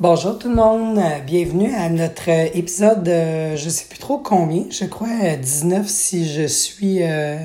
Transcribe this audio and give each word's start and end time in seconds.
Bonjour 0.00 0.38
tout 0.38 0.48
le 0.48 0.54
monde, 0.54 0.96
Euh, 0.96 1.20
bienvenue 1.26 1.74
à 1.74 1.90
notre 1.90 2.30
euh, 2.30 2.48
épisode, 2.54 3.06
euh, 3.06 3.54
je 3.54 3.68
sais 3.68 3.84
plus 3.84 3.98
trop 3.98 4.16
combien, 4.16 4.64
je 4.70 4.86
crois 4.86 5.10
euh, 5.24 5.36
19 5.36 5.86
si 5.86 6.26
je 6.26 6.46
suis 6.46 7.02
euh, 7.02 7.36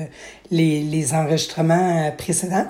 les, 0.50 1.12
enregistrements 1.12 2.06
euh, 2.06 2.10
précédents. 2.12 2.64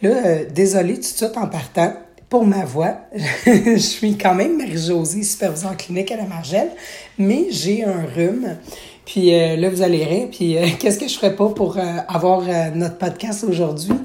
Là, 0.00 0.10
euh, 0.10 0.44
désolé 0.48 0.94
tout 0.94 1.00
de 1.00 1.06
suite 1.06 1.36
en 1.36 1.48
partant 1.48 1.92
pour 2.28 2.46
ma 2.46 2.64
voix. 2.64 2.98
je 3.44 3.76
suis 3.78 4.16
quand 4.16 4.36
même 4.36 4.58
Marie-Josée, 4.58 5.24
superviseur 5.24 5.76
clinique 5.76 6.12
à 6.12 6.18
la 6.18 6.26
Margelle, 6.26 6.70
mais 7.18 7.46
j'ai 7.50 7.84
un 7.84 8.04
rhume. 8.14 8.56
Puis 9.04 9.34
euh, 9.34 9.56
là, 9.56 9.68
vous 9.68 9.82
allez 9.82 10.04
rire. 10.04 10.28
Puis 10.30 10.56
euh, 10.56 10.66
qu'est-ce 10.78 10.98
que 10.98 11.08
je 11.08 11.14
ferais 11.14 11.34
pas 11.34 11.48
pour 11.48 11.78
euh, 11.78 11.82
avoir 12.08 12.42
euh, 12.48 12.70
notre 12.74 12.98
podcast 12.98 13.44
aujourd'hui? 13.44 13.96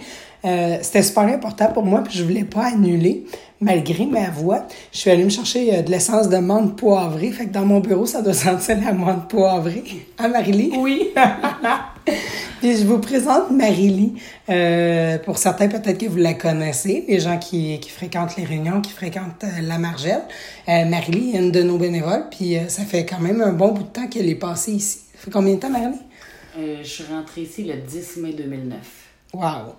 Euh, 0.46 0.78
c'était 0.82 1.04
super 1.04 1.24
important 1.24 1.68
pour 1.74 1.84
moi, 1.84 2.04
puis 2.04 2.18
je 2.18 2.24
voulais 2.24 2.44
pas 2.44 2.68
annuler, 2.68 3.26
malgré 3.60 4.06
ma 4.06 4.30
voix. 4.30 4.68
Je 4.92 5.00
suis 5.00 5.10
allée 5.10 5.24
me 5.24 5.30
chercher 5.30 5.76
euh, 5.76 5.82
de 5.82 5.92
l'essence 5.92 6.30
de 6.30 6.38
menthe 6.38 6.76
poivrée. 6.76 7.32
Fait 7.32 7.46
que 7.46 7.54
dans 7.54 7.66
mon 7.66 7.80
bureau, 7.80 8.06
ça 8.06 8.22
doit 8.22 8.34
sentir 8.48 8.80
la 8.84 8.94
menthe 8.94 9.28
poivrée. 9.28 9.84
Hein, 10.20 10.30
Marie-Lie? 10.30 10.72
Oui. 10.78 11.10
Puis 12.60 12.78
je 12.78 12.86
vous 12.86 12.98
présente 12.98 13.52
Marie-Lie. 13.52 14.16
Euh, 14.50 15.20
pour 15.20 15.38
certains, 15.38 15.68
peut-être 15.68 16.00
que 16.00 16.08
vous 16.08 16.18
la 16.18 16.34
connaissez, 16.34 17.06
les 17.08 17.20
gens 17.20 17.38
qui, 17.38 17.80
qui 17.80 17.90
fréquentent 17.90 18.36
les 18.36 18.46
réunions, 18.46 18.82
qui 18.82 18.92
fréquentent 18.92 19.44
euh, 19.44 19.62
la 19.62 19.78
Margelle. 19.78 20.24
Euh, 20.68 20.86
Marie-Lie 20.86 21.36
est 21.36 21.40
une 21.40 21.52
de 21.52 21.62
nos 21.62 21.78
bénévoles, 21.78 22.26
puis 22.32 22.58
euh, 22.58 22.68
ça 22.68 22.84
fait 22.84 23.06
quand 23.06 23.20
même 23.20 23.42
un 23.42 23.54
bon 23.54 23.74
bout 23.74 23.84
de 23.84 23.90
temps 23.90 24.08
qu'elle 24.08 24.28
est 24.28 24.36
passée 24.36 24.72
ici. 24.72 25.02
Ça 25.14 25.20
fait 25.26 25.32
combien 25.32 25.54
de 25.54 25.60
temps, 25.60 25.70
Marie-Lie? 25.70 26.00
Euh, 26.58 26.78
je 26.82 26.88
suis 26.88 27.04
rentrée 27.04 27.42
ici 27.42 27.64
le 27.64 27.76
10 27.76 28.18
mai 28.18 28.34
2009. 28.34 28.78
Wow! 29.34 29.76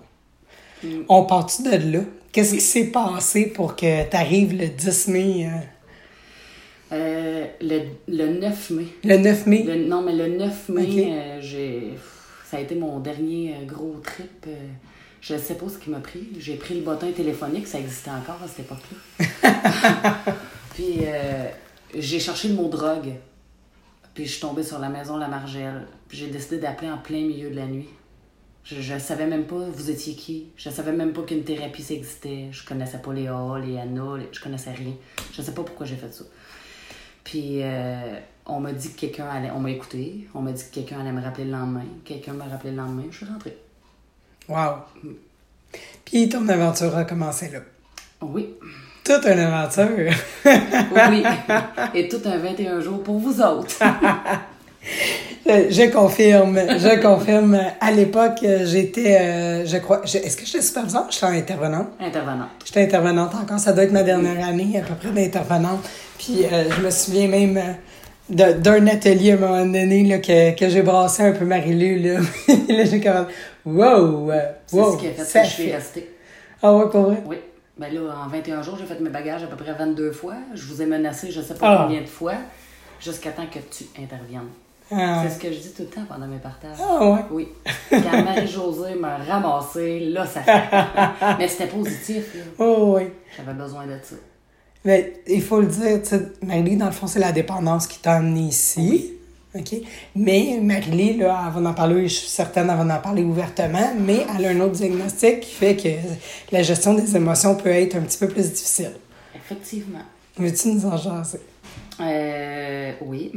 On 1.09 1.23
part-tu 1.23 1.63
de 1.63 1.91
là? 1.97 1.99
Qu'est-ce 2.31 2.53
qui 2.53 2.61
s'est 2.61 2.87
passé 2.91 3.47
pour 3.47 3.75
que 3.75 4.09
tu 4.09 4.15
arrives 4.15 4.55
le 4.55 4.67
10 4.67 5.07
mai? 5.09 5.47
euh, 5.47 5.59
Euh, 6.91 7.45
le, 7.61 7.81
le 8.07 8.39
9 8.39 8.69
mai. 8.71 8.85
le 9.03 9.17
9 9.17 9.45
mai? 9.47 9.63
Le- 9.63 9.85
non, 9.87 10.01
mais 10.01 10.13
le 10.13 10.27
9 10.37 10.69
mai, 10.69 11.07
euh, 11.11 11.39
j'ai, 11.41 11.93
ça 12.49 12.57
a 12.57 12.59
été 12.61 12.75
mon 12.75 12.99
dernier 12.99 13.55
gros 13.67 13.95
trip. 14.03 14.47
je 15.21 15.33
ne 15.33 15.39
sais 15.39 15.55
pas 15.55 15.67
ce 15.69 15.77
qui 15.77 15.89
m'a 15.89 15.99
pris. 15.99 16.29
J'ai 16.39 16.55
pris 16.55 16.75
le 16.75 16.81
bottin 16.81 17.11
téléphonique, 17.11 17.67
ça 17.67 17.79
existait 17.79 18.09
encore 18.11 18.39
à 18.43 18.47
cette 18.47 18.59
époque-là. 18.65 20.15
Puis 20.75 20.99
j'ai 21.97 22.19
cherché 22.19 22.47
le 22.47 22.53
mot 22.55 22.69
drogue. 22.69 23.13
Puis 24.13 24.25
je 24.25 24.31
suis 24.31 24.41
tombée 24.41 24.63
sur 24.63 24.79
la 24.79 24.89
maison 24.89 25.17
La 25.17 25.27
Margelle. 25.27 25.87
Puis 26.07 26.17
j'ai 26.17 26.27
décidé 26.27 26.57
d'appeler 26.57 26.89
en 26.91 26.97
plein 26.97 27.21
milieu 27.21 27.49
de 27.49 27.55
la 27.55 27.65
nuit. 27.65 27.89
Je, 28.69 28.93
ne 28.93 28.99
savais 28.99 29.25
même 29.25 29.45
pas 29.45 29.55
vous 29.55 29.89
étiez 29.89 30.13
qui. 30.13 30.47
Je 30.55 30.69
savais 30.69 30.91
même 30.91 31.11
pas 31.13 31.23
qu'une 31.23 31.43
thérapie 31.43 31.81
ça 31.81 31.93
existait. 31.93 32.47
Je 32.51 32.65
connaissais 32.65 32.99
pas 32.99 33.13
les 33.13 33.27
A, 33.27 33.57
les 33.59 33.73
les- 33.73 34.29
je 34.31 34.39
connaissais 34.41 34.71
rien. 34.71 34.93
Je 35.33 35.41
sais 35.41 35.53
pas 35.53 35.63
pourquoi 35.63 35.85
j'ai 35.85 35.95
fait 35.95 36.13
ça. 36.13 36.23
Puis 37.23 37.63
euh, 37.63 38.19
on 38.45 38.59
m'a 38.59 38.71
dit 38.71 38.91
que 38.93 38.99
quelqu'un 38.99 39.27
allait. 39.27 39.51
On 39.51 39.59
m'a 39.59 39.71
écouté. 39.71 40.27
On 40.35 40.41
m'a 40.41 40.51
dit 40.51 40.63
que 40.63 40.75
quelqu'un 40.75 40.99
allait 40.99 41.11
me 41.11 41.21
rappeler 41.21 41.45
le 41.45 41.51
lendemain. 41.51 41.85
Quelqu'un 42.05 42.33
m'a 42.33 42.45
rappelé 42.45 42.71
le 42.71 42.77
lendemain. 42.77 43.05
Je 43.09 43.17
suis 43.17 43.25
rentrée. 43.25 43.57
Wow! 44.47 44.77
Puis 46.05 46.29
ton 46.29 46.47
aventure 46.47 46.95
a 46.95 47.05
commencé 47.05 47.49
là. 47.49 47.59
Oui. 48.21 48.49
Toute 49.03 49.25
une 49.25 49.39
aventure! 49.39 50.13
Oui. 50.45 51.23
Et 51.95 52.07
tout 52.07 52.21
un 52.25 52.37
21 52.37 52.81
jours 52.81 53.01
pour 53.01 53.17
vous 53.17 53.41
autres. 53.41 53.79
Je, 55.45 55.69
je 55.69 55.91
confirme, 55.91 56.57
je 56.57 57.01
confirme. 57.01 57.59
À 57.79 57.91
l'époque, 57.91 58.39
euh, 58.43 58.65
j'étais, 58.65 59.17
euh, 59.19 59.65
je 59.65 59.77
crois, 59.77 60.01
je- 60.05 60.17
est-ce 60.17 60.37
que 60.37 60.45
j'étais 60.45 60.61
superviseur? 60.61 61.07
J'étais 61.09 61.25
intervenante. 61.27 61.87
Intervenante. 61.99 62.49
J'étais 62.65 62.83
intervenante 62.83 63.33
encore, 63.35 63.59
ça 63.59 63.73
doit 63.73 63.83
être 63.83 63.91
ma 63.91 64.03
dernière 64.03 64.45
année 64.47 64.77
à 64.77 64.81
peu 64.81 64.93
près 64.95 65.09
d'intervenante. 65.11 65.79
Puis 66.17 66.45
euh, 66.51 66.65
je 66.69 66.81
me 66.81 66.89
souviens 66.91 67.27
même 67.27 67.57
euh, 67.57 68.53
d'un 68.53 68.87
atelier 68.87 69.31
à 69.31 69.35
un 69.35 69.37
moment 69.37 69.65
donné 69.65 70.03
là, 70.05 70.17
que, 70.19 70.55
que 70.55 70.69
j'ai 70.69 70.81
brassé 70.81 71.23
un 71.23 71.31
peu 71.31 71.45
Marie-Lu. 71.45 71.99
Là, 71.99 72.19
là 72.69 72.85
j'ai 72.85 72.99
comme, 72.99 73.25
wow, 73.65 74.31
euh, 74.31 74.39
C'est 74.67 74.75
wow, 74.75 74.93
ce 74.93 74.97
qui 74.97 75.07
a 75.07 75.11
fait 75.11 75.23
ça 75.23 75.39
que 75.41 75.47
je 75.47 75.51
suis 75.53 75.71
restée. 75.71 76.09
Ah 76.61 76.75
ouais, 76.75 76.89
pour 76.89 77.03
vrai? 77.03 77.23
Oui. 77.25 77.37
Ben 77.77 77.93
là, 77.93 78.01
en 78.25 78.27
21 78.29 78.61
jours, 78.61 78.75
j'ai 78.77 78.85
fait 78.85 78.99
mes 78.99 79.09
bagages 79.09 79.41
à 79.43 79.47
peu 79.47 79.55
près 79.55 79.71
22 79.73 80.11
fois. 80.11 80.33
Je 80.53 80.65
vous 80.65 80.81
ai 80.81 80.85
menacé, 80.85 81.31
je 81.31 81.39
sais 81.41 81.53
pas 81.53 81.67
Ah. 81.69 81.83
combien 81.85 82.01
de 82.01 82.07
fois, 82.07 82.33
jusqu'à 82.99 83.29
temps 83.31 83.45
que 83.49 83.59
tu 83.59 83.85
interviennes. 83.97 84.49
Ah, 84.91 85.23
C'est 85.23 85.35
ce 85.35 85.39
que 85.39 85.51
je 85.53 85.59
dis 85.59 85.71
tout 85.75 85.83
le 85.83 85.87
temps 85.89 86.05
pendant 86.09 86.27
mes 86.27 86.37
partages. 86.39 86.77
ah 86.81 87.09
ouais. 87.11 87.19
Oui. 87.31 87.47
Quand 87.89 88.23
Marie-Josée 88.23 88.95
m'a 88.95 89.17
ramassé, 89.17 89.99
là, 90.01 90.25
ça 90.25 90.41
fait. 90.41 91.35
Mais 91.37 91.47
c'était 91.47 91.67
positif, 91.67 92.33
là. 92.35 92.41
Oh 92.59 92.95
oui. 92.97 93.03
J'avais 93.37 93.53
besoin 93.53 93.85
de 93.85 93.97
ça. 94.01 94.15
Mais 94.85 95.21
il 95.27 95.41
faut 95.43 95.59
le 95.61 95.67
dire, 95.67 96.01
tu 96.01 96.09
sais, 96.09 96.21
Marie-Lie, 96.41 96.77
dans 96.77 96.85
le 96.87 96.91
fond, 96.91 97.05
c'est 97.07 97.19
la 97.19 97.31
dépendance 97.31 97.85
qui 97.85 97.99
t'a 97.99 98.13
amené 98.13 98.41
ici. 98.47 99.13
OK? 99.53 99.75
Mais 100.15 100.59
Marie-Lie, 100.61 101.17
là, 101.17 101.43
elle 101.55 101.61
va 101.63 101.69
en 101.69 101.73
parler, 101.73 102.07
je 102.07 102.13
suis 102.13 102.27
certaine, 102.27 102.69
elle 102.69 102.87
va 102.87 102.95
en 102.95 102.99
parler 103.01 103.23
ouvertement, 103.23 103.93
mais 103.99 104.25
elle 104.37 104.45
a 104.45 104.49
un 104.49 104.59
autre 104.61 104.73
diagnostic 104.73 105.41
qui 105.41 105.53
fait 105.53 105.75
que 105.75 105.89
la 106.51 106.61
gestion 106.63 106.93
des 106.93 107.15
émotions 107.15 107.55
peut 107.55 107.69
être 107.69 107.95
un 107.95 108.01
petit 108.01 108.17
peu 108.17 108.27
plus 108.27 108.51
difficile. 108.51 108.91
Effectivement. 109.35 109.99
Veux-tu 110.37 110.69
nous 110.69 110.85
en 110.85 110.95
jaser? 110.97 111.41
Euh, 111.99 112.93
oui. 113.01 113.31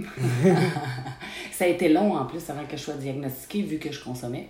ça 1.52 1.64
a 1.64 1.68
été 1.68 1.88
long 1.88 2.16
en 2.16 2.24
plus 2.26 2.48
avant 2.50 2.64
que 2.64 2.76
je 2.76 2.82
sois 2.82 2.94
diagnostiquée 2.94 3.62
vu 3.62 3.78
que 3.78 3.92
je 3.92 4.02
consommais. 4.02 4.48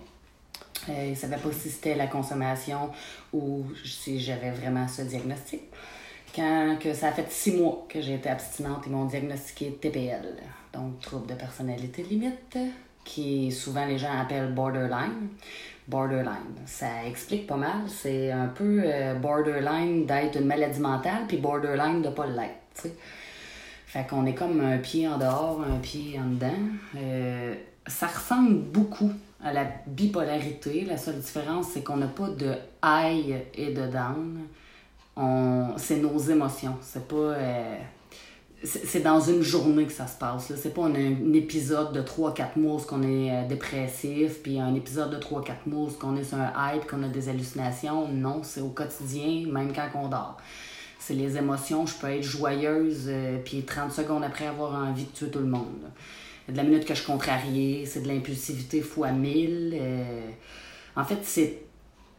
Euh, 0.89 1.05
ils 1.05 1.11
ne 1.11 1.15
savaient 1.15 1.37
pas 1.37 1.51
si 1.51 1.69
c'était 1.69 1.95
la 1.95 2.07
consommation 2.07 2.89
ou 3.31 3.65
si 3.85 4.19
j'avais 4.19 4.51
vraiment 4.51 4.87
ce 4.87 5.03
diagnostic. 5.03 5.61
Quand 6.35 6.77
que 6.79 6.93
ça 6.93 7.09
a 7.09 7.11
fait 7.11 7.31
six 7.31 7.51
mois 7.51 7.85
que 7.87 8.01
j'ai 8.01 8.15
été 8.15 8.29
abstinente, 8.29 8.83
ils 8.87 8.91
m'ont 8.91 9.05
diagnostiqué 9.05 9.77
TPL, 9.79 10.35
donc 10.73 10.99
trouble 10.99 11.27
de 11.27 11.35
personnalité 11.35 12.01
limite, 12.03 12.57
qui 13.05 13.51
souvent 13.51 13.85
les 13.85 13.97
gens 13.97 14.19
appellent 14.19 14.51
borderline. 14.51 15.29
Borderline, 15.87 16.55
ça 16.65 17.05
explique 17.05 17.45
pas 17.45 17.57
mal. 17.57 17.83
C'est 17.87 18.31
un 18.31 18.47
peu 18.47 18.81
euh, 18.83 19.13
borderline 19.15 20.05
d'être 20.05 20.39
une 20.39 20.47
maladie 20.47 20.79
mentale, 20.79 21.25
puis 21.27 21.37
borderline 21.37 22.01
de 22.01 22.09
pas 22.09 22.25
l'être. 22.25 22.87
Fait 23.93 24.07
qu'on 24.09 24.25
est 24.25 24.33
comme 24.33 24.59
un 24.59 24.79
pied 24.79 25.07
en 25.07 25.19
dehors, 25.19 25.61
un 25.61 25.77
pied 25.77 26.19
en 26.19 26.27
dedans. 26.27 26.47
Euh, 26.97 27.53
ça 27.85 28.07
ressemble 28.07 28.55
beaucoup 28.55 29.11
à 29.39 29.53
la 29.53 29.67
bipolarité. 29.85 30.83
La 30.83 30.97
seule 30.97 31.19
différence, 31.19 31.67
c'est 31.71 31.83
qu'on 31.83 31.97
n'a 31.97 32.07
pas 32.07 32.29
de 32.29 32.55
high 32.83 33.35
et 33.53 33.71
de 33.71 33.85
down. 33.85 34.39
On, 35.15 35.73
c'est 35.77 35.97
nos 35.97 36.17
émotions. 36.17 36.75
C'est 36.81 37.07
pas. 37.07 37.15
euh, 37.15 37.77
c'est 38.63 39.03
dans 39.03 39.19
une 39.19 39.43
journée 39.43 39.85
que 39.85 39.93
ça 39.93 40.07
se 40.07 40.17
passe. 40.17 40.51
C'est 40.55 40.73
pas 40.73 40.85
un, 40.87 41.33
épisode 41.33 41.93
de 41.93 42.01
3-4 42.01 42.57
mois 42.57 42.77
où 42.77 42.85
on 42.93 43.03
est 43.03 43.29
euh, 43.29 43.47
dépressif, 43.47 44.41
puis 44.41 44.59
un 44.59 44.73
épisode 44.73 45.11
de 45.11 45.17
3-4 45.17 45.51
mois 45.67 45.87
où 45.87 45.95
on 46.01 46.15
est 46.15 46.23
sur 46.23 46.39
un 46.39 46.51
hype, 46.73 46.87
qu'on 46.87 47.03
a 47.03 47.09
des 47.09 47.29
hallucinations. 47.29 48.07
Non, 48.07 48.41
c'est 48.41 48.61
au 48.61 48.69
quotidien, 48.69 49.45
même 49.51 49.71
quand 49.71 49.89
on 49.93 50.07
dort. 50.07 50.37
C'est 51.05 51.15
les 51.15 51.35
émotions. 51.35 51.85
Je 51.85 51.95
peux 51.95 52.07
être 52.07 52.23
joyeuse, 52.23 53.07
euh, 53.07 53.37
puis 53.43 53.63
30 53.63 53.91
secondes 53.91 54.23
après 54.23 54.47
avoir 54.47 54.73
envie 54.73 55.03
de 55.03 55.09
tuer 55.09 55.29
tout 55.29 55.39
le 55.39 55.47
monde. 55.47 55.81
De 56.47 56.55
la 56.55 56.63
minute 56.63 56.85
que 56.85 56.93
je 56.93 56.99
suis 56.99 57.11
contrariée, 57.11 57.85
c'est 57.85 58.03
de 58.03 58.07
l'impulsivité 58.07 58.79
fois 58.79 59.11
1000. 59.11 59.77
euh, 59.81 60.29
en 60.95 61.03
fait, 61.03 61.19
c'est 61.23 61.57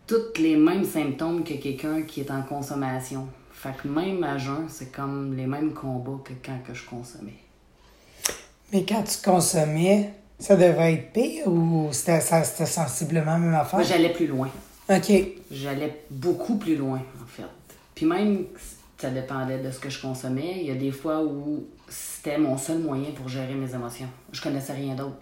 tous 0.07 0.39
les 0.39 0.57
mêmes 0.57 0.85
symptômes 0.85 1.45
que 1.45 1.55
quelqu'un 1.55 2.03
qui 2.03 2.21
est 2.21 2.31
en 2.31 2.43
consommation. 2.43 3.27
Fait 3.53 3.75
que 3.83 3.89
même 3.89 4.23
à 4.23 4.37
jeun, 4.37 4.67
c'est 4.69 4.93
comme 4.93 5.35
les 5.35 5.47
mêmes 5.47 5.73
combats 5.73 6.23
que 6.23 6.35
quand 6.45 6.59
que 6.67 6.75
je 6.75 6.85
consommais. 6.85 7.39
Mais 8.71 8.85
quand 8.85 9.03
tu 9.05 9.17
consommais, 9.25 10.11
ça 10.39 10.57
devait 10.57 10.93
être 10.95 11.13
pire 11.13 11.47
ou 11.47 11.89
c'était, 11.91 12.21
ça, 12.21 12.45
c'était 12.45 12.67
sensiblement 12.67 13.33
la 13.33 13.39
même 13.39 13.55
affaire? 13.55 13.79
Moi, 13.79 13.89
j'allais 13.89 14.13
plus 14.13 14.27
loin. 14.27 14.51
OK. 14.91 15.13
J'allais 15.51 16.05
beaucoup 16.11 16.57
plus 16.57 16.77
loin, 16.77 16.99
en 16.99 17.27
fait. 17.27 17.45
Puis 17.95 18.07
même, 18.07 18.47
ça 18.99 19.11
dépendait 19.11 19.59
de 19.59 19.71
ce 19.71 19.79
que 19.79 19.91
je 19.91 20.01
consommais. 20.01 20.57
Il 20.61 20.67
y 20.67 20.71
a 20.71 20.75
des 20.75 20.91
fois 20.91 21.23
où 21.23 21.65
c'était 21.89 22.39
mon 22.39 22.57
seul 22.59 22.79
moyen 22.79 23.11
pour 23.13 23.29
gérer 23.29 23.55
mes 23.55 23.73
émotions. 23.75 24.09
Je 24.33 24.41
connaissais 24.43 24.73
rien 24.73 24.95
d'autre. 24.95 25.17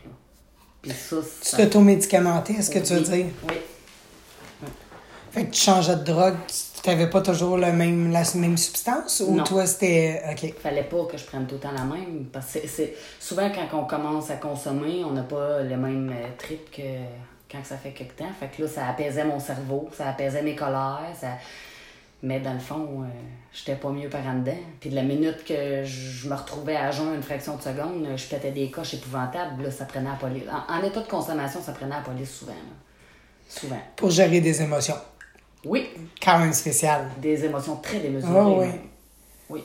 Puis 0.80 0.90
ça, 0.92 1.16
Tu 1.20 1.48
ça... 1.48 1.56
t'auto-médicamentais, 1.58 2.54
est-ce 2.54 2.70
que 2.70 2.78
tu 2.80 2.94
veux 2.94 3.00
dire? 3.00 3.26
Oui. 3.48 3.54
Fait 5.30 5.46
que 5.46 5.50
tu 5.52 5.60
changeais 5.62 5.96
de 5.96 6.02
drogue, 6.04 6.34
tu 6.82 6.90
n'avais 6.90 7.08
pas 7.08 7.22
toujours 7.22 7.56
le 7.56 7.72
même, 7.72 8.12
la 8.12 8.22
même 8.34 8.58
substance 8.58 9.22
ou 9.26 9.34
Non. 9.36 9.44
toi 9.44 9.64
c'était. 9.64 10.20
OK. 10.30 10.54
fallait 10.60 10.82
pas 10.84 11.06
que 11.06 11.16
je 11.16 11.24
prenne 11.24 11.46
tout 11.46 11.54
le 11.54 11.60
temps 11.60 11.72
la 11.72 11.84
même. 11.84 12.26
Parce 12.30 12.46
que 12.46 12.52
c'est- 12.60 12.66
c'est 12.66 12.94
souvent 13.18 13.50
quand 13.50 13.78
on 13.80 13.84
commence 13.86 14.30
à 14.30 14.36
consommer, 14.36 15.02
on 15.04 15.12
n'a 15.12 15.22
pas 15.22 15.62
le 15.62 15.76
même 15.78 16.10
euh, 16.14 16.26
trip 16.36 16.70
que 16.70 16.82
quand 17.50 17.64
ça 17.64 17.78
fait 17.78 17.92
quelque 17.92 18.18
temps. 18.18 18.28
Fait 18.38 18.48
que 18.54 18.60
là, 18.62 18.68
ça 18.68 18.86
apaisait 18.88 19.24
mon 19.24 19.40
cerveau, 19.40 19.88
ça 19.96 20.08
apaisait 20.10 20.42
mes 20.42 20.54
colères. 20.54 21.00
Ça... 21.18 21.28
Mais 22.24 22.38
dans 22.40 22.52
le 22.54 22.60
fond, 22.60 23.02
euh, 23.02 23.06
j'étais 23.52 23.74
pas 23.74 23.90
mieux 23.90 24.08
par 24.08 24.24
en 24.26 24.38
dedans. 24.38 24.56
Puis 24.80 24.90
de 24.90 24.94
la 24.94 25.02
minute 25.02 25.44
que 25.44 25.82
je 25.84 26.28
me 26.28 26.34
retrouvais 26.34 26.76
à 26.76 26.90
jeun 26.92 27.14
une 27.14 27.22
fraction 27.22 27.56
de 27.56 27.62
seconde, 27.62 28.06
je 28.16 28.26
pétais 28.28 28.52
des 28.52 28.70
coches 28.70 28.94
épouvantables. 28.94 29.62
Là, 29.64 29.70
ça 29.72 29.84
prenait 29.86 30.08
à 30.08 30.12
la 30.12 30.18
police. 30.18 30.44
En, 30.48 30.72
en 30.78 30.82
état 30.84 31.00
de 31.00 31.08
consommation, 31.08 31.60
ça 31.60 31.72
prenait 31.72 31.94
à 31.94 31.98
la 31.98 32.04
police 32.04 32.30
souvent. 32.38 32.52
là. 32.52 32.58
Souvent. 33.48 33.80
Pour 33.96 34.10
gérer 34.10 34.40
des 34.40 34.62
émotions. 34.62 34.94
Oui, 35.64 35.88
Quand 36.22 36.38
même 36.38 36.52
spécial. 36.52 37.08
des 37.18 37.44
émotions 37.44 37.76
très 37.76 37.98
démesurées. 38.00 38.32
Ah 38.36 38.48
oui. 39.50 39.64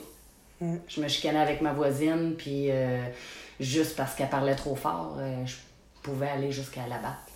Oui. 0.60 0.78
Je 0.88 1.00
me 1.00 1.06
chicanais 1.08 1.38
avec 1.38 1.60
ma 1.62 1.72
voisine, 1.72 2.34
puis 2.36 2.70
euh, 2.70 3.00
juste 3.60 3.96
parce 3.96 4.14
qu'elle 4.16 4.28
parlait 4.28 4.56
trop 4.56 4.74
fort, 4.74 5.16
euh, 5.18 5.46
je 5.46 5.54
pouvais 6.02 6.28
aller 6.28 6.50
jusqu'à 6.52 6.86
la 6.88 6.98
battre. 6.98 7.32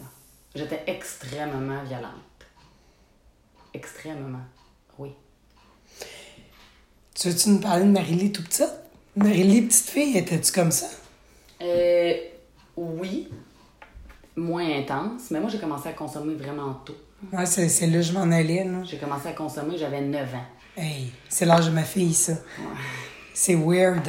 J'étais 0.54 0.82
extrêmement 0.88 1.82
violente. 1.84 2.12
Extrêmement, 3.74 4.38
oui. 4.98 5.10
Tu 7.14 7.28
veux-tu 7.28 7.50
nous 7.50 7.60
parler 7.60 7.84
de 7.84 7.90
Marie-Lie 7.90 8.32
tout 8.32 8.42
petite? 8.42 8.70
Marie-Lie, 9.16 9.62
petite 9.62 9.88
fille, 9.90 10.16
étais-tu 10.16 10.52
comme 10.52 10.72
ça? 10.72 10.86
Euh, 11.60 12.14
oui, 12.76 13.28
moins 14.36 14.66
intense, 14.78 15.30
mais 15.30 15.38
moi 15.40 15.48
j'ai 15.50 15.58
commencé 15.58 15.88
à 15.88 15.92
consommer 15.92 16.34
vraiment 16.34 16.74
tôt. 16.84 16.96
Ouais, 17.32 17.46
c'est, 17.46 17.68
c'est 17.68 17.86
là 17.86 17.98
que 17.98 18.02
je 18.02 18.12
m'en 18.12 18.22
allais, 18.32 18.64
là. 18.64 18.82
J'ai 18.82 18.96
commencé 18.98 19.28
à 19.28 19.32
consommer, 19.32 19.76
j'avais 19.78 20.00
9 20.00 20.34
ans. 20.34 20.44
Hey, 20.76 21.12
c'est 21.28 21.44
l'âge 21.44 21.66
de 21.66 21.70
ma 21.70 21.84
fille, 21.84 22.14
ça. 22.14 22.32
C'est 23.34 23.54
weird. 23.54 24.08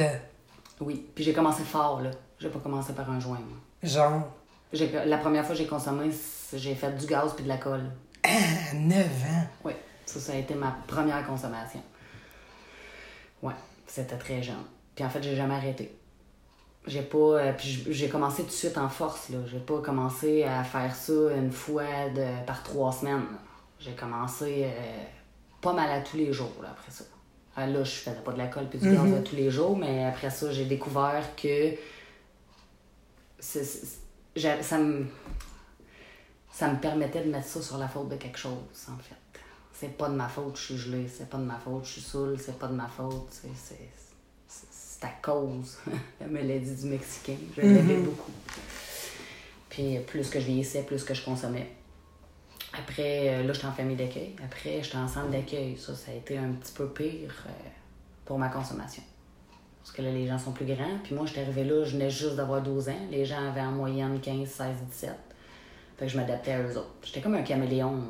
Oui, 0.80 1.06
puis 1.14 1.22
j'ai 1.22 1.32
commencé 1.32 1.62
fort, 1.62 2.00
là. 2.00 2.10
J'ai 2.40 2.48
pas 2.48 2.58
commencé 2.58 2.92
par 2.94 3.08
un 3.10 3.20
joint. 3.20 3.38
moi. 3.38 3.58
Genre, 3.82 4.22
J'ai- 4.72 4.90
La 5.06 5.18
première 5.18 5.44
fois 5.46 5.54
que 5.54 5.60
j'ai 5.60 5.68
consommé, 5.68 6.10
j'ai 6.52 6.74
fait 6.74 6.90
du 6.98 7.06
gaz 7.06 7.32
puis 7.34 7.44
de 7.44 7.48
la 7.48 7.58
colle. 7.58 7.84
ah, 8.24 8.74
9 8.74 9.06
ans. 9.06 9.46
Oui, 9.64 9.72
ça, 10.06 10.20
ça 10.20 10.32
a 10.32 10.36
été 10.36 10.54
ma 10.54 10.76
première 10.86 11.26
consommation. 11.26 11.82
Ouais, 13.42 13.54
c'était 13.86 14.16
très 14.16 14.42
jeune. 14.42 14.64
Puis 14.94 15.04
en 15.04 15.08
fait, 15.10 15.22
j'ai 15.22 15.36
jamais 15.36 15.54
arrêté. 15.54 15.94
J'ai 16.86 17.02
pas. 17.02 17.18
euh, 17.18 17.52
puis 17.52 17.84
j'ai 17.88 18.08
commencé 18.08 18.42
tout 18.42 18.48
de 18.48 18.52
suite 18.52 18.76
en 18.78 18.88
force, 18.88 19.30
là. 19.30 19.38
J'ai 19.46 19.58
pas 19.58 19.80
commencé 19.80 20.44
à 20.44 20.62
faire 20.64 20.94
ça 20.94 21.12
une 21.36 21.50
fois 21.50 22.08
de, 22.14 22.44
par 22.46 22.62
trois 22.62 22.92
semaines. 22.92 23.24
J'ai 23.80 23.92
commencé 23.92 24.64
euh, 24.64 25.04
pas 25.60 25.72
mal 25.72 25.90
à 25.90 26.00
tous 26.00 26.16
les 26.16 26.32
jours, 26.32 26.52
là, 26.62 26.68
après 26.70 26.90
ça. 26.90 27.04
Ah, 27.56 27.66
Là, 27.66 27.84
je 27.84 27.90
faisais 27.90 28.16
pas 28.24 28.32
de 28.32 28.38
la 28.38 28.48
colle 28.48 28.68
puis 28.68 28.78
du 28.78 28.90
gaz 28.92 29.12
à 29.12 29.20
tous 29.20 29.36
les 29.36 29.50
jours, 29.50 29.76
mais 29.76 30.04
après 30.04 30.28
ça, 30.30 30.50
j'ai 30.50 30.64
découvert 30.64 31.24
que 31.36 31.74
ça 33.38 34.78
me 34.78 35.06
ça 36.50 36.68
me 36.68 36.78
permettait 36.78 37.24
de 37.24 37.30
mettre 37.30 37.48
ça 37.48 37.60
sur 37.60 37.78
la 37.78 37.88
faute 37.88 38.08
de 38.08 38.16
quelque 38.16 38.38
chose, 38.38 38.52
en 38.88 38.96
fait. 38.98 39.16
C'est 39.76 39.96
pas 39.98 40.08
de 40.08 40.14
ma 40.14 40.28
faute, 40.28 40.56
je 40.56 40.62
suis 40.62 40.76
gelée, 40.78 41.08
c'est 41.08 41.28
pas 41.28 41.36
de 41.38 41.42
ma 41.42 41.58
faute, 41.58 41.84
je 41.84 41.90
suis 41.92 42.00
saoule, 42.00 42.36
c'est 42.38 42.58
pas 42.58 42.68
de 42.68 42.74
ma 42.74 42.86
faute, 42.86 43.26
c'est, 43.30 43.48
c'est, 43.54 43.90
c'est- 44.46 44.66
c'est 44.70 45.04
à 45.04 45.10
cause. 45.20 45.78
La 46.20 46.26
maladie 46.28 46.74
du 46.76 46.86
Mexicain, 46.86 47.36
je 47.56 47.60
l'aimais 47.60 47.96
beaucoup. 47.96 48.30
Puis 49.68 49.98
plus 50.06 50.30
que 50.30 50.38
je 50.38 50.46
vieillissais, 50.46 50.82
plus 50.84 51.02
que 51.02 51.12
je 51.12 51.24
consommais. 51.24 51.68
Après, 52.72 53.28
euh, 53.28 53.42
là, 53.44 53.52
j'étais 53.52 53.66
en 53.66 53.72
famille 53.72 53.96
d'accueil. 53.96 54.34
Après, 54.44 54.80
j'étais 54.82 54.96
en 54.96 55.08
centre 55.08 55.30
d'accueil. 55.30 55.76
Ça, 55.76 55.94
ça 55.94 56.12
a 56.12 56.14
été 56.14 56.38
un 56.38 56.52
petit 56.52 56.72
peu 56.72 56.88
pire 56.88 57.44
euh, 57.46 57.50
pour 58.24 58.38
ma 58.38 58.48
consommation. 58.48 59.02
Parce 59.82 59.94
que 59.96 60.02
là, 60.02 60.10
les 60.10 60.26
gens 60.26 60.38
sont 60.38 60.52
plus 60.52 60.64
grands. 60.66 60.98
Puis 61.02 61.14
moi, 61.14 61.26
j'étais 61.26 61.42
arrivée 61.42 61.64
là, 61.64 61.84
je 61.84 61.92
venais 61.92 62.10
juste 62.10 62.36
d'avoir 62.36 62.62
12 62.62 62.88
ans. 62.88 63.06
Les 63.10 63.24
gens 63.24 63.48
avaient 63.48 63.60
en 63.60 63.72
moyenne 63.72 64.20
15, 64.20 64.48
16, 64.48 64.66
17. 64.90 65.10
Fait 65.98 66.06
que 66.06 66.10
je 66.12 66.16
m'adaptais 66.16 66.52
à 66.52 66.62
eux 66.62 66.76
autres. 66.78 66.94
J'étais 67.02 67.20
comme 67.20 67.34
un 67.34 67.42
caméléon. 67.42 68.02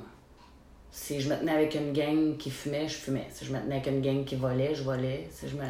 Si 0.97 1.21
je 1.21 1.29
me 1.29 1.37
tenais 1.37 1.51
avec 1.53 1.75
une 1.75 1.93
gang 1.93 2.37
qui 2.37 2.53
fumait, 2.53 2.87
je 2.87 2.95
fumais. 2.95 3.27
Si 3.33 3.45
je 3.45 3.53
me 3.53 3.59
tenais 3.59 3.75
avec 3.75 3.89
une 3.89 4.01
gang 4.01 4.25
qui 4.25 4.37
volait, 4.37 4.77
je 4.77 4.85
volais. 4.85 5.29
Si 5.33 5.49
je 5.49 5.57
me... 5.57 5.65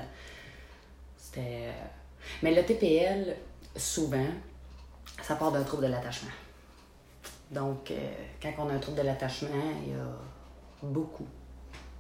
C'était... 1.17 1.41
euh, 1.63 1.73
Mais 2.43 2.55
le 2.55 2.63
TPL, 2.63 3.35
souvent, 3.75 4.27
ça 5.23 5.37
part 5.37 5.51
d'un 5.51 5.63
trouble 5.63 5.85
de 5.85 5.89
l'attachement. 5.89 6.31
Donc, 7.51 7.91
euh, 7.91 7.95
quand 8.43 8.53
on 8.59 8.69
a 8.69 8.75
un 8.75 8.79
trouble 8.79 8.99
de 8.99 9.03
l'attachement, 9.03 9.73
il 9.87 9.93
y 9.93 9.97
a 9.97 10.07
beaucoup, 10.83 11.27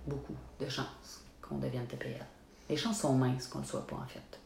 beaucoup 0.06 0.36
de 0.60 0.68
chances 0.68 1.24
qu'on 1.40 1.56
devienne 1.56 1.86
TPL. 1.86 2.22
Les 2.68 2.76
chances 2.76 3.00
sont 3.00 3.14
minces 3.14 3.46
qu'on 3.46 3.60
ne 3.60 3.64
le 3.64 3.68
soit 3.68 3.86
pas, 3.86 3.96
en 3.96 4.06
fait. 4.06 4.38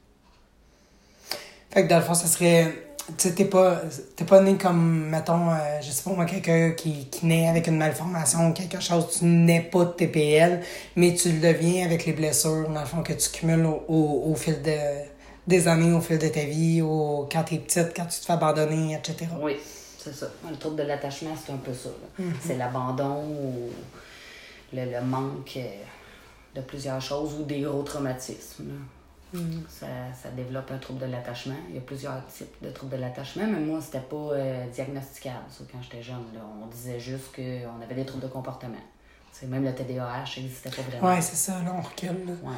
Fait 1.70 1.82
que 1.82 1.88
dans 1.88 1.98
le 1.98 2.04
fond, 2.04 2.14
ça 2.14 2.28
serait. 2.28 2.87
Tu 3.16 3.34
t'es 3.34 3.46
pas, 3.46 3.80
t'es 4.16 4.24
pas 4.24 4.40
né 4.42 4.56
comme, 4.58 5.06
mettons, 5.08 5.50
euh, 5.50 5.80
je 5.80 5.90
sais 5.90 6.02
pas 6.02 6.10
moi, 6.14 6.26
quelqu'un 6.26 6.72
qui, 6.72 7.06
qui 7.06 7.24
naît 7.26 7.48
avec 7.48 7.66
une 7.66 7.78
malformation 7.78 8.48
ou 8.48 8.52
quelque 8.52 8.80
chose. 8.80 9.16
Tu 9.18 9.24
n'es 9.24 9.62
pas 9.62 9.86
de 9.86 9.92
TPL, 9.92 10.60
mais 10.94 11.14
tu 11.14 11.32
le 11.32 11.40
deviens 11.40 11.86
avec 11.86 12.04
les 12.04 12.12
blessures, 12.12 12.68
dans 12.68 12.80
le 12.80 12.86
fond, 12.86 13.02
que 13.02 13.14
tu 13.14 13.30
cumules 13.30 13.64
au, 13.64 13.82
au, 13.88 14.30
au 14.30 14.34
fil 14.34 14.60
de, 14.60 14.76
des 15.46 15.66
années, 15.68 15.92
au 15.96 16.00
fil 16.02 16.18
de 16.18 16.28
ta 16.28 16.44
vie, 16.44 16.82
au, 16.82 17.26
quand 17.32 17.44
t'es 17.44 17.56
petite, 17.58 17.94
quand 17.96 18.04
tu 18.06 18.20
te 18.20 18.26
fais 18.26 18.32
abandonner, 18.34 18.94
etc. 18.94 19.30
Oui, 19.40 19.56
c'est 19.98 20.14
ça. 20.14 20.26
Le 20.50 20.56
trouble 20.56 20.76
de 20.76 20.82
l'attachement, 20.82 21.34
c'est 21.42 21.52
un 21.52 21.56
peu 21.56 21.72
ça. 21.72 21.88
là. 22.18 22.24
C'est 22.46 22.58
l'abandon 22.58 23.22
ou 23.24 23.70
le, 24.74 24.84
le 24.84 25.00
manque 25.00 25.54
euh, 25.56 25.66
de 26.54 26.60
plusieurs 26.60 27.00
choses 27.00 27.30
ou 27.40 27.44
des 27.44 27.60
gros 27.62 27.82
traumatismes. 27.82 28.64
là. 28.68 28.74
Ça, 29.68 29.86
ça 30.22 30.30
développe 30.30 30.70
un 30.70 30.78
trouble 30.78 31.00
de 31.00 31.06
l'attachement. 31.12 31.54
Il 31.68 31.74
y 31.74 31.78
a 31.78 31.82
plusieurs 31.82 32.24
types 32.26 32.54
de 32.62 32.70
troubles 32.70 32.96
de 32.96 33.00
l'attachement, 33.00 33.44
mais 33.46 33.60
moi, 33.60 33.78
c'était 33.80 34.00
pas 34.00 34.16
euh, 34.16 34.64
diagnosticable, 34.72 35.44
ça, 35.50 35.64
quand 35.70 35.78
j'étais 35.82 36.02
jeune. 36.02 36.24
là. 36.34 36.40
On 36.62 36.66
disait 36.66 36.98
juste 36.98 37.34
qu'on 37.36 37.82
avait 37.84 37.94
des 37.94 38.06
troubles 38.06 38.24
de 38.24 38.28
comportement. 38.28 38.74
Même 39.46 39.64
le 39.64 39.72
TDAH 39.72 40.24
n'existait 40.38 40.70
pas 40.70 40.82
vraiment. 40.82 41.14
Ouais, 41.14 41.20
c'est 41.20 41.36
ça, 41.36 41.52
là, 41.64 41.72
on 41.76 41.80
recule. 41.80 42.08
là. 42.26 42.32
Ouais. 42.42 42.56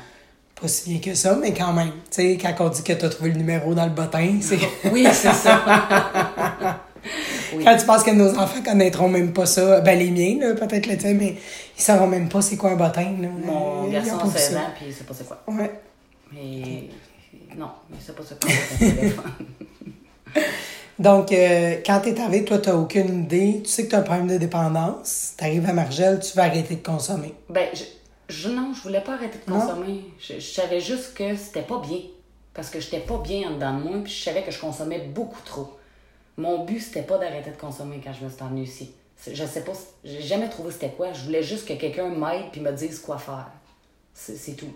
Pas 0.58 0.66
si 0.68 0.88
bien 0.90 1.00
que 1.00 1.14
ça, 1.14 1.34
mais 1.36 1.52
quand 1.52 1.72
même. 1.74 1.90
Tu 2.10 2.22
sais, 2.22 2.38
quand 2.40 2.54
on 2.60 2.68
dit 2.70 2.82
que 2.82 2.92
t'as 2.94 3.08
trouvé 3.10 3.30
le 3.32 3.36
numéro 3.36 3.74
dans 3.74 3.84
le 3.84 3.90
bottin, 3.92 4.38
c'est. 4.40 4.58
Oui, 4.90 5.06
c'est 5.12 5.32
ça. 5.32 5.60
Oui. 7.52 7.64
Quand 7.64 7.76
tu 7.76 7.84
penses 7.84 8.04
que 8.04 8.12
nos 8.12 8.38
enfants 8.38 8.62
connaîtront 8.62 9.08
même 9.08 9.32
pas 9.32 9.44
ça, 9.46 9.80
ben 9.80 9.98
les 9.98 10.10
miens, 10.12 10.54
peut-être 10.54 10.86
le 10.86 10.96
tien, 10.96 11.14
mais 11.14 11.34
ils 11.76 11.82
sauront 11.82 12.06
même 12.06 12.28
pas 12.28 12.40
c'est 12.42 12.56
quoi 12.56 12.70
un 12.70 12.76
bottin. 12.76 13.16
Là. 13.20 13.28
Mon 13.44 13.88
garçon 13.88 14.18
a 14.20 14.24
vu 14.24 14.30
16 14.38 14.52
ça. 14.52 14.58
ans, 14.60 14.62
puis 14.76 14.84
il 14.88 14.94
sait 14.94 15.02
pas 15.02 15.14
c'est 15.14 15.26
quoi. 15.26 15.42
Ouais. 15.48 15.80
Mais 16.32 16.88
non, 17.56 17.70
mais 17.90 17.96
c'est 18.00 18.14
pas 18.14 18.22
ça 18.22 18.34
qu'on 18.36 18.48
téléphone. 18.78 19.32
Donc, 20.98 21.32
euh, 21.32 21.76
quand 21.84 22.00
t'es 22.00 22.18
arrivé, 22.20 22.44
toi, 22.44 22.58
t'as 22.58 22.74
aucune 22.74 23.24
idée. 23.24 23.62
Tu 23.64 23.70
sais 23.70 23.86
que 23.86 23.90
t'as 23.92 24.00
un 24.00 24.02
problème 24.02 24.28
de 24.28 24.36
dépendance. 24.36 25.32
T'arrives 25.36 25.66
à 25.68 25.72
Margelle, 25.72 26.20
tu 26.20 26.36
vas 26.36 26.44
arrêter 26.44 26.76
de 26.76 26.82
consommer. 26.86 27.32
Ben, 27.48 27.68
je, 27.72 27.84
je- 28.28 28.48
non, 28.50 28.72
je 28.74 28.82
voulais 28.82 29.00
pas 29.00 29.14
arrêter 29.14 29.38
de 29.44 29.50
consommer. 29.50 30.04
Je, 30.20 30.34
je 30.34 30.40
savais 30.40 30.80
juste 30.80 31.14
que 31.14 31.34
c'était 31.36 31.62
pas 31.62 31.80
bien. 31.80 32.00
Parce 32.52 32.68
que 32.68 32.80
j'étais 32.80 33.00
pas 33.00 33.16
bien 33.18 33.48
en 33.48 33.54
dedans 33.54 33.78
de 33.78 33.82
moi, 33.84 33.98
puis 34.04 34.12
je 34.12 34.22
savais 34.24 34.42
que 34.42 34.50
je 34.50 34.58
consommais 34.60 34.98
beaucoup 34.98 35.40
trop. 35.44 35.78
Mon 36.36 36.64
but, 36.64 36.80
c'était 36.80 37.02
pas 37.02 37.16
d'arrêter 37.16 37.50
de 37.50 37.56
consommer 37.56 38.00
quand 38.04 38.12
je 38.12 38.24
me 38.24 38.28
suis 38.30 38.38
venue 38.44 38.62
ici. 38.64 38.90
Je 39.32 39.44
sais 39.44 39.64
pas, 39.64 39.72
j'ai 40.04 40.20
jamais 40.22 40.48
trouvé 40.48 40.70
c'était 40.72 40.90
quoi. 40.90 41.12
Je 41.12 41.22
voulais 41.24 41.42
juste 41.42 41.66
que 41.66 41.74
quelqu'un 41.74 42.08
m'aide 42.08 42.50
puis 42.52 42.60
me 42.60 42.72
dise 42.72 42.98
quoi 42.98 43.18
faire. 43.18 43.50
C'est 44.14 44.36
c'est 44.36 44.52
tout. 44.54 44.72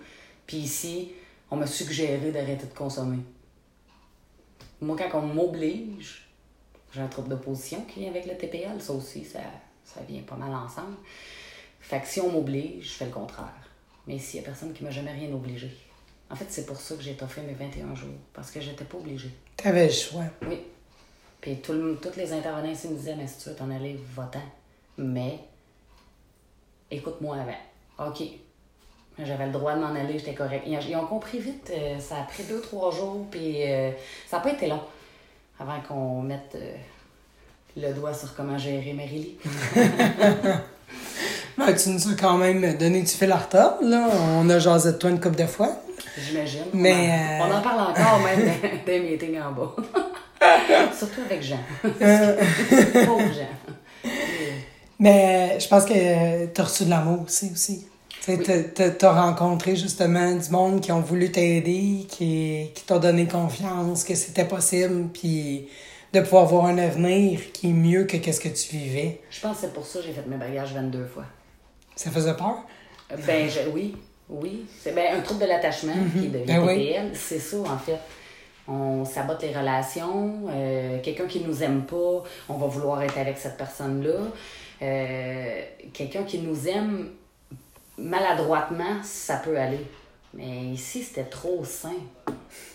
Puis 0.47 0.59
ici, 0.59 1.12
on 1.50 1.56
m'a 1.56 1.67
suggéré 1.67 2.31
d'arrêter 2.32 2.67
de 2.67 2.74
consommer. 2.74 3.19
Moi, 4.81 4.96
quand 4.96 5.19
on 5.19 5.27
m'oblige, 5.27 6.29
j'ai 6.93 7.01
un 7.01 7.06
trouble 7.08 7.29
d'opposition 7.29 7.82
qui 7.84 8.01
vient 8.01 8.10
avec 8.10 8.27
le 8.27 8.36
TPL. 8.36 8.81
Ça 8.81 8.93
aussi, 8.93 9.24
ça, 9.24 9.41
ça 9.84 10.01
vient 10.08 10.22
pas 10.22 10.36
mal 10.36 10.53
ensemble. 10.55 10.96
Fait 11.81 12.01
que 12.01 12.06
si 12.06 12.20
on 12.20 12.31
m'oblige, 12.31 12.84
je 12.89 12.93
fais 12.94 13.06
le 13.06 13.10
contraire. 13.13 13.53
Mais 14.06 14.19
s'il 14.19 14.41
y 14.41 14.43
a 14.43 14.46
personne 14.46 14.72
qui 14.72 14.84
m'a 14.84 14.91
jamais 14.91 15.13
rien 15.13 15.32
obligé. 15.32 15.70
En 16.31 16.36
fait, 16.36 16.46
c'est 16.48 16.67
pour 16.67 16.77
ça 16.81 16.94
que 16.96 17.03
j'ai 17.03 17.15
toffé 17.15 17.41
mes 17.43 17.55
21 17.55 17.94
jours. 17.94 18.15
Parce 18.32 18.51
que 18.51 18.60
j'étais 18.60 18.84
pas 18.84 18.98
obligée. 18.98 19.31
T'avais 19.56 19.86
le 19.86 19.93
choix. 19.93 20.24
Oui. 20.48 20.58
Puis 21.41 21.56
tout 21.58 21.72
le- 21.72 21.98
toutes 22.01 22.17
les 22.17 22.32
intervenants 22.32 22.70
ici 22.70 22.89
me 22.89 22.96
disaient, 22.96 23.15
mais 23.17 23.27
si 23.27 23.39
tu 23.43 23.48
veux 23.51 23.55
t'en 23.55 23.70
aller, 23.70 23.98
va-t'en. 24.15 24.41
Mais, 24.98 25.39
écoute-moi 26.91 27.36
avant. 27.36 28.08
OK. 28.10 28.22
J'avais 29.23 29.47
le 29.47 29.53
droit 29.53 29.75
de 29.75 29.81
m'en 29.81 29.94
aller, 29.94 30.19
j'étais 30.19 30.35
correct. 30.35 30.65
Ils, 30.67 30.97
ont 30.97 31.06
compris 31.06 31.39
vite. 31.39 31.71
euh, 31.73 31.99
ça 32.01 32.17
a 32.17 32.23
pris 32.23 32.43
deux, 32.44 32.61
trois 32.61 32.91
jours, 32.91 33.25
puis 33.31 33.63
euh, 33.63 33.91
ça 34.29 34.39
n'a 34.39 34.43
pas 34.43 34.51
été 34.51 34.67
long 34.67 34.81
avant 35.61 35.81
qu'on 35.87 36.21
mette 36.23 36.56
euh, 36.56 36.75
le 37.77 37.93
doigt 37.94 38.13
sur 38.13 38.35
comment 38.35 38.59
gérer 38.59 38.93
Marie-Lie. 38.93 39.39
Ben, 41.56 41.73
tu 41.73 41.91
nous 41.91 42.09
as 42.09 42.17
quand 42.19 42.37
même 42.37 42.77
donné 42.77 43.01
du 43.03 43.06
fil 43.06 43.31
à 43.31 43.37
retard, 43.37 43.77
là. 43.81 44.09
On 44.33 44.51
a 44.51 44.59
jasé 44.59 44.91
de 44.91 44.99
toi 44.99 45.11
une 45.11 45.21
couple 45.21 45.37
de 45.37 45.47
fois. 45.47 45.71
J'imagine. 46.19 46.65
Mais, 46.73 47.39
On 47.41 47.44
en, 47.44 47.47
euh, 47.47 47.53
on 47.55 47.59
en 47.59 47.63
parle 47.63 47.81
encore 47.93 48.21
même 48.25 48.51
des 48.87 48.99
meetings 48.99 49.39
en 49.41 49.53
bas. 49.53 49.77
Surtout 50.99 51.21
avec 51.25 51.43
Jean. 51.44 51.61
Pauvre 51.81 53.33
Jean. 53.33 54.11
Mais 54.99 55.59
je 55.61 55.69
pense 55.69 55.85
que 55.85 56.47
t'as 56.47 56.65
reçu 56.65 56.87
de 56.87 56.91
l'amour 56.91 57.23
aussi. 57.25 57.51
aussi. 57.53 57.87
T'as- 58.98 59.12
rencontré 59.12 59.76
justement 59.76 60.32
du 60.34 60.50
monde 60.50 60.81
qui 60.81 60.93
ont 60.93 61.00
voulu 61.00 61.31
t'aider, 61.31 62.06
qui, 62.08 62.70
qui 62.74 62.84
t'ont 62.86 62.98
donné 62.98 63.26
confiance, 63.26 64.04
que 64.04 64.14
c'était 64.14 64.46
possible, 64.46 65.08
puis 65.12 65.69
de 66.12 66.20
pouvoir 66.20 66.46
voir 66.46 66.66
un 66.66 66.78
avenir 66.78 67.40
qui 67.52 67.70
est 67.70 67.72
mieux 67.72 68.04
que 68.04 68.16
qu'est-ce 68.16 68.40
que 68.40 68.48
tu 68.48 68.76
vivais. 68.76 69.20
Je 69.31 69.40
pense 69.40 69.56
que 69.56 69.60
c'est 69.62 69.72
pour 69.74 69.84
ça 69.84 69.98
que 69.98 70.06
j'ai 70.06 70.12
fait 70.12 70.26
mes 70.26 70.36
bagages 70.36 70.72
22 70.72 71.04
fois. 71.06 71.24
Ça 71.96 72.10
faisait 72.10 72.34
peur? 72.34 72.64
Ben, 73.26 73.48
je- 73.48 73.69
oui, 73.70 73.94
oui. 74.28 74.64
C'est 74.81 74.94
ben, 74.94 75.16
un 75.19 75.20
trouble 75.20 75.40
de 75.43 75.46
l'attachement 75.46 75.93
qui 76.19 76.28
devient 76.28 76.44
Ben 76.46 76.64
oui. 76.64 76.94
C'est 77.14 77.38
ça, 77.38 77.58
en 77.58 77.78
fait. 77.78 77.98
On 78.66 79.04
sabote 79.04 79.43
les 79.43 79.52
relations. 79.52 80.44
euh, 80.48 80.98
Quelqu'un 81.02 81.26
qui 81.26 81.40
nous 81.40 81.62
aime 81.62 81.82
pas, 81.82 82.22
on 82.48 82.54
va 82.54 82.66
vouloir 82.66 83.02
être 83.02 83.19
avec 83.19 83.36
cette 83.36 83.56
personne-là. 83.58 84.20
Euh, 84.82 85.60
Quelqu'un 85.93 86.22
qui 86.22 86.38
nous 86.38 86.66
aime 86.69 87.10
maladroitement, 87.98 89.03
ça 89.03 89.36
peut 89.36 89.58
aller. 89.58 89.86
Mais 90.36 90.65
ici, 90.72 91.03
c'était 91.03 91.24
trop 91.24 91.65
sain. 91.65 91.94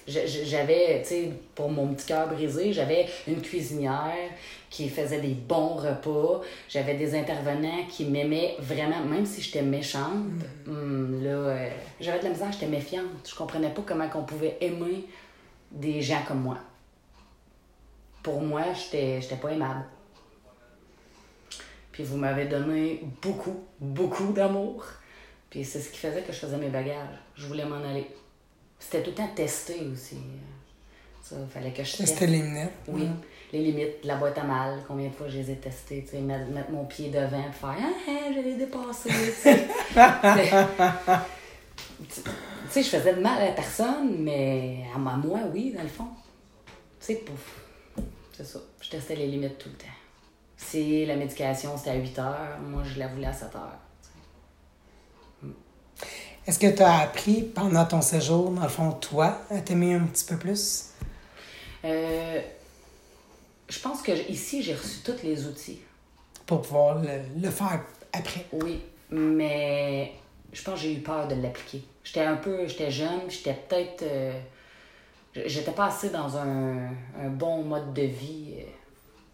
J'avais, 0.08 1.02
tu 1.02 1.10
sais, 1.10 1.32
pour 1.54 1.70
mon 1.70 1.94
petit 1.94 2.08
cœur 2.08 2.28
brisé, 2.28 2.74
j'avais 2.74 3.08
une 3.28 3.42
cuisinière 3.42 4.30
qui 4.70 4.90
faisait 4.90 5.20
des 5.20 5.34
bons 5.34 5.76
repas. 5.76 6.42
J'avais 6.70 6.96
des 6.96 7.16
intervenants 7.16 7.86
qui 7.90 8.06
m'aimaient 8.06 8.56
vraiment, 8.60 9.02
même 9.02 9.26
si 9.26 9.42
j'étais 9.42 9.62
méchante. 9.62 10.26
hum, 10.68 11.22
là, 11.24 11.30
euh, 11.30 11.70
j'avais 12.00 12.20
de 12.20 12.24
la 12.24 12.30
misère, 12.30 12.52
j'étais 12.52 12.68
méfiante. 12.68 13.30
Je 13.30 13.36
comprenais 13.36 13.70
pas 13.70 13.84
comment 13.86 14.10
on 14.16 14.24
pouvait 14.24 14.58
aimer 14.62 15.06
des 15.72 16.02
gens 16.02 16.22
comme 16.28 16.42
moi. 16.42 16.58
Pour 18.24 18.42
moi, 18.42 18.64
j'étais 18.74 19.22
j'étais 19.22 19.36
pas 19.36 19.50
aimable. 19.50 19.86
Puis 21.92 22.04
vous 22.04 22.18
m'avez 22.18 22.46
donné 22.46 23.04
beaucoup, 23.22 23.64
beaucoup 23.80 24.32
d'amour. 24.32 24.86
Puis 25.50 25.66
c'est 25.66 25.80
ce 25.80 25.90
qui 25.90 25.98
faisait 25.98 26.22
que 26.22 26.32
je 26.32 26.38
faisais 26.38 26.58
mes 26.58 26.70
bagages. 26.70 27.18
Je 27.36 27.48
voulais 27.48 27.66
m'en 27.66 27.84
aller. 27.84 28.08
C'était 28.80 29.02
tout 29.04 29.10
le 29.10 29.16
temps 29.16 29.30
testé 29.36 29.82
aussi. 29.92 30.18
Ça, 31.22 31.36
fallait 31.50 31.72
que 31.72 31.84
je 31.84 31.98
teste. 31.98 32.14
C'était 32.14 32.28
les 32.28 32.42
lunettes. 32.42 32.74
Oui, 32.88 33.08
les 33.52 33.60
limites 33.60 34.04
de 34.04 34.08
la 34.08 34.16
boîte 34.16 34.38
à 34.38 34.44
mal, 34.44 34.84
combien 34.88 35.10
de 35.10 35.14
fois 35.14 35.28
je 35.28 35.38
les 35.38 35.52
ai 35.52 35.56
testées, 35.56 36.04
tu 36.04 36.12
sais, 36.12 36.22
mettre, 36.22 36.72
mon 36.72 36.86
pied 36.86 37.10
devant 37.10 37.40
et 37.40 37.52
faire 37.52 37.76
Ah, 37.78 37.92
ah, 38.08 38.32
je 38.34 38.40
l'ai 38.40 38.56
dépassé, 38.56 39.10
tu 39.10 39.32
sais. 42.70 42.84
Je 42.84 42.90
faisais 42.90 43.14
de 43.14 43.22
mal 43.22 43.48
à 43.48 43.52
personne, 43.52 44.18
mais 44.20 44.86
à 44.96 44.98
moi, 44.98 45.18
moi, 45.18 45.40
oui, 45.54 45.74
dans 45.76 45.84
le 45.84 45.90
fond. 45.90 46.08
Tu 47.00 47.08
sais, 47.08 47.16
pouf. 47.16 47.60
C'est 48.32 48.46
ça. 48.46 48.60
Je 48.82 48.90
testais 48.90 49.16
les 49.16 49.28
limites 49.28 49.58
tout 49.58 49.70
le 49.70 49.76
temps. 49.76 49.86
Si 50.58 51.06
la 51.06 51.16
médication, 51.16 51.78
c'était 51.78 51.92
à 51.92 51.96
8 51.96 52.20
heures, 52.20 52.60
moi, 52.62 52.84
je 52.84 53.00
la 53.00 53.08
voulais 53.08 53.28
à 53.28 53.34
7 53.34 53.56
heures. 53.56 53.80
Est-ce 56.50 56.58
que 56.58 56.76
tu 56.76 56.82
as 56.82 57.02
appris 57.02 57.44
pendant 57.44 57.86
ton 57.86 58.02
séjour, 58.02 58.50
dans 58.50 58.64
le 58.64 58.70
fond, 58.70 58.92
toi, 58.94 59.38
à 59.52 59.60
t'aimer 59.60 59.94
un 59.94 60.06
petit 60.06 60.26
peu 60.26 60.36
plus? 60.36 60.86
Euh, 61.86 62.42
je 63.70 63.80
pense 63.80 64.02
que 64.02 64.12
ici, 64.32 64.64
j'ai 64.64 64.74
reçu 64.74 65.02
tous 65.06 65.22
les 65.24 65.46
outils. 65.46 65.78
Pour 66.48 66.64
pouvoir 66.64 67.04
le, 67.04 67.22
le 67.40 67.52
faire 67.52 67.84
après. 68.12 68.48
Oui, 68.52 68.82
mais 69.12 70.12
je 70.52 70.64
pense 70.64 70.74
que 70.74 70.80
j'ai 70.80 70.96
eu 70.96 71.02
peur 71.02 71.28
de 71.28 71.36
l'appliquer. 71.36 71.84
J'étais 72.04 72.24
un 72.24 72.38
peu, 72.38 72.66
j'étais 72.66 72.90
jeune, 72.90 73.30
j'étais 73.30 73.54
peut-être, 73.54 74.02
euh, 74.02 74.34
j'étais 75.46 75.70
pas 75.70 75.86
assez 75.86 76.10
dans 76.10 76.36
un, 76.36 76.88
un 76.88 77.30
bon 77.30 77.62
mode 77.62 77.94
de 77.94 78.02
vie 78.02 78.56
euh, 78.58 78.64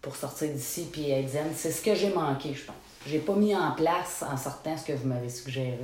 pour 0.02 0.14
sortir 0.16 0.50
d'ici 0.50 0.86
puis 0.92 1.12
être 1.12 1.30
zen. 1.30 1.46
C'est 1.54 1.72
ce 1.72 1.80
que 1.80 1.94
j'ai 1.94 2.12
manqué, 2.12 2.52
je 2.52 2.66
pense. 2.66 2.76
J'ai 3.06 3.20
pas 3.20 3.36
mis 3.36 3.56
en 3.56 3.72
place 3.72 4.22
en 4.22 4.36
sortant 4.36 4.76
ce 4.76 4.84
que 4.84 4.92
vous 4.92 5.08
m'avez 5.08 5.30
suggéré. 5.30 5.78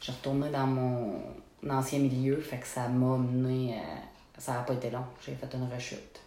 J'ai 0.00 0.12
retourné 0.12 0.48
dans 0.50 0.66
mon 0.66 1.22
ancien 1.68 1.98
milieu, 1.98 2.40
fait 2.40 2.58
que 2.58 2.66
ça 2.66 2.88
m'a 2.88 3.16
mené, 3.18 3.76
à- 3.78 4.40
ça 4.40 4.52
n'a 4.54 4.60
pas 4.60 4.74
été 4.74 4.90
long. 4.90 5.04
J'ai 5.24 5.34
fait 5.34 5.54
une 5.54 5.68
rechute. 5.72 6.20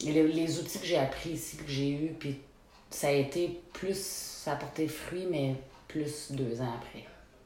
Et 0.00 0.12
les, 0.12 0.26
les 0.28 0.58
outils 0.58 0.78
que 0.78 0.86
j'ai 0.86 0.98
appris 0.98 1.30
ici, 1.30 1.56
que 1.58 1.68
j'ai 1.68 1.90
eu, 1.90 2.12
puis 2.18 2.38
ça 2.90 3.08
a 3.08 3.12
été 3.12 3.60
plus, 3.72 3.98
ça 3.98 4.52
a 4.52 4.56
porté 4.56 4.88
fruit, 4.88 5.26
mais 5.30 5.54
plus 5.88 6.32
deux 6.32 6.60
ans 6.60 6.72
après, 6.78 7.04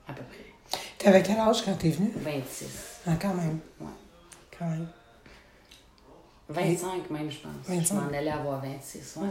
à 0.08 0.12
peu 0.12 0.22
près. 0.24 0.78
T'avais 0.98 1.22
quel 1.22 1.38
âge 1.38 1.64
quand 1.64 1.74
t'es 1.74 1.90
venu? 1.90 2.12
26. 2.16 2.66
Ah, 3.06 3.16
quand 3.20 3.34
même. 3.34 3.58
Ouais. 3.80 3.86
Quand 4.56 4.66
même. 4.68 4.86
25 6.48 7.10
même, 7.10 7.30
je 7.30 7.38
pense. 7.38 7.52
25. 7.66 7.84
Je 7.86 8.00
m'en 8.00 8.08
allais 8.18 8.30
avoir 8.30 8.60
26, 8.60 9.16
ouais. 9.16 9.28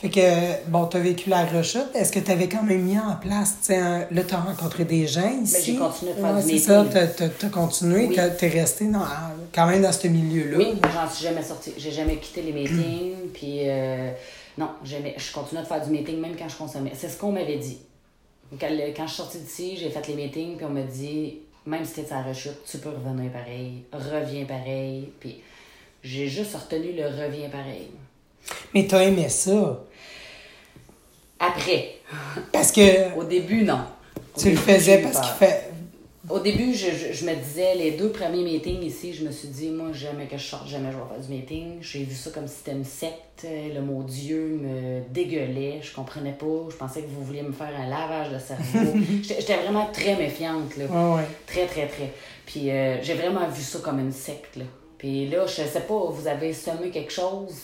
Fait 0.00 0.10
que, 0.10 0.68
bon, 0.70 0.86
t'as 0.86 1.00
vécu 1.00 1.28
la 1.28 1.44
rechute. 1.44 1.88
Est-ce 1.94 2.12
que 2.12 2.20
t'avais 2.20 2.48
quand 2.48 2.62
même 2.62 2.82
mis 2.82 2.96
en 2.98 3.16
place, 3.16 3.56
tu 3.60 3.66
sais, 3.66 3.78
un- 3.78 4.06
là, 4.12 4.22
t'as 4.22 4.36
rencontré 4.38 4.84
des 4.84 5.08
gens 5.08 5.28
ici? 5.42 5.54
Ben, 5.54 5.62
j'ai 5.64 5.76
continué 5.76 6.12
de 6.12 6.20
faire 6.20 6.34
Ouais, 6.36 6.42
C'est 6.42 6.58
ça, 6.58 6.86
t'as, 6.92 7.06
t'as 7.28 7.48
continué, 7.48 8.06
Oui. 8.06 8.16
resté 8.48 8.84
dans, 8.86 9.02
quand 9.52 9.66
même 9.66 9.82
dans 9.82 9.90
ce 9.90 10.06
milieu-là. 10.06 10.56
Oui, 10.58 10.74
j'en 10.94 11.10
suis 11.10 11.24
jamais 11.24 11.42
sortie. 11.42 11.72
J'ai 11.76 11.90
jamais 11.90 12.16
quitté 12.18 12.42
les 12.42 12.52
meetings, 12.52 13.14
puis 13.34 13.62
euh, 13.68 14.12
non, 14.56 14.68
jamais. 14.84 15.16
Je 15.18 15.32
continuais 15.32 15.62
de 15.62 15.66
faire 15.68 15.84
du 15.84 15.90
meeting 15.90 16.20
même 16.20 16.36
quand 16.38 16.48
je 16.48 16.56
consommais. 16.56 16.92
C'est 16.96 17.08
ce 17.08 17.18
qu'on 17.18 17.32
m'avait 17.32 17.58
dit. 17.58 17.78
Quand, 18.60 18.68
quand 18.96 19.02
je 19.06 19.12
suis 19.12 19.16
sortie 19.16 19.38
d'ici, 19.40 19.76
j'ai 19.78 19.90
fait 19.90 20.06
les 20.06 20.14
meetings, 20.14 20.56
puis 20.58 20.64
on 20.64 20.70
m'a 20.70 20.82
dit, 20.82 21.38
même 21.66 21.84
si 21.84 21.94
t'es 21.94 22.12
à 22.12 22.18
la 22.18 22.28
rechute, 22.28 22.58
tu 22.70 22.78
peux 22.78 22.90
revenir 22.90 23.32
pareil, 23.32 23.82
reviens 23.92 24.44
pareil, 24.44 25.08
puis 25.18 25.40
j'ai 26.04 26.28
juste 26.28 26.54
retenu 26.54 26.92
le 26.92 27.04
reviens 27.04 27.48
pareil. 27.48 27.90
Mais 28.72 28.86
t'as 28.86 29.02
aimé 29.02 29.28
ça. 29.28 29.80
Après, 31.40 31.96
Parce 32.52 32.72
que 32.72 33.16
au 33.16 33.24
début, 33.24 33.62
non. 33.62 33.80
Au 34.36 34.40
tu 34.40 34.50
le 34.50 34.56
faisais 34.56 34.98
parce 34.98 35.20
qu'il 35.20 35.36
fait. 35.38 35.70
Au 36.28 36.40
début, 36.40 36.74
je, 36.74 36.90
je, 36.90 37.12
je 37.12 37.24
me 37.24 37.34
disais, 37.34 37.74
les 37.74 37.92
deux 37.92 38.10
premiers 38.10 38.42
meetings 38.42 38.82
ici, 38.82 39.14
je 39.14 39.24
me 39.24 39.30
suis 39.30 39.48
dit, 39.48 39.70
moi, 39.70 39.92
jamais 39.92 40.26
que 40.26 40.36
je 40.36 40.44
sorte, 40.44 40.68
jamais 40.68 40.90
je 40.92 40.96
vais 40.96 41.02
faire 41.08 41.26
du 41.26 41.32
meeting. 41.32 41.78
J'ai 41.80 42.04
vu 42.04 42.14
ça 42.14 42.30
comme 42.30 42.46
si 42.46 42.56
c'était 42.56 42.72
une 42.72 42.84
secte. 42.84 43.46
Le 43.46 43.80
mot 43.80 44.02
Dieu 44.02 44.60
me 44.60 45.00
dégueulait. 45.10 45.80
Je 45.80 45.94
comprenais 45.94 46.32
pas. 46.32 46.66
Je 46.70 46.76
pensais 46.76 47.02
que 47.02 47.08
vous 47.08 47.24
vouliez 47.24 47.42
me 47.42 47.52
faire 47.52 47.70
un 47.74 47.88
lavage 47.88 48.30
de 48.30 48.38
cerveau. 48.38 48.98
J'étais 49.22 49.40
j'étais 49.40 49.56
vraiment 49.56 49.86
très 49.92 50.16
méfiante, 50.16 50.76
là. 50.76 50.84
Ouais. 50.84 51.22
Très, 51.46 51.66
très, 51.66 51.86
très. 51.86 52.12
Puis 52.44 52.70
euh, 52.70 53.00
j'ai 53.02 53.14
vraiment 53.14 53.48
vu 53.48 53.62
ça 53.62 53.78
comme 53.78 53.98
une 54.00 54.12
secte, 54.12 54.56
là. 54.56 54.64
Puis 54.98 55.28
là, 55.28 55.46
je 55.46 55.62
sais 55.62 55.84
pas, 55.86 56.10
vous 56.10 56.26
avez 56.26 56.52
semé 56.52 56.90
quelque 56.90 57.12
chose? 57.12 57.54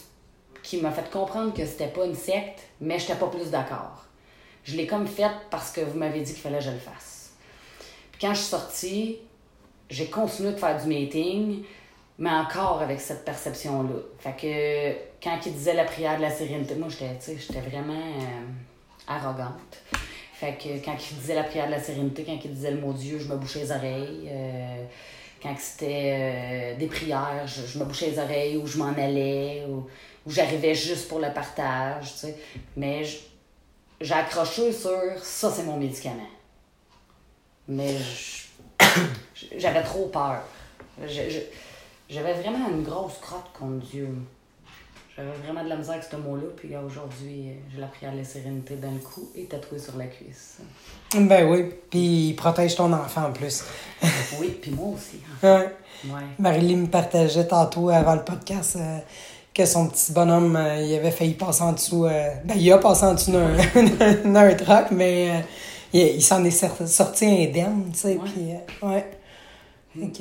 Qui 0.64 0.78
m'a 0.78 0.90
fait 0.90 1.08
comprendre 1.10 1.52
que 1.52 1.64
c'était 1.64 1.88
pas 1.88 2.06
une 2.06 2.14
secte, 2.14 2.60
mais 2.80 2.98
j'étais 2.98 3.14
pas 3.14 3.28
plus 3.28 3.50
d'accord. 3.50 4.06
Je 4.64 4.76
l'ai 4.76 4.86
comme 4.86 5.06
fait 5.06 5.30
parce 5.50 5.70
que 5.70 5.82
vous 5.82 5.96
m'avez 5.96 6.22
dit 6.22 6.32
qu'il 6.32 6.40
fallait 6.40 6.58
que 6.58 6.64
je 6.64 6.70
le 6.70 6.78
fasse. 6.78 7.34
Puis 8.10 8.22
quand 8.22 8.32
je 8.32 8.38
suis 8.38 8.48
sortie, 8.48 9.18
j'ai 9.90 10.06
continué 10.06 10.52
de 10.52 10.56
faire 10.56 10.80
du 10.82 10.88
meeting, 10.88 11.62
mais 12.18 12.30
encore 12.30 12.80
avec 12.80 12.98
cette 12.98 13.26
perception-là. 13.26 13.94
Fait 14.18 14.32
que 14.32 15.22
quand 15.22 15.38
il 15.44 15.52
disait 15.52 15.74
la 15.74 15.84
prière 15.84 16.16
de 16.16 16.22
la 16.22 16.30
sérénité, 16.30 16.74
moi, 16.76 16.88
j'étais, 16.88 17.36
j'étais 17.36 17.60
vraiment 17.60 17.92
euh, 17.92 19.06
arrogante. 19.06 19.82
Fait 20.32 20.56
que 20.56 20.82
quand 20.82 20.96
il 21.10 21.18
disait 21.18 21.34
la 21.34 21.44
prière 21.44 21.66
de 21.66 21.72
la 21.72 21.80
sérénité, 21.80 22.24
quand 22.24 22.38
il 22.42 22.54
disait 22.54 22.70
le 22.70 22.80
mot 22.80 22.94
Dieu, 22.94 23.18
je 23.18 23.28
me 23.28 23.36
bouchais 23.36 23.60
les 23.60 23.70
oreilles. 23.70 24.28
Euh, 24.30 24.84
quand 25.42 25.54
c'était 25.58 26.74
euh, 26.74 26.78
des 26.78 26.86
prières, 26.86 27.46
je, 27.46 27.66
je 27.66 27.78
me 27.78 27.84
bouchais 27.84 28.10
les 28.10 28.18
oreilles 28.18 28.56
ou 28.56 28.66
je 28.66 28.78
m'en 28.78 28.94
allais 28.94 29.66
ou, 29.68 29.86
ou 30.26 30.30
j'arrivais 30.30 30.74
juste 30.74 31.08
pour 31.08 31.18
le 31.20 31.32
partage, 31.32 32.12
tu 32.12 32.18
sais. 32.18 32.36
Mais 32.76 33.04
je- 33.04 33.18
j'ai 34.00 34.14
accroché 34.14 34.72
sur 34.72 34.90
ça, 35.22 35.50
c'est 35.50 35.62
mon 35.64 35.76
médicament. 35.76 36.28
Mais 37.68 37.96
je- 37.98 38.84
j'avais 39.58 39.82
trop 39.82 40.06
peur. 40.06 40.40
Je- 41.02 41.30
je- 41.30 41.40
J'avais 42.10 42.34
vraiment 42.34 42.68
une 42.68 42.82
grosse 42.82 43.16
crotte 43.18 43.50
contre 43.58 43.86
Dieu. 43.86 44.08
J'avais 45.16 45.30
vraiment 45.42 45.64
de 45.64 45.70
la 45.70 45.76
misère 45.76 45.94
avec 45.94 46.04
ce 46.04 46.16
mot-là, 46.16 46.42
puis 46.54 46.76
aujourd'hui, 46.76 47.48
euh, 47.48 47.52
j'ai 47.72 47.80
la 47.80 47.86
prière 47.86 48.12
de 48.12 48.18
la 48.18 48.24
sérénité 48.24 48.76
dans 48.76 48.90
le 48.90 48.98
cou 48.98 49.30
et 49.34 49.46
tatouée 49.46 49.78
sur 49.78 49.96
la 49.96 50.04
cuisse. 50.06 50.58
Ben 51.14 51.48
oui. 51.50 51.70
Puis 51.90 52.28
il 52.28 52.34
protège 52.36 52.74
ton 52.76 52.92
enfant 52.92 53.24
en 53.28 53.32
plus. 53.32 53.64
Oui, 54.38 54.58
puis 54.60 54.70
moi 54.72 54.88
aussi. 54.94 55.20
Ouais. 55.42 55.74
Ouais. 56.04 56.20
Marie-Lie 56.38 56.76
me 56.76 56.86
partageait 56.88 57.46
tantôt 57.48 57.88
avant 57.88 58.16
le 58.16 58.22
podcast 58.24 58.76
euh, 58.76 58.98
que 59.54 59.64
son 59.64 59.88
petit 59.88 60.12
bonhomme, 60.12 60.56
euh, 60.56 60.82
il 60.82 60.94
avait 60.96 61.12
failli 61.12 61.34
passer 61.34 61.62
en 61.62 61.72
dessous. 61.72 62.06
euh, 62.06 62.28
ben, 62.44 62.54
il 62.58 62.72
a 62.72 62.78
passé 62.78 63.04
en 63.04 63.14
dessous 63.14 63.30
d'un 63.30 63.54
d'un 64.32 64.54
truck, 64.54 64.90
mais 64.90 65.30
euh, 65.30 65.40
il, 65.92 66.16
il 66.16 66.22
s'en 66.22 66.44
est 66.44 66.50
sorti 66.50 67.24
indemne, 67.24 67.90
tu 67.92 67.98
sais. 67.98 68.16
Ouais. 68.16 69.06
Puis, 69.94 70.02
ouais. 70.02 70.12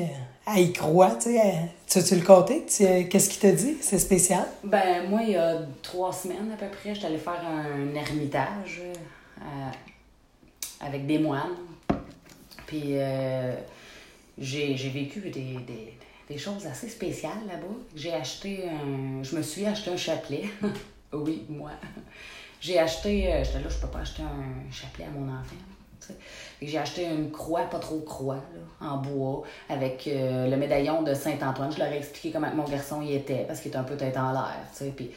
Elle 0.45 0.61
y 0.61 0.73
croit, 0.73 1.15
tu 1.15 1.31
sais. 1.33 1.53
Tu, 1.87 2.03
tu 2.03 2.15
le 2.15 2.29
euh, 2.29 3.03
Qu'est-ce 3.09 3.29
qu'il 3.29 3.39
t'a 3.39 3.51
dit? 3.51 3.77
C'est 3.81 3.97
spécial? 3.97 4.45
Ben, 4.63 5.09
moi, 5.09 5.21
il 5.23 5.31
y 5.31 5.35
a 5.35 5.57
trois 5.81 6.13
semaines 6.13 6.51
à 6.53 6.57
peu 6.57 6.67
près, 6.67 6.93
j'étais 6.93 7.07
allée 7.07 7.17
faire 7.17 7.41
un 7.43 7.95
ermitage 7.95 8.81
avec 10.79 11.07
des 11.07 11.17
moines. 11.17 11.55
Puis 12.67 12.95
j'ai 14.37 14.75
j'ai 14.77 14.89
vécu 14.89 15.19
des, 15.21 15.57
des, 15.65 15.93
des 16.29 16.37
choses 16.37 16.65
assez 16.65 16.89
spéciales 16.89 17.45
là-bas. 17.47 17.75
J'ai 17.95 18.13
acheté 18.13 18.67
un. 18.69 19.21
Je 19.23 19.35
me 19.35 19.41
suis 19.41 19.65
acheté 19.65 19.91
un 19.91 19.97
chapelet. 19.97 20.43
oui, 21.13 21.45
moi. 21.49 21.71
J'ai 22.61 22.79
acheté. 22.79 23.31
euh, 23.33 23.43
J'étais 23.43 23.59
là, 23.59 23.69
je 23.69 23.77
peux 23.77 23.87
pas 23.87 23.99
acheter 23.99 24.23
un 24.23 24.71
chapelet 24.71 25.05
à 25.05 25.09
mon 25.09 25.27
enfant. 25.31 25.55
J'ai 26.61 26.77
acheté 26.77 27.05
une 27.05 27.31
croix, 27.31 27.61
pas 27.63 27.79
trop 27.79 27.99
croix, 28.01 28.35
là, 28.35 28.87
en 28.89 28.97
bois, 28.97 29.43
avec 29.69 30.05
euh, 30.07 30.49
le 30.49 30.57
médaillon 30.57 31.01
de 31.01 31.13
Saint-Antoine. 31.13 31.71
Je 31.71 31.79
leur 31.79 31.87
ai 31.87 31.97
expliqué 31.97 32.31
comment 32.31 32.53
mon 32.53 32.65
garçon 32.65 33.01
y 33.01 33.13
était, 33.15 33.45
parce 33.47 33.59
qu'il 33.61 33.69
était 33.69 33.77
un 33.77 33.83
peu 33.83 33.95
tête 33.95 34.17
en 34.17 34.31
l'air. 34.33 34.57
Puis 34.95 35.11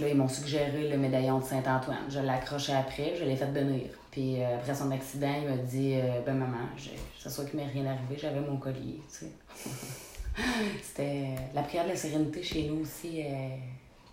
là, 0.00 0.08
ils 0.08 0.16
m'ont 0.16 0.28
suggéré 0.28 0.88
le 0.88 0.96
médaillon 0.96 1.38
de 1.38 1.44
Saint-Antoine. 1.44 2.04
Je 2.08 2.18
l'ai 2.20 2.30
accroché 2.30 2.72
après, 2.72 3.14
je 3.18 3.24
l'ai 3.24 3.36
fait 3.36 3.46
bénir. 3.52 3.88
Puis 4.10 4.42
euh, 4.42 4.56
après 4.56 4.74
son 4.74 4.90
accident, 4.90 5.34
il 5.42 5.48
m'a 5.48 5.56
dit 5.56 5.96
Ben, 6.24 6.34
maman, 6.34 6.56
j'ai- 6.78 6.98
c'est 7.18 7.30
sûr 7.30 7.44
qu'il 7.48 7.58
m'est 7.60 7.66
rien 7.66 7.84
arrivé, 7.86 8.16
j'avais 8.18 8.40
mon 8.40 8.56
collier. 8.56 9.00
C'était. 10.82 11.28
La 11.54 11.62
prière 11.62 11.84
de 11.84 11.90
la 11.90 11.96
sérénité 11.96 12.42
chez 12.42 12.62
nous 12.64 12.82
aussi. 12.82 13.22
euh, 13.22 13.48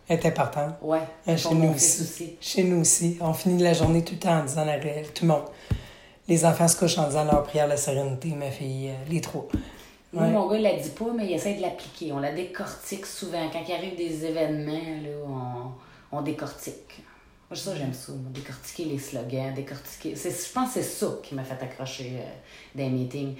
Elle 0.07 0.19
est 0.19 0.25
importante. 0.25 0.75
Ouais, 0.81 0.99
Euh, 1.27 1.35
pour 1.35 1.51
chez 1.51 1.55
nous 1.55 1.73
aussi. 1.73 2.01
aussi. 2.01 2.37
Chez 2.41 2.63
nous 2.63 2.81
aussi. 2.81 3.17
On 3.21 3.33
finit 3.33 3.61
la 3.63 3.73
journée 3.73 4.03
tout 4.03 4.13
le 4.13 4.19
temps 4.19 4.39
en 4.39 4.45
disant 4.45 4.65
la 4.65 4.73
réelle. 4.73 5.11
Tout 5.13 5.25
le 5.25 5.29
monde. 5.33 5.45
les 6.27 6.45
enfants 6.45 6.67
se 6.67 6.77
couchent 6.77 6.97
en 6.99 7.07
disant 7.07 7.23
leur 7.25 7.41
prière 7.43 7.67
la 7.67 7.77
sérénité, 7.77 8.29
ma 8.29 8.51
fille, 8.51 8.89
euh, 8.89 9.09
les 9.09 9.19
trois. 9.21 9.47
Moi, 10.13 10.25
mon 10.27 10.47
gars, 10.49 10.57
il 10.57 10.63
la 10.63 10.75
dit 10.75 10.89
pas, 10.89 11.05
mais 11.15 11.25
il 11.25 11.33
essaie 11.33 11.53
de 11.55 11.61
l'appliquer. 11.61 12.11
On 12.11 12.19
la 12.19 12.31
décortique 12.33 13.05
souvent. 13.05 13.47
Quand 13.51 13.61
il 13.67 13.73
arrive 13.73 13.95
des 13.95 14.25
événements, 14.25 14.71
là, 14.73 15.09
on, 16.11 16.17
on 16.17 16.21
décortique. 16.21 17.03
Moi, 17.49 17.55
ça, 17.57 17.75
j'aime 17.75 17.93
ça. 17.93 18.11
Décortiquer 18.15 18.85
les 18.85 18.97
slogans, 18.99 19.53
décortiquer. 19.55 20.13
Je 20.15 20.51
pense 20.53 20.73
que 20.73 20.81
c'est 20.81 20.83
ça 20.83 21.07
qui 21.23 21.33
m'a 21.35 21.43
fait 21.43 21.63
accrocher 21.63 22.13
euh, 22.15 22.29
des 22.75 22.89
meetings. 22.89 23.35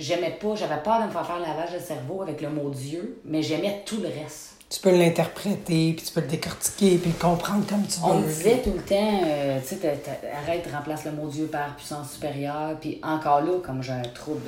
J'aimais 0.00 0.36
pas, 0.40 0.54
j'avais 0.54 0.82
peur 0.82 1.00
de 1.00 1.06
me 1.06 1.10
faire 1.10 1.26
faire 1.26 1.38
lavage 1.38 1.74
de 1.74 1.78
cerveau 1.78 2.22
avec 2.22 2.40
le 2.40 2.50
mot 2.50 2.70
Dieu, 2.70 3.20
mais 3.24 3.42
j'aimais 3.42 3.82
tout 3.84 4.00
le 4.00 4.08
reste 4.08 4.50
tu 4.70 4.78
peux 4.78 4.96
l'interpréter, 4.96 5.94
puis 5.94 6.06
tu 6.06 6.12
peux 6.12 6.20
le 6.20 6.28
décortiquer, 6.28 6.96
puis 6.98 7.10
le 7.10 7.20
comprendre 7.20 7.66
comme 7.66 7.84
tu 7.88 7.98
veux. 7.98 8.06
On 8.06 8.20
disait 8.20 8.62
tout 8.62 8.72
le 8.72 8.82
temps, 8.82 9.20
euh, 9.24 9.58
tu 9.60 9.74
sais, 9.74 10.00
arrête, 10.32 10.64
remplace 10.72 11.04
le 11.06 11.10
mot 11.10 11.26
Dieu 11.26 11.46
par 11.46 11.74
puissance 11.74 12.12
supérieure. 12.12 12.76
Puis 12.80 13.00
encore 13.02 13.40
là, 13.40 13.58
comme 13.64 13.82
j'ai 13.82 13.90
un 13.90 14.02
trouble 14.02 14.42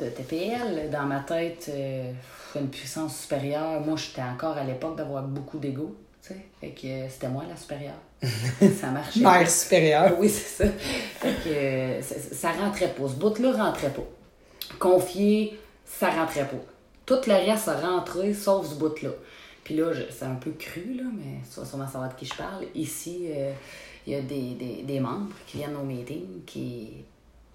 de, 0.00 0.04
de, 0.04 0.10
TPL, 0.10 0.90
dans 0.90 1.04
ma 1.04 1.20
tête, 1.20 1.70
euh, 1.72 2.10
une 2.56 2.68
puissance 2.68 3.16
supérieure. 3.20 3.80
Moi, 3.80 3.94
j'étais 3.96 4.22
encore 4.22 4.56
à 4.56 4.64
l'époque 4.64 4.96
d'avoir 4.96 5.22
beaucoup 5.22 5.58
d'ego. 5.58 5.96
Tu 6.22 6.30
sais, 6.30 6.40
fait 6.60 6.70
que 6.70 6.86
euh, 6.88 7.08
c'était 7.08 7.28
moi 7.28 7.44
la 7.48 7.56
supérieure. 7.56 7.94
ça 8.80 8.88
marchait. 8.88 9.20
Mère 9.20 9.48
supérieure. 9.48 10.16
Oui, 10.18 10.28
c'est 10.28 10.64
ça. 10.64 10.72
Fait 11.20 11.34
que 11.44 12.34
ça, 12.34 12.50
rentrait 12.50 12.88
pas. 12.88 13.06
Ce 13.06 13.14
bout-là 13.14 13.52
rentrait 13.52 13.90
pas. 13.90 14.02
Confier, 14.78 15.58
ça 15.84 16.10
rentrait 16.10 16.46
pas. 16.46 16.56
Tout 17.06 17.20
le 17.26 17.34
reste 17.34 17.68
a 17.68 17.80
rentré, 17.80 18.34
sauf 18.34 18.68
ce 18.68 18.74
bout-là. 18.74 19.10
Puis 19.64 19.76
là, 19.76 19.92
c'est 20.10 20.24
un 20.24 20.34
peu 20.34 20.52
cru, 20.52 20.94
là, 20.94 21.04
mais 21.12 21.40
tu 21.52 21.60
vas 21.60 21.66
sûrement 21.66 21.86
savoir 21.86 22.10
de 22.10 22.14
qui 22.14 22.26
je 22.26 22.34
parle. 22.34 22.64
Ici, 22.74 23.26
euh, 23.28 23.52
il 24.06 24.12
y 24.12 24.16
a 24.16 24.22
des, 24.22 24.54
des, 24.54 24.82
des, 24.82 25.00
membres 25.00 25.34
qui 25.46 25.58
viennent 25.58 25.76
au 25.76 25.84
meeting 25.84 26.44
qui 26.46 27.04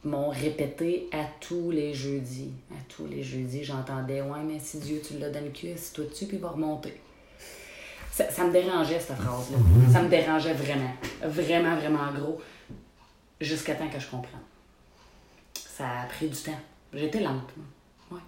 m'ont 0.03 0.29
répété 0.29 1.07
à 1.11 1.25
tous 1.39 1.71
les 1.71 1.93
jeudis. 1.93 2.51
À 2.71 2.83
tous 2.87 3.07
les 3.07 3.23
jeudis, 3.23 3.63
j'entendais 3.63 4.21
Ouais, 4.21 4.43
mais 4.45 4.59
si 4.59 4.77
Dieu, 4.77 5.01
tu 5.05 5.17
l'as 5.17 5.29
dans 5.29 5.43
le 5.43 5.49
cul, 5.49 5.73
toi 5.93 6.05
dessus, 6.05 6.25
puis 6.25 6.37
il 6.37 6.41
va 6.41 6.49
remonter. 6.49 6.99
Ça, 8.11 8.29
ça, 8.29 8.43
me 8.43 8.51
dérangeait, 8.51 8.99
cette 8.99 9.17
phrase-là. 9.17 9.57
Ça 9.91 10.03
me 10.03 10.09
dérangeait 10.09 10.53
vraiment. 10.53 10.93
Vraiment, 11.23 11.75
vraiment 11.75 12.11
gros. 12.13 12.39
Jusqu'à 13.41 13.73
temps 13.73 13.89
que 13.89 13.99
je 13.99 14.07
comprenne. 14.07 14.39
Ça 15.55 16.01
a 16.01 16.05
pris 16.05 16.27
du 16.27 16.37
temps. 16.37 16.51
J'étais 16.93 17.21
lente. 17.21 17.49
Ouais. 18.11 18.19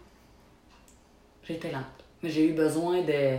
J'étais 1.43 1.71
lente. 1.71 1.83
Mais 2.23 2.29
j'ai 2.29 2.49
eu 2.49 2.53
besoin 2.53 3.01
de 3.01 3.37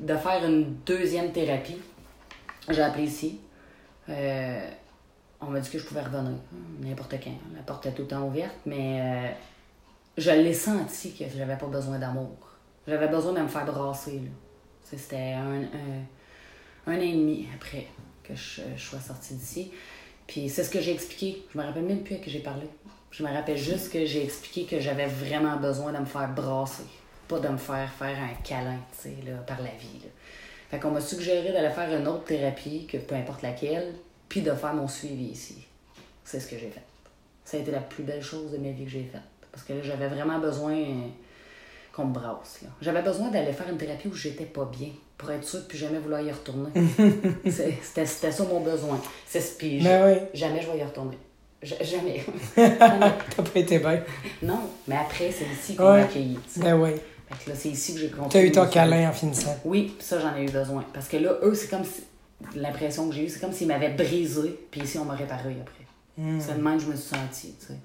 de 0.00 0.16
faire 0.16 0.44
une 0.44 0.76
deuxième 0.86 1.30
thérapie. 1.32 1.76
J'ai 2.68 2.82
appelé 2.82 3.04
ici. 3.04 3.40
Euh, 4.08 4.70
on 5.40 5.46
m'a 5.46 5.60
dit 5.60 5.70
que 5.70 5.78
je 5.78 5.84
pouvais 5.84 6.02
revenir, 6.02 6.32
n'importe 6.80 7.14
quand. 7.22 7.38
La 7.54 7.62
porte 7.62 7.86
est 7.86 7.92
tout 7.92 8.02
le 8.02 8.08
temps 8.08 8.26
ouverte, 8.26 8.56
mais 8.66 9.00
euh, 9.00 9.30
je 10.18 10.30
l'ai 10.30 10.54
senti 10.54 11.14
que 11.14 11.24
j'avais 11.34 11.56
pas 11.56 11.66
besoin 11.66 11.98
d'amour. 11.98 12.36
J'avais 12.86 13.08
besoin 13.08 13.32
de 13.32 13.40
me 13.40 13.48
faire 13.48 13.64
brasser. 13.64 14.20
C'était 14.82 15.32
un, 15.34 15.62
un, 16.86 16.92
an 16.92 17.00
et 17.00 17.12
demi 17.12 17.46
après 17.54 17.86
que 18.24 18.34
je, 18.34 18.62
sois 18.76 18.98
sortie 19.00 19.34
d'ici. 19.34 19.70
Puis 20.26 20.48
c'est 20.48 20.64
ce 20.64 20.70
que 20.70 20.80
j'ai 20.80 20.92
expliqué. 20.92 21.44
Je 21.52 21.58
me 21.58 21.64
rappelle 21.64 21.84
même 21.84 22.02
plus 22.02 22.16
à 22.16 22.18
qui 22.18 22.30
j'ai 22.30 22.40
parlé. 22.40 22.66
Je 23.10 23.22
me 23.22 23.32
rappelle 23.32 23.58
juste 23.58 23.92
que 23.92 24.04
j'ai 24.06 24.24
expliqué 24.24 24.64
que 24.64 24.80
j'avais 24.80 25.06
vraiment 25.06 25.56
besoin 25.56 25.92
de 25.92 25.98
me 25.98 26.04
faire 26.04 26.28
brasser 26.28 26.84
pas 27.30 27.38
de 27.38 27.48
me 27.48 27.56
faire 27.56 27.88
faire 27.92 28.18
un 28.18 28.42
câlin, 28.42 28.78
tu 28.92 29.08
sais, 29.08 29.16
là, 29.24 29.36
par 29.46 29.58
la 29.58 29.70
vie. 29.70 30.00
Là. 30.02 30.10
Fait 30.70 30.80
qu'on 30.80 30.90
m'a 30.90 31.00
suggéré 31.00 31.52
d'aller 31.52 31.70
faire 31.70 31.96
une 31.96 32.06
autre 32.08 32.24
thérapie, 32.24 32.86
que 32.86 32.98
peu 32.98 33.14
importe 33.14 33.42
laquelle, 33.42 33.94
puis 34.28 34.42
de 34.42 34.52
faire 34.52 34.74
mon 34.74 34.88
suivi 34.88 35.26
ici. 35.26 35.64
C'est 36.24 36.40
ce 36.40 36.48
que 36.48 36.58
j'ai 36.58 36.70
fait. 36.70 36.82
Ça 37.44 37.56
a 37.56 37.60
été 37.60 37.70
la 37.70 37.80
plus 37.80 38.02
belle 38.02 38.22
chose 38.22 38.52
de 38.52 38.58
ma 38.58 38.70
vie 38.70 38.84
que 38.84 38.90
j'ai 38.90 39.04
faite. 39.04 39.20
Parce 39.52 39.64
que 39.64 39.72
là, 39.72 39.80
j'avais 39.82 40.08
vraiment 40.08 40.38
besoin 40.38 40.76
qu'on 41.92 42.06
me 42.06 42.12
brasse. 42.12 42.60
J'avais 42.80 43.02
besoin 43.02 43.30
d'aller 43.30 43.52
faire 43.52 43.68
une 43.68 43.78
thérapie 43.78 44.08
où 44.08 44.14
j'étais 44.14 44.44
pas 44.44 44.64
bien, 44.64 44.90
pour 45.16 45.30
être 45.30 45.44
sûr 45.44 45.60
de 45.60 45.66
plus 45.66 45.78
jamais 45.78 45.98
vouloir 45.98 46.20
y 46.20 46.32
retourner. 46.32 46.70
C'était 47.48 48.06
ça 48.32 48.44
mon 48.44 48.60
besoin. 48.60 49.00
C'est 49.26 49.56
puis 49.56 49.82
ben 49.82 50.28
jamais 50.34 50.62
je 50.62 50.70
vais 50.70 50.78
y 50.78 50.84
retourner. 50.84 51.18
Jamais. 51.62 52.24
T'as 52.54 53.42
pas 53.42 53.58
été 53.58 53.78
bien. 53.78 54.00
Non, 54.42 54.60
mais 54.88 54.96
après, 54.96 55.30
c'est 55.30 55.44
ici 55.44 55.76
qu'on 55.76 55.84
m'a 55.84 56.02
accueilli. 56.02 56.38
Ben 56.56 56.74
oui 56.74 56.92
là, 57.46 57.54
c'est 57.54 57.68
ici 57.70 57.94
que 57.94 58.00
j'ai 58.00 58.10
continué. 58.10 58.28
Tu 58.30 58.36
as 58.38 58.44
eu 58.44 58.52
ton 58.52 58.66
câlin 58.66 59.08
en 59.08 59.12
finissant. 59.12 59.56
Oui, 59.64 59.94
ça, 59.98 60.20
j'en 60.20 60.36
ai 60.36 60.44
eu 60.44 60.50
besoin. 60.50 60.84
Parce 60.92 61.08
que 61.08 61.16
là, 61.16 61.36
eux, 61.42 61.54
c'est 61.54 61.68
comme 61.68 61.84
si. 61.84 62.04
L'impression 62.54 63.08
que 63.08 63.14
j'ai 63.14 63.26
eue, 63.26 63.28
c'est 63.28 63.40
comme 63.40 63.52
s'ils 63.52 63.68
m'avaient 63.68 63.90
brisé, 63.90 64.58
puis 64.70 64.80
ici, 64.80 64.98
on 64.98 65.04
m'a 65.04 65.14
réparé 65.14 65.56
après. 65.60 65.84
Hmm. 66.16 66.40
C'est 66.40 66.56
de 66.56 66.62
même 66.62 66.78
que 66.78 66.84
je 66.84 66.88
me 66.88 66.96
suis 66.96 67.14
sentie, 67.14 67.54
tu 67.60 67.66
sais. 67.66 67.76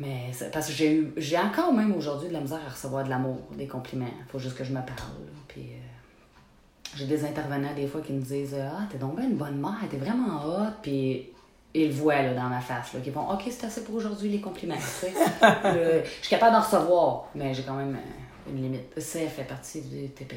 Mais 0.00 0.30
parce 0.52 0.68
que 0.68 0.72
j'ai 0.72 0.94
eu. 0.94 1.12
J'ai 1.16 1.36
encore 1.36 1.72
même 1.72 1.94
aujourd'hui 1.94 2.28
de 2.28 2.32
la 2.32 2.40
misère 2.40 2.60
à 2.66 2.70
recevoir 2.70 3.04
de 3.04 3.10
l'amour, 3.10 3.40
des 3.56 3.66
compliments. 3.66 4.06
Faut 4.32 4.38
juste 4.38 4.56
que 4.56 4.64
je 4.64 4.70
me 4.70 4.80
parle. 4.80 5.26
Puis. 5.48 5.62
Euh, 5.62 6.94
j'ai 6.96 7.04
des 7.04 7.22
intervenants 7.26 7.74
des 7.76 7.86
fois 7.86 8.00
qui 8.00 8.14
me 8.14 8.22
disent 8.22 8.56
Ah, 8.58 8.86
t'es 8.90 8.96
donc 8.96 9.16
bien 9.16 9.26
une 9.26 9.36
bonne 9.36 9.60
mère, 9.60 9.76
t'es 9.90 9.98
vraiment 9.98 10.42
hot. 10.46 10.72
Puis 10.80 11.28
ils 11.74 11.88
le 11.88 11.94
voient 11.94 12.22
dans 12.34 12.48
ma 12.48 12.60
face, 12.60 12.94
là, 12.94 13.00
qui 13.00 13.10
font 13.10 13.30
OK, 13.30 13.42
c'est 13.50 13.66
assez 13.66 13.84
pour 13.84 13.96
aujourd'hui 13.96 14.30
les 14.30 14.40
compliments. 14.40 14.76
je 15.02 16.02
suis 16.20 16.30
capable 16.30 16.52
d'en 16.52 16.62
recevoir, 16.62 17.26
mais 17.34 17.52
j'ai 17.52 17.62
quand 17.62 17.74
même 17.74 17.94
euh, 17.94 18.50
une 18.50 18.62
limite. 18.62 19.00
Ça 19.00 19.20
fait 19.20 19.44
partie 19.44 19.82
du 19.82 20.08
TPA. 20.08 20.36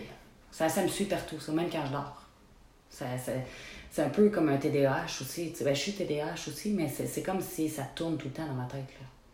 Ça, 0.51 0.67
me 0.81 0.87
suit 0.87 1.05
partout, 1.05 1.39
ça, 1.39 1.51
même 1.53 1.69
quand 1.69 1.85
je 1.85 1.91
dors. 1.91 2.21
Ça, 2.89 3.05
c'est 3.89 4.01
un 4.03 4.09
peu 4.09 4.29
comme 4.29 4.49
un 4.49 4.57
TDAH 4.57 5.21
aussi. 5.21 5.53
Ben, 5.61 5.73
je 5.73 5.79
suis 5.79 5.93
TDAH 5.93 6.49
aussi, 6.49 6.71
mais 6.71 6.89
c'est 6.89 7.23
comme 7.23 7.39
si 7.39 7.69
ça 7.69 7.83
tourne 7.95 8.17
tout 8.17 8.27
le 8.27 8.33
temps 8.33 8.45
dans 8.45 8.53
ma 8.53 8.65
tête. 8.65 8.83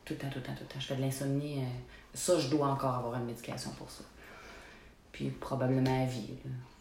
Tout 0.05 0.13
le 0.13 0.19
temps, 0.19 0.29
tout 0.29 0.39
le 0.39 0.43
temps, 0.43 0.53
tout 0.53 0.63
le 0.63 0.67
temps. 0.67 0.79
Je 0.79 0.85
fais 0.85 0.95
de 0.95 1.01
l'insomnie. 1.01 1.57
Euh, 1.57 1.65
ça, 2.13 2.39
je 2.39 2.47
dois 2.49 2.67
encore 2.67 2.95
avoir 2.95 3.15
une 3.15 3.25
médication 3.25 3.71
pour 3.71 3.89
ça 3.89 4.03
puis 5.17 5.29
probablement 5.31 6.03
à 6.03 6.05
vie. 6.05 6.29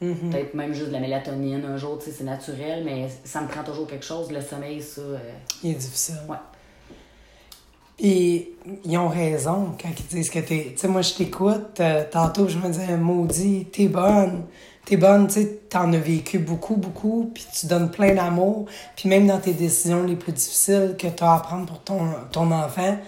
Mm-hmm. 0.02 0.30
Peut-être 0.30 0.54
même 0.54 0.74
juste 0.74 0.88
de 0.88 0.92
la 0.92 1.00
mélatonine 1.00 1.64
un 1.64 1.78
jour, 1.78 1.98
c'est 2.02 2.22
naturel, 2.22 2.82
mais 2.84 3.08
ça 3.24 3.40
me 3.40 3.48
prend 3.48 3.64
toujours 3.64 3.86
quelque 3.86 4.04
chose. 4.04 4.30
Le 4.30 4.42
sommeil, 4.42 4.82
ça. 4.82 5.00
Euh, 5.00 5.18
Il 5.64 5.70
est 5.70 5.74
difficile. 5.74 6.18
Ouais. 6.28 6.36
Puis, 7.96 8.48
ils 8.84 8.98
ont 8.98 9.08
raison 9.08 9.72
quand 9.80 9.88
ils 9.98 10.06
disent 10.14 10.28
que 10.28 10.40
t'es. 10.40 10.72
Tu 10.72 10.76
sais, 10.76 10.88
moi, 10.88 11.00
je 11.00 11.14
t'écoute, 11.14 11.80
euh, 11.80 12.04
tantôt, 12.10 12.46
je 12.46 12.58
me 12.58 12.68
disais, 12.68 12.94
maudit, 12.98 13.68
t'es 13.72 13.88
bonne. 13.88 14.44
T'es 14.84 14.98
bonne, 14.98 15.28
tu 15.28 15.40
sais, 15.40 15.60
t'en 15.70 15.90
as 15.94 15.98
vécu 15.98 16.38
beaucoup, 16.38 16.76
beaucoup, 16.76 17.30
puis 17.32 17.46
tu 17.58 17.66
donnes 17.66 17.90
plein 17.90 18.14
d'amour. 18.14 18.66
Puis, 18.96 19.08
même 19.08 19.26
dans 19.26 19.40
tes 19.40 19.54
décisions 19.54 20.04
les 20.04 20.16
plus 20.16 20.32
difficiles 20.32 20.94
que 20.98 21.06
tu 21.06 21.24
as 21.24 21.32
à 21.32 21.40
prendre 21.40 21.64
pour 21.64 21.80
ton, 21.80 22.10
ton 22.30 22.52
enfant, 22.52 22.98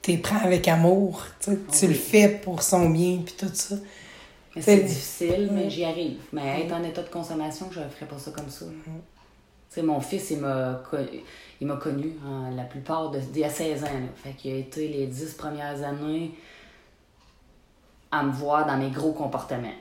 t'es 0.00 0.16
prends 0.16 0.40
avec 0.42 0.66
amour. 0.66 1.26
Tu 1.40 1.88
le 1.88 1.94
fais 1.94 2.28
pour 2.28 2.62
son 2.62 2.88
bien, 2.88 3.18
puis 3.22 3.34
tout 3.36 3.50
ça. 3.52 3.74
C'est 4.60 4.80
difficile, 4.80 5.48
mais 5.52 5.70
j'y 5.70 5.84
arrive. 5.84 6.18
Mais 6.32 6.62
être 6.62 6.72
en 6.72 6.82
état 6.82 7.02
de 7.02 7.08
consommation, 7.08 7.68
je 7.70 7.80
ne 7.80 7.88
ferais 7.88 8.06
pas 8.06 8.18
ça 8.18 8.30
comme 8.32 8.48
ça. 8.48 8.66
C'est 9.70 9.82
mon 9.82 10.00
fils, 10.00 10.30
il 10.30 10.40
m'a 10.40 10.82
il 11.60 11.66
m'a 11.66 11.76
connu 11.76 12.16
hein, 12.26 12.50
la 12.54 12.64
plupart 12.64 13.10
de 13.10 13.20
il 13.32 13.38
y 13.38 13.44
a 13.44 13.48
16 13.48 13.84
ans. 13.84 13.86
Fait 14.16 14.32
qu'il 14.32 14.52
a 14.52 14.56
été 14.56 14.88
les 14.88 15.06
10 15.06 15.34
premières 15.34 15.82
années 15.82 16.32
à 18.10 18.22
me 18.22 18.32
voir 18.32 18.66
dans 18.66 18.76
mes 18.76 18.90
gros 18.90 19.12
comportements. 19.12 19.72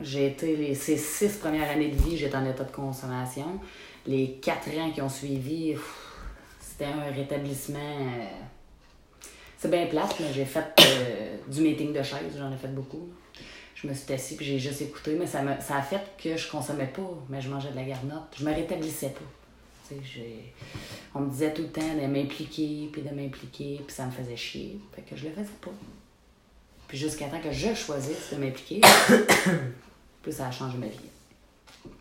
J'ai 0.00 0.28
été 0.28 0.56
les 0.56 0.74
ces 0.74 0.96
six 0.96 1.36
premières 1.38 1.70
années 1.70 1.88
de 1.88 1.96
vie, 1.96 2.16
j'étais 2.16 2.36
en 2.36 2.44
état 2.44 2.64
de 2.64 2.70
consommation. 2.70 3.60
Les 4.06 4.34
quatre 4.42 4.68
ans 4.78 4.90
qui 4.92 5.00
ont 5.02 5.08
suivi, 5.08 5.74
c'était 6.60 6.86
un 6.86 7.12
rétablissement. 7.12 7.78
Euh, 7.78 8.26
c'est 9.58 9.70
bien 9.70 9.86
plate, 9.86 10.16
mais 10.20 10.32
j'ai 10.32 10.44
fait 10.44 10.64
euh, 10.80 11.36
du 11.48 11.62
meeting 11.62 11.92
de 11.92 12.02
chaise, 12.02 12.36
j'en 12.36 12.52
ai 12.52 12.56
fait 12.56 12.68
beaucoup 12.68 13.08
je 13.84 13.88
me 13.90 13.94
suis 13.94 14.12
assise 14.14 14.36
puis 14.36 14.46
j'ai 14.46 14.58
juste 14.58 14.80
écouté, 14.80 15.14
mais 15.18 15.26
ça, 15.26 15.42
ça 15.60 15.76
a 15.76 15.82
fait 15.82 16.00
que 16.16 16.36
je 16.36 16.50
consommais 16.50 16.86
pas, 16.86 17.10
mais 17.28 17.40
je 17.42 17.50
mangeais 17.50 17.70
de 17.70 17.76
la 17.76 17.84
garnotte. 17.84 18.34
Je 18.38 18.44
me 18.44 18.54
rétablissais 18.54 19.10
pas. 19.10 19.94
On 21.14 21.20
me 21.20 21.30
disait 21.30 21.52
tout 21.52 21.62
le 21.62 21.68
temps 21.68 21.94
de 21.94 22.06
m'impliquer, 22.06 22.88
puis 22.90 23.02
de 23.02 23.10
m'impliquer, 23.10 23.82
puis 23.86 23.94
ça 23.94 24.06
me 24.06 24.10
faisait 24.10 24.36
chier. 24.36 24.80
Fait 24.94 25.02
que 25.02 25.14
je 25.14 25.24
le 25.26 25.30
faisais 25.30 25.56
pas. 25.60 25.70
Puis 26.88 26.96
jusqu'à 26.96 27.26
temps 27.26 27.40
que 27.40 27.52
je 27.52 27.74
choisisse 27.74 28.32
de 28.32 28.36
m'impliquer, 28.38 28.80
puis 30.22 30.32
ça 30.32 30.46
a 30.46 30.50
changé 30.50 30.78
ma 30.78 30.86
vie. 30.86 31.92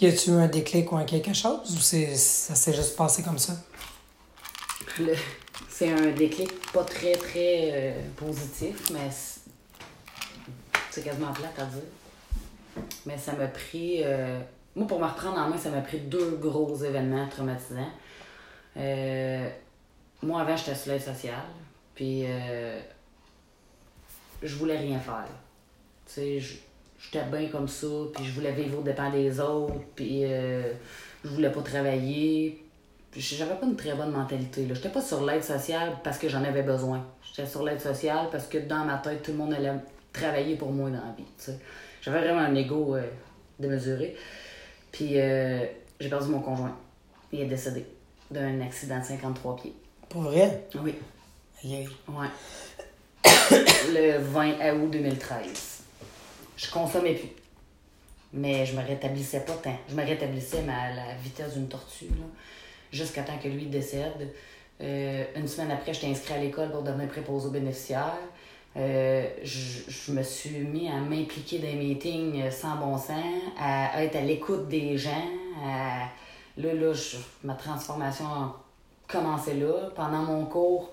Y 0.00 0.06
a-tu 0.06 0.30
eu 0.30 0.32
un 0.32 0.48
déclic 0.48 0.90
ou 0.90 0.96
un 0.96 1.04
quelque 1.04 1.32
chose, 1.32 1.72
ou 1.72 1.78
ça 1.78 2.54
s'est 2.56 2.74
juste 2.74 2.96
passé 2.96 3.22
comme 3.22 3.38
ça? 3.38 3.54
C'est 5.68 5.92
un 5.92 6.10
déclic 6.10 6.50
pas 6.72 6.82
très, 6.82 7.12
très 7.12 7.70
euh, 7.72 8.02
positif, 8.16 8.90
mais 8.92 9.08
c'est 10.92 11.02
quasiment 11.02 11.32
plate 11.32 11.58
à 11.58 11.64
dire. 11.64 12.84
Mais 13.06 13.16
ça 13.16 13.32
m'a 13.32 13.46
pris. 13.46 14.02
Euh, 14.04 14.38
moi, 14.76 14.86
pour 14.86 15.00
me 15.00 15.06
reprendre 15.06 15.38
en 15.38 15.48
main, 15.48 15.56
ça 15.56 15.70
m'a 15.70 15.80
pris 15.80 16.00
deux 16.00 16.36
gros 16.36 16.76
événements 16.76 17.26
traumatisants. 17.28 17.90
Euh, 18.76 19.48
moi, 20.22 20.42
avant, 20.42 20.54
j'étais 20.54 20.74
sur 20.74 20.92
l'aide 20.92 21.00
sociale. 21.00 21.48
Puis, 21.94 22.24
euh, 22.26 22.78
je 24.42 24.54
voulais 24.56 24.76
rien 24.76 24.98
faire. 24.98 25.26
Tu 26.06 26.12
sais, 26.12 26.38
j'étais 26.98 27.24
bien 27.24 27.48
comme 27.48 27.68
ça. 27.68 27.86
Puis, 28.14 28.26
je 28.26 28.32
voulais 28.32 28.52
vivre 28.52 28.80
au 28.80 28.82
dépens 28.82 29.10
des 29.10 29.40
autres. 29.40 29.80
Puis, 29.96 30.24
je 30.24 31.28
voulais 31.28 31.50
pas 31.50 31.62
travailler. 31.62 32.62
j'avais 33.16 33.54
pas 33.54 33.64
une 33.64 33.76
très 33.76 33.94
bonne 33.94 34.12
mentalité. 34.12 34.66
Je 34.68 34.74
n'étais 34.74 34.90
pas 34.90 35.00
sur 35.00 35.24
l'aide 35.24 35.42
sociale 35.42 35.96
parce 36.04 36.18
que 36.18 36.28
j'en 36.28 36.44
avais 36.44 36.62
besoin. 36.62 37.02
J'étais 37.22 37.48
sur 37.48 37.62
l'aide 37.62 37.80
sociale 37.80 38.28
parce 38.30 38.46
que 38.46 38.58
dans 38.58 38.84
ma 38.84 38.98
tête, 38.98 39.22
tout 39.22 39.32
le 39.32 39.38
monde 39.38 39.54
allait 39.54 39.72
travailler 40.12 40.56
pour 40.56 40.70
moi 40.70 40.90
dans 40.90 40.96
la 40.96 41.14
vie. 41.16 41.56
J'avais 42.00 42.20
vraiment 42.20 42.40
un 42.40 42.54
ego 42.54 42.96
euh, 42.96 43.02
démesuré. 43.58 44.16
Puis 44.90 45.18
euh, 45.18 45.64
j'ai 46.00 46.08
perdu 46.08 46.28
mon 46.28 46.40
conjoint. 46.40 46.76
Il 47.32 47.40
est 47.40 47.46
décédé 47.46 47.86
d'un 48.30 48.60
accident 48.60 48.98
de 48.98 49.04
53 49.04 49.56
pieds. 49.56 49.74
Pour 50.08 50.22
vrai? 50.22 50.66
Oui. 50.82 50.94
Yeah. 51.64 51.88
Ouais. 52.08 52.28
le 53.94 54.18
20 54.18 54.74
août 54.74 54.90
2013. 54.90 55.82
Je 56.56 56.70
consommais 56.70 57.14
plus. 57.14 57.28
Mais 58.34 58.66
je 58.66 58.74
me 58.74 58.84
rétablissais 58.84 59.40
pas 59.40 59.54
tant. 59.54 59.76
Je 59.88 59.94
me 59.94 60.04
rétablissais 60.04 60.62
mais 60.66 60.72
à 60.72 60.94
la 60.94 61.14
vitesse 61.22 61.54
d'une 61.54 61.68
tortue, 61.68 62.06
là, 62.06 62.26
jusqu'à 62.90 63.22
temps 63.22 63.38
que 63.42 63.48
lui 63.48 63.66
décède. 63.66 64.32
Euh, 64.80 65.24
une 65.36 65.46
semaine 65.46 65.70
après, 65.70 65.92
j'étais 65.94 66.08
inscrit 66.08 66.34
à 66.34 66.38
l'école 66.38 66.70
pour 66.70 66.82
devenir 66.82 67.08
préposé 67.08 67.46
aux 67.46 67.50
bénéficiaires. 67.50 68.18
Euh, 68.76 69.28
je, 69.42 70.12
me 70.12 70.22
suis 70.22 70.58
mis 70.60 70.88
à 70.88 70.96
m'impliquer 70.96 71.58
dans 71.58 71.66
les 71.66 71.74
meetings 71.74 72.50
sans 72.50 72.76
bon 72.76 72.96
sens, 72.96 73.22
à, 73.58 74.02
être 74.02 74.16
à 74.16 74.22
l'écoute 74.22 74.68
des 74.68 74.96
gens. 74.96 75.10
Là, 76.56 76.74
là 76.74 76.92
ma 77.44 77.54
transformation 77.54 78.26
commençait 79.08 79.54
là. 79.54 79.90
Pendant 79.94 80.22
mon 80.22 80.46
cours, 80.46 80.90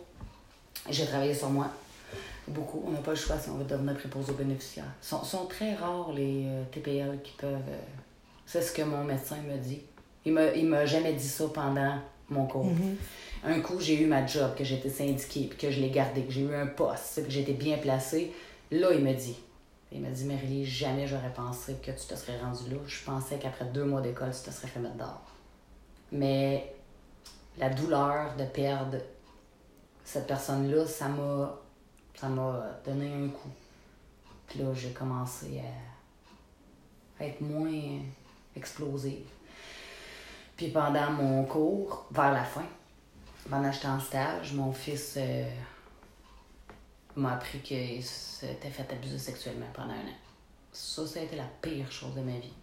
j'ai 0.90 1.06
travaillé 1.06 1.34
sur 1.34 1.50
moi. 1.50 1.68
Beaucoup. 2.48 2.84
On 2.86 2.92
n'a 2.92 3.00
pas 3.00 3.12
le 3.12 3.18
choix 3.18 3.38
si 3.38 3.50
on 3.50 3.56
veut 3.56 3.64
devenir 3.64 3.96
préposé 3.96 4.32
aux 4.32 4.36
bénéficiaires. 4.36 4.92
Sont, 5.02 5.24
sont, 5.24 5.46
très 5.46 5.76
rares 5.76 6.12
les 6.14 6.46
euh, 6.48 6.64
TPL 6.72 7.20
qui 7.24 7.34
peuvent. 7.34 7.54
Euh, 7.54 7.80
c'est 8.46 8.62
ce 8.62 8.72
que 8.74 8.82
mon 8.82 9.04
médecin 9.04 9.38
me 9.48 9.58
dit. 9.58 9.82
Il 10.26 10.38
il 10.56 10.66
m'a 10.66 10.86
jamais 10.86 11.14
dit 11.14 11.28
ça 11.28 11.46
pendant 11.54 11.94
mon 12.30 12.46
cours. 12.46 12.66
Mm-hmm. 12.66 12.96
Un 13.44 13.62
coup, 13.62 13.80
j'ai 13.80 14.02
eu 14.02 14.06
ma 14.06 14.26
job, 14.26 14.54
que 14.56 14.64
j'étais 14.64 14.90
syndiquée, 14.90 15.48
puis 15.50 15.58
que 15.58 15.72
je 15.72 15.80
l'ai 15.80 15.90
gardé, 15.90 16.24
que 16.24 16.32
j'ai 16.32 16.42
eu 16.42 16.54
un 16.54 16.68
poste, 16.68 17.24
que 17.24 17.30
j'étais 17.30 17.54
bien 17.54 17.78
placée. 17.78 18.34
Là, 18.72 18.92
il 18.94 19.04
me 19.04 19.14
dit. 19.14 19.38
Il 19.92 20.02
m'a 20.02 20.10
dit, 20.10 20.26
Marie, 20.26 20.66
jamais 20.66 21.08
j'aurais 21.08 21.34
pensé 21.34 21.76
que 21.82 21.92
tu 21.92 22.06
te 22.06 22.16
serais 22.16 22.40
rendue 22.40 22.70
là. 22.70 22.78
Je 22.86 23.04
pensais 23.04 23.40
qu'après 23.40 23.66
deux 23.66 23.86
mois 23.86 24.02
d'école, 24.02 24.32
tu 24.32 24.50
te 24.50 24.54
serais 24.54 24.68
fait 24.68 24.80
mettre 24.80 24.98
dehors. 24.98 25.24
Mais 26.12 26.74
la 27.58 27.70
douleur 27.70 28.36
de 28.36 28.44
perdre 28.46 28.98
cette 30.04 30.28
personne-là, 30.28 30.86
ça 30.86 31.08
m'a 31.08 31.60
ça 32.20 32.28
m'a 32.28 32.80
donné 32.86 33.14
un 33.14 33.30
coup. 33.30 33.50
Puis 34.48 34.60
là, 34.60 34.74
j'ai 34.74 34.90
commencé 34.90 35.62
à 37.20 37.24
être 37.24 37.40
moins 37.40 38.00
explosive. 38.56 39.28
Puis 40.58 40.68
pendant 40.70 41.12
mon 41.12 41.46
cours, 41.46 42.08
vers 42.12 42.34
la 42.34 42.44
fin, 42.44 42.66
que 43.46 43.72
j'étais 43.72 43.88
en 43.88 44.00
stage, 44.00 44.54
mon 44.54 44.72
fils 44.72 45.16
euh, 45.18 45.50
m'a 47.16 47.34
appris 47.34 47.60
qu'il 47.60 48.04
s'était 48.04 48.70
fait 48.70 48.92
abuser 48.92 49.18
sexuellement 49.18 49.68
pendant 49.74 49.94
un 49.94 50.08
an. 50.08 50.18
Ça, 50.72 51.06
ça 51.06 51.20
a 51.20 51.24
été 51.24 51.36
la 51.36 51.50
pire 51.62 51.92
chose 51.92 52.16
de 52.16 52.22
ma 52.22 52.38
vie. 52.38 52.54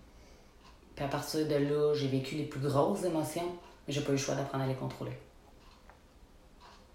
Puis 0.94 1.04
à 1.04 1.08
partir 1.08 1.46
de 1.46 1.54
là, 1.54 1.94
j'ai 1.94 2.08
vécu 2.08 2.36
les 2.36 2.44
plus 2.44 2.60
grosses 2.60 3.04
émotions, 3.04 3.54
mais 3.86 3.92
j'ai 3.92 4.00
pas 4.00 4.10
eu 4.10 4.12
le 4.12 4.18
choix 4.18 4.34
d'apprendre 4.34 4.64
à 4.64 4.66
les 4.66 4.74
contrôler. 4.74 5.16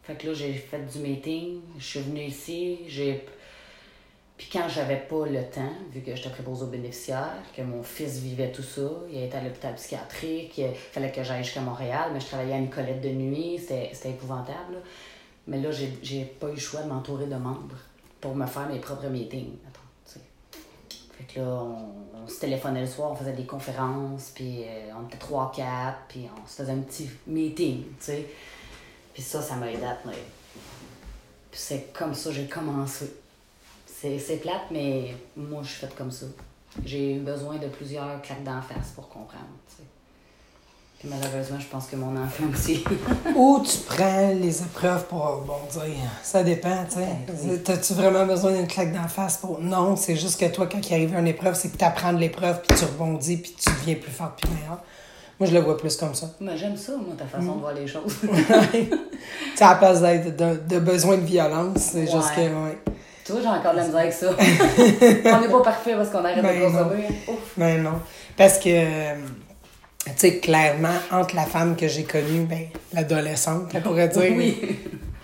Fait 0.03 0.15
que 0.15 0.27
là, 0.27 0.33
j'ai 0.33 0.53
fait 0.53 0.83
du 0.83 0.99
meeting, 0.99 1.61
je 1.77 1.83
suis 1.83 1.99
venue 1.99 2.25
ici, 2.25 2.79
j'ai. 2.87 3.25
Puis 4.41 4.49
quand 4.51 4.67
j'avais 4.67 4.97
pas 4.97 5.27
le 5.27 5.43
temps, 5.43 5.71
vu 5.91 6.01
que 6.01 6.15
j'étais 6.15 6.31
préposée 6.31 6.63
aux 6.63 6.69
bénéficiaires, 6.69 7.43
que 7.55 7.61
mon 7.61 7.83
fils 7.83 8.17
vivait 8.17 8.51
tout 8.51 8.63
ça, 8.63 8.89
il 9.11 9.21
était 9.21 9.37
à 9.37 9.43
l'hôpital 9.43 9.75
psychiatrique, 9.75 10.57
il 10.57 10.73
fallait 10.73 11.11
que 11.11 11.21
j'aille 11.21 11.43
jusqu'à 11.43 11.61
Montréal, 11.61 12.09
mais 12.11 12.19
je 12.19 12.25
travaillais 12.25 12.55
à 12.55 12.59
Nicolette 12.59 13.01
de 13.01 13.09
nuit, 13.09 13.59
c'était 13.59 14.09
épouvantable. 14.09 14.77
Mais 15.45 15.61
là, 15.61 15.69
j'ai 15.69 16.25
pas 16.25 16.47
eu 16.47 16.53
le 16.53 16.59
choix 16.59 16.81
de 16.81 16.89
m'entourer 16.89 17.27
de 17.27 17.35
membres 17.35 17.75
pour 18.19 18.35
me 18.35 18.47
faire 18.47 18.67
mes 18.67 18.79
propres 18.79 19.09
meetings. 19.09 19.57
Fait 20.07 21.35
que 21.35 21.39
là, 21.39 21.63
on, 21.63 22.27
se 22.27 22.39
téléphonait 22.39 22.81
le 22.81 22.87
soir, 22.87 23.11
on 23.11 23.15
faisait 23.15 23.33
des 23.33 23.45
conférences, 23.45 24.31
puis 24.33 24.63
euh, 24.63 24.91
on 24.99 25.05
était 25.05 25.19
trois, 25.19 25.51
quatre, 25.55 25.99
puis 26.07 26.27
on 26.35 26.47
se 26.47 26.55
faisait 26.55 26.71
un 26.71 26.79
petit 26.79 27.07
meeting, 27.27 27.83
tu 27.83 27.93
sais. 27.99 28.27
Puis 29.13 29.21
ça, 29.21 29.39
ça 29.39 29.55
m'a 29.55 29.71
aidé 29.71 29.85
à 29.85 29.93
tenir. 29.93 30.15
Puis 31.51 31.59
c'est 31.59 31.93
comme 31.93 32.15
ça 32.15 32.31
que 32.31 32.37
j'ai 32.37 32.47
commencé. 32.47 33.20
C'est 34.01 34.41
plate, 34.41 34.71
mais 34.71 35.13
moi, 35.37 35.61
je 35.63 35.69
suis 35.69 35.79
faite 35.79 35.95
comme 35.95 36.11
ça. 36.11 36.25
J'ai 36.83 37.15
eu 37.15 37.19
besoin 37.19 37.57
de 37.57 37.67
plusieurs 37.67 38.19
claques 38.23 38.43
d'en 38.43 38.61
face 38.61 38.89
pour 38.95 39.07
comprendre. 39.09 39.45
Puis 40.97 41.09
malheureusement, 41.09 41.59
je 41.59 41.65
pense 41.67 41.87
que 41.87 41.95
mon 41.95 42.15
enfant 42.15 42.43
aussi. 42.51 42.83
Ou 43.35 43.61
tu 43.63 43.77
prends 43.87 44.29
les 44.29 44.61
épreuves 44.61 45.05
pour 45.07 45.19
rebondir? 45.19 45.95
Ça 46.23 46.43
dépend, 46.43 46.85
tu 46.85 46.97
sais. 46.97 47.59
T'as-tu 47.59 47.93
vraiment 47.93 48.25
besoin 48.25 48.53
d'une 48.53 48.67
claque 48.67 48.93
d'en 48.93 49.07
face 49.07 49.37
pour? 49.37 49.59
Non, 49.59 49.95
c'est 49.95 50.15
juste 50.15 50.39
que 50.39 50.45
toi, 50.45 50.67
quand 50.71 50.79
il 50.87 50.93
arrive 50.93 51.15
une 51.15 51.27
épreuve, 51.27 51.55
c'est 51.55 51.69
que 51.69 51.77
tu 51.77 51.83
apprends 51.83 52.13
de 52.13 52.19
l'épreuve, 52.19 52.61
puis 52.61 52.77
tu 52.77 52.85
rebondis, 52.85 53.37
puis 53.37 53.55
tu 53.59 53.69
deviens 53.71 53.95
plus 53.95 54.11
fort, 54.11 54.35
puis 54.35 54.49
meilleur. 54.51 54.83
Moi, 55.39 55.49
je 55.49 55.53
le 55.55 55.61
vois 55.61 55.75
plus 55.75 55.97
comme 55.97 56.13
ça. 56.13 56.29
Mais 56.39 56.55
j'aime 56.55 56.77
ça, 56.77 56.93
moi, 56.97 57.15
ta 57.17 57.25
façon 57.25 57.55
de 57.55 57.59
voir 57.61 57.73
les 57.73 57.87
choses. 57.87 58.15
tu 58.21 59.63
à 59.63 59.69
la 59.71 59.75
place 59.75 60.01
d'être 60.01 60.67
de, 60.67 60.79
besoin 60.79 61.17
de 61.17 61.25
violence, 61.25 61.77
c'est 61.77 62.05
juste 62.05 62.35
que, 62.35 62.41
ouais. 62.41 62.77
Tu 63.25 63.31
vois, 63.31 63.41
j'ai 63.41 63.47
encore 63.47 63.71
de 63.71 63.77
la 63.77 63.85
misère 63.85 63.99
avec 63.99 64.13
ça. 64.13 64.29
on 65.35 65.41
n'est 65.41 65.51
pas 65.51 65.61
parfait 65.61 65.95
parce 65.95 66.09
qu'on 66.09 66.23
arrête 66.25 66.37
de 66.37 66.41
ben 66.41 66.61
consommer. 66.61 67.07
Ben 67.57 67.83
non. 67.83 67.99
Parce 68.35 68.57
que, 68.57 69.13
tu 69.13 70.11
sais, 70.15 70.37
clairement, 70.39 70.89
entre 71.11 71.35
la 71.35 71.45
femme 71.45 71.75
que 71.75 71.87
j'ai 71.87 72.03
connue, 72.03 72.45
ben, 72.45 72.67
l'adolescente, 72.93 73.71
on 73.73 73.81
pourrait 73.81 74.07
dire. 74.07 74.33
Oui. 74.35 74.79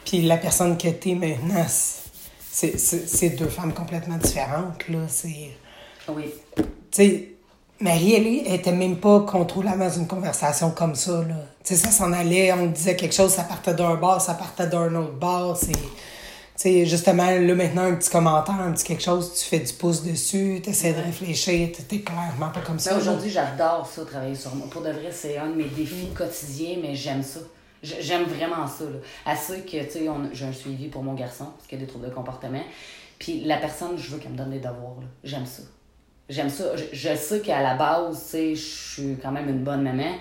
Puis 0.05 0.21
la 0.21 0.37
personne 0.37 0.77
que 0.77 0.89
t'es 0.89 1.15
maintenant, 1.15 1.65
c'est 1.67 3.29
deux 3.37 3.47
femmes 3.47 3.73
complètement 3.73 4.17
différentes, 4.17 4.87
là. 4.89 4.99
C'est. 5.07 5.51
Oui. 6.09 6.33
Tu 6.55 6.63
sais, 6.91 7.29
Marie, 7.79 8.13
elle, 8.47 8.55
était 8.55 8.71
même 8.71 8.97
pas 8.97 9.19
contrôlable 9.21 9.79
dans 9.79 9.89
une 9.89 10.07
conversation 10.07 10.71
comme 10.71 10.95
ça. 10.95 11.11
Là. 11.11 11.35
Tu 11.63 11.75
sais, 11.75 11.75
ça 11.75 11.91
s'en 11.91 12.11
allait, 12.11 12.51
on 12.53 12.67
disait 12.67 12.95
quelque 12.95 13.13
chose, 13.13 13.31
ça 13.31 13.43
partait 13.43 13.75
d'un 13.75 13.95
bar, 13.95 14.19
ça 14.19 14.33
partait 14.33 14.67
d'un 14.67 14.95
autre 14.95 15.13
bar. 15.13 15.55
C'est, 15.55 15.71
sais, 16.57 16.85
justement, 16.85 17.29
là, 17.29 17.55
maintenant, 17.55 17.83
un 17.83 17.95
petit 17.95 18.09
commentaire, 18.09 18.55
un 18.55 18.71
petit 18.71 18.85
quelque 18.85 19.03
chose, 19.03 19.33
tu 19.33 19.45
fais 19.45 19.59
du 19.59 19.73
pouce 19.73 20.03
dessus, 20.03 20.59
tu 20.63 20.69
essaies 20.69 20.93
de 20.93 21.01
réfléchir, 21.01 21.69
tu 21.75 21.99
clairement 22.01 22.49
pas 22.49 22.61
comme 22.61 22.79
ça. 22.79 22.91
Ben, 22.91 23.01
aujourd'hui, 23.01 23.29
j'adore 23.29 23.87
ça, 23.87 24.03
travailler 24.05 24.35
sur 24.35 24.53
moi. 24.55 24.67
Pour 24.69 24.81
de 24.81 24.89
vrai, 24.89 25.09
c'est 25.11 25.37
un 25.37 25.47
de 25.47 25.55
mes 25.55 25.65
défis 25.65 26.09
quotidiens, 26.15 26.77
mais 26.81 26.95
j'aime 26.95 27.23
ça. 27.23 27.39
J'aime 27.83 28.23
vraiment 28.23 28.67
ça. 28.67 28.85
Là. 28.85 28.97
Assez 29.25 29.61
que, 29.61 29.83
tu 29.83 29.91
sais, 29.91 30.09
j'ai 30.33 30.45
un 30.45 30.53
suivi 30.53 30.87
pour 30.87 31.03
mon 31.03 31.13
garçon, 31.13 31.45
parce 31.55 31.67
qu'il 31.67 31.79
y 31.79 31.81
a 31.81 31.85
des 31.85 31.89
troubles 31.89 32.09
de 32.09 32.13
comportement. 32.13 32.63
Puis 33.19 33.43
la 33.45 33.57
personne, 33.57 33.97
je 33.97 34.09
veux 34.09 34.17
qu'elle 34.17 34.31
me 34.31 34.37
donne 34.37 34.51
des 34.51 34.59
devoirs. 34.59 34.97
J'aime 35.23 35.45
ça 35.45 35.63
j'aime 36.29 36.49
ça. 36.49 36.75
Je, 36.75 37.15
sais 37.15 37.39
qu'à 37.39 37.61
la 37.61 37.75
base, 37.75 38.29
je 38.33 38.55
suis 38.55 39.17
quand 39.21 39.31
même 39.31 39.49
une 39.49 39.63
bonne 39.63 39.81
maman, 39.81 40.15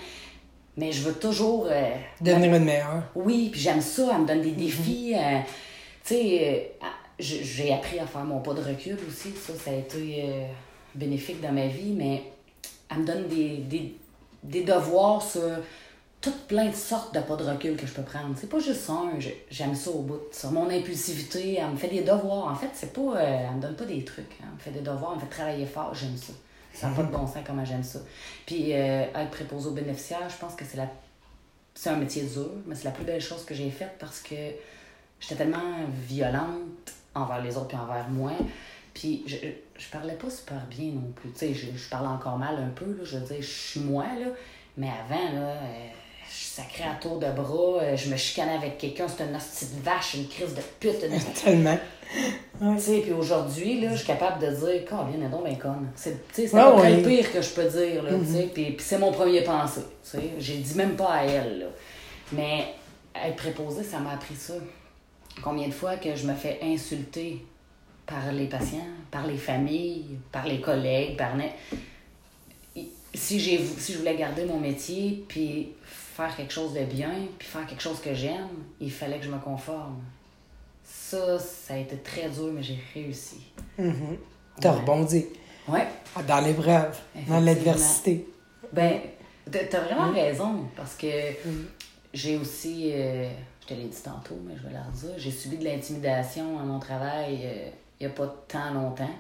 mais 0.77 0.93
je 0.93 1.03
veux 1.03 1.15
toujours. 1.15 1.67
Euh, 1.71 1.95
Devenir 2.21 2.55
une 2.55 2.65
meilleure. 2.65 3.03
Oui, 3.15 3.49
puis 3.51 3.61
j'aime 3.61 3.81
ça. 3.81 4.11
Elle 4.15 4.23
me 4.23 4.27
donne 4.27 4.43
des 4.43 4.53
mhm. 4.53 4.57
défis. 4.57 5.15
Euh, 5.15 5.39
tu 6.07 6.15
sais, 6.15 6.73
euh, 6.83 6.87
j'ai 7.19 7.73
appris 7.73 7.99
à 7.99 8.07
faire 8.07 8.25
mon 8.25 8.41
pas 8.41 8.55
de 8.55 8.63
recul 8.63 8.99
aussi. 9.09 9.33
Ça, 9.33 9.53
ça 9.55 9.71
a 9.71 9.75
été 9.75 10.47
bénéfique 10.95 11.41
dans 11.41 11.53
ma 11.53 11.67
vie, 11.67 11.93
mais 11.93 12.23
elle 12.91 12.99
me 12.99 13.07
donne 13.07 13.29
des, 13.29 13.57
des, 13.59 13.95
des 14.43 14.63
devoirs 14.63 15.23
sur 15.23 15.43
toutes 16.21 16.47
plein 16.49 16.67
de 16.67 16.75
sortes 16.75 17.15
de 17.15 17.21
pas 17.21 17.37
de 17.37 17.45
recul 17.45 17.77
que 17.77 17.87
je 17.87 17.93
peux 17.93 18.03
prendre. 18.03 18.35
C'est 18.37 18.49
pas 18.49 18.59
juste 18.59 18.91
un, 18.91 19.13
j'aime 19.51 19.75
ça 19.75 19.91
au 19.91 20.03
bout. 20.03 20.21
Sur 20.33 20.51
mon 20.51 20.69
impulsivité, 20.69 21.59
elle 21.61 21.71
me 21.71 21.77
fait 21.77 21.89
des 21.89 22.03
devoirs. 22.03 22.47
En 22.47 22.55
fait, 22.55 22.71
c'est 22.73 22.93
pas. 22.93 23.01
Euh, 23.01 23.47
elle 23.49 23.57
me 23.57 23.61
donne 23.61 23.77
pas 23.77 23.85
des 23.85 24.05
trucs. 24.05 24.37
Elle 24.41 24.53
me 24.53 24.59
fait 24.59 24.73
des 24.73 24.81
devoirs, 24.81 25.13
elle 25.13 25.17
me 25.17 25.21
fait 25.21 25.35
travailler 25.35 25.67
fort, 25.67 25.95
j'aime 25.95 26.17
ça. 26.17 26.33
Ça 26.73 26.89
n'a 26.89 26.97
pas 26.97 27.05
de 27.05 27.13
bon 27.13 27.27
sens 27.27 27.39
comment 27.47 27.65
j'aime 27.65 27.85
ça. 27.85 28.01
Puis 28.45 28.73
euh, 28.73 29.05
être 29.15 29.31
préposé 29.31 29.69
aux 29.69 29.73
bénéficiaires, 29.73 30.29
je 30.29 30.37
pense 30.37 30.55
que 30.55 30.65
c'est 30.65 30.77
la. 30.77 30.89
C'est 31.75 31.91
un 31.91 31.97
métier 31.97 32.23
dur, 32.23 32.51
mais 32.67 32.75
c'est 32.75 32.85
la 32.85 32.91
plus 32.91 33.05
belle 33.05 33.21
chose 33.21 33.45
que 33.45 33.55
j'ai 33.55 33.71
faite 33.71 33.97
parce 33.99 34.21
que 34.21 34.35
j'étais 35.21 35.37
tellement 35.37 35.75
violente 36.07 36.93
envers 37.15 37.43
les 37.43 37.57
autres 37.57 37.75
et 37.75 37.79
envers 37.79 38.09
moi. 38.09 38.33
Puis 38.95 39.25
je, 39.27 39.37
je 39.79 39.89
parlais 39.91 40.15
pas 40.15 40.31
super 40.31 40.65
bien 40.71 40.93
non 40.93 41.13
plus. 41.15 41.31
Tu 41.33 41.39
sais, 41.39 41.55
je, 41.55 41.77
je 41.77 41.89
parlais 41.89 42.09
encore 42.09 42.39
mal 42.39 42.57
un 42.57 42.69
peu, 42.69 42.87
là. 42.87 43.05
Je 43.05 43.19
veux 43.19 43.27
dire, 43.27 43.41
je 43.41 43.47
suis 43.47 43.81
moi, 43.81 44.05
là. 44.19 44.29
Mais 44.77 44.89
avant, 44.89 45.33
là. 45.33 45.49
Euh, 45.49 45.89
je 46.29 46.45
sacré 46.45 46.85
à 46.85 46.95
tour 47.01 47.19
de 47.19 47.31
bras, 47.31 47.83
euh, 47.83 47.97
je 47.97 48.11
me 48.11 48.17
chicanais 48.17 48.55
avec 48.55 48.79
quelqu'un, 48.79 49.07
c'était 49.09 49.25
une 49.25 49.37
hostie 49.37 49.67
de 49.67 49.83
vache, 49.83 50.15
une 50.15 50.29
crise 50.29 50.55
de 50.55 50.63
pute. 50.81 50.99
Tellement. 51.45 51.79
Tu 52.59 52.81
sais, 52.81 53.01
puis 53.01 53.13
aujourd'hui, 53.13 53.81
là, 53.81 53.91
je 53.91 53.97
suis 53.97 54.07
capable 54.07 54.41
de 54.45 54.55
dire, 54.55 54.83
quand 54.89 55.05
vient 55.05 55.29
donc 55.29 55.45
ben 55.45 55.57
conne. 55.59 55.89
C'est 55.95 56.17
c'est 56.33 56.47
le 56.53 57.03
pire 57.03 57.33
que 57.33 57.43
je 57.43 57.51
peux 57.51 57.65
dire, 57.69 58.03
là, 58.03 58.11
tu 58.19 58.33
sais, 58.33 58.43
mm-hmm. 58.45 58.49
puis, 58.49 58.77
c'est 58.79 58.99
mon 58.99 59.13
premier 59.13 59.43
pensée, 59.43 59.83
tu 60.03 60.19
sais. 60.19 60.31
J'ai 60.39 60.59
dit 60.59 60.75
même 60.75 60.97
pas 60.97 61.13
à 61.13 61.25
elle, 61.25 61.61
là. 61.61 61.67
Mais 62.33 62.75
être 63.15 63.37
préposée, 63.37 63.85
ça 63.85 63.99
m'a 63.99 64.13
appris 64.13 64.35
ça. 64.35 64.55
Combien 65.43 65.69
de 65.69 65.73
fois 65.73 65.97
que 65.97 66.15
je 66.15 66.27
me 66.27 66.35
fais 66.35 66.59
insulter 66.63 67.45
par 68.07 68.33
les 68.33 68.47
patients, 68.47 68.79
par 69.11 69.27
les 69.27 69.37
familles, 69.37 70.19
par 70.33 70.47
les 70.47 70.61
collègues, 70.61 71.17
par 71.17 71.37
si, 73.17 73.41
j'ai, 73.41 73.65
si 73.79 73.93
je 73.93 73.99
voulais 73.99 74.17
garder 74.17 74.45
mon 74.45 74.61
métier, 74.61 75.25
puis 75.27 75.71
faire 75.85 76.35
quelque 76.37 76.53
chose 76.53 76.75
de 76.75 76.85
bien, 76.85 77.13
puis 77.39 77.49
faire 77.49 77.67
quelque 77.67 77.83
chose 77.83 78.01
que 78.01 78.15
j'aime, 78.15 78.49
il 78.81 78.93
fallait 78.93 79.19
que 79.19 79.25
je 79.25 79.31
me 79.31 79.39
conforme. 79.39 80.03
Ça, 80.85 81.39
ça 81.39 81.75
a 81.75 81.79
été 81.79 81.97
très 81.97 82.29
dur, 82.29 82.51
mais 82.53 82.63
j'ai 82.63 82.79
réussi. 82.95 83.41
Mhm. 83.79 84.19
T'as 84.61 84.73
rebondi. 84.73 85.27
Ouais. 85.69 85.87
Dans 86.27 86.41
l'épreuve, 86.41 86.97
dans 87.29 87.41
l'adversité. 87.41 88.27
Ben, 88.73 89.01
t'as 89.51 89.81
vraiment 89.81 90.13
raison, 90.13 90.69
parce 90.77 90.95
que 90.95 91.09
j'ai 92.15 92.37
aussi, 92.37 92.91
euh, 92.95 93.29
je 93.67 93.75
te 93.75 93.81
l'ai 93.81 93.89
dit 93.89 94.03
tantôt, 94.03 94.39
mais 94.45 94.55
je 94.57 94.63
vais 94.63 94.73
leur 94.73 94.87
dire, 94.93 95.11
j'ai 95.17 95.31
subi 95.31 95.59
de 95.59 95.65
l'intimidation 95.65 96.59
à 96.61 96.63
mon 96.63 96.79
travail 96.79 97.41
euh, 97.45 97.71
il 97.99 98.07
n'y 98.07 98.13
a 98.13 98.15
pas 98.15 98.27
tant 98.47 98.73
longtemps. 98.75 99.15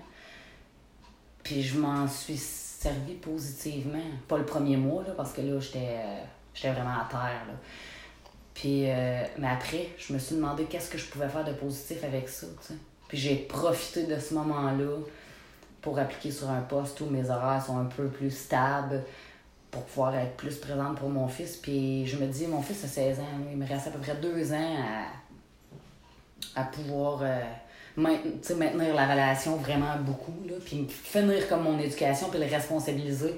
Puis 1.42 1.62
je 1.62 1.78
m'en 1.78 2.06
suis 2.06 2.36
servi 2.36 3.14
positivement. 3.14 3.98
Pas 4.28 4.38
le 4.38 4.44
premier 4.44 4.76
mois, 4.76 5.02
là, 5.02 5.14
parce 5.16 5.32
que 5.32 5.40
là, 5.40 5.58
j'étais 5.60 5.98
j'étais 6.54 6.72
vraiment 6.72 7.00
à 7.00 7.08
terre. 7.10 7.46
Là. 7.46 7.54
Puis, 8.54 8.90
euh, 8.90 9.24
mais 9.38 9.48
après, 9.48 9.90
je 9.98 10.12
me 10.12 10.18
suis 10.18 10.36
demandé 10.36 10.64
qu'est-ce 10.64 10.90
que 10.90 10.98
je 10.98 11.06
pouvais 11.06 11.28
faire 11.28 11.44
de 11.44 11.52
positif 11.52 12.02
avec 12.04 12.28
ça. 12.28 12.46
Puis 13.08 13.18
j'ai 13.18 13.36
profité 13.36 14.04
de 14.04 14.18
ce 14.18 14.34
moment-là 14.34 14.96
pour 15.82 15.98
appliquer 15.98 16.30
sur 16.30 16.50
un 16.50 16.62
poste 16.62 17.00
où 17.00 17.06
mes 17.06 17.30
horaires 17.30 17.62
sont 17.64 17.78
un 17.78 17.84
peu 17.84 18.08
plus 18.08 18.30
stables, 18.30 19.04
pour 19.76 19.84
pouvoir 19.84 20.14
être 20.16 20.36
plus 20.36 20.56
présente 20.56 20.96
pour 20.96 21.10
mon 21.10 21.28
fils. 21.28 21.56
Puis 21.56 22.06
je 22.06 22.16
me 22.16 22.26
dis, 22.26 22.46
mon 22.46 22.62
fils 22.62 22.82
a 22.84 22.88
16 22.88 23.20
ans, 23.20 23.24
il 23.50 23.58
me 23.58 23.66
reste 23.66 23.88
à 23.88 23.90
peu 23.90 23.98
près 23.98 24.16
deux 24.16 24.52
ans 24.52 24.76
à, 26.54 26.60
à 26.60 26.64
pouvoir 26.64 27.20
euh, 27.22 27.42
maintenir 27.96 28.94
la 28.94 29.06
relation 29.06 29.56
vraiment 29.56 29.96
beaucoup, 30.00 30.34
là, 30.48 30.54
puis 30.64 30.86
finir 30.88 31.46
comme 31.48 31.64
mon 31.64 31.78
éducation, 31.78 32.30
puis 32.30 32.38
le 32.40 32.46
responsabiliser. 32.46 33.34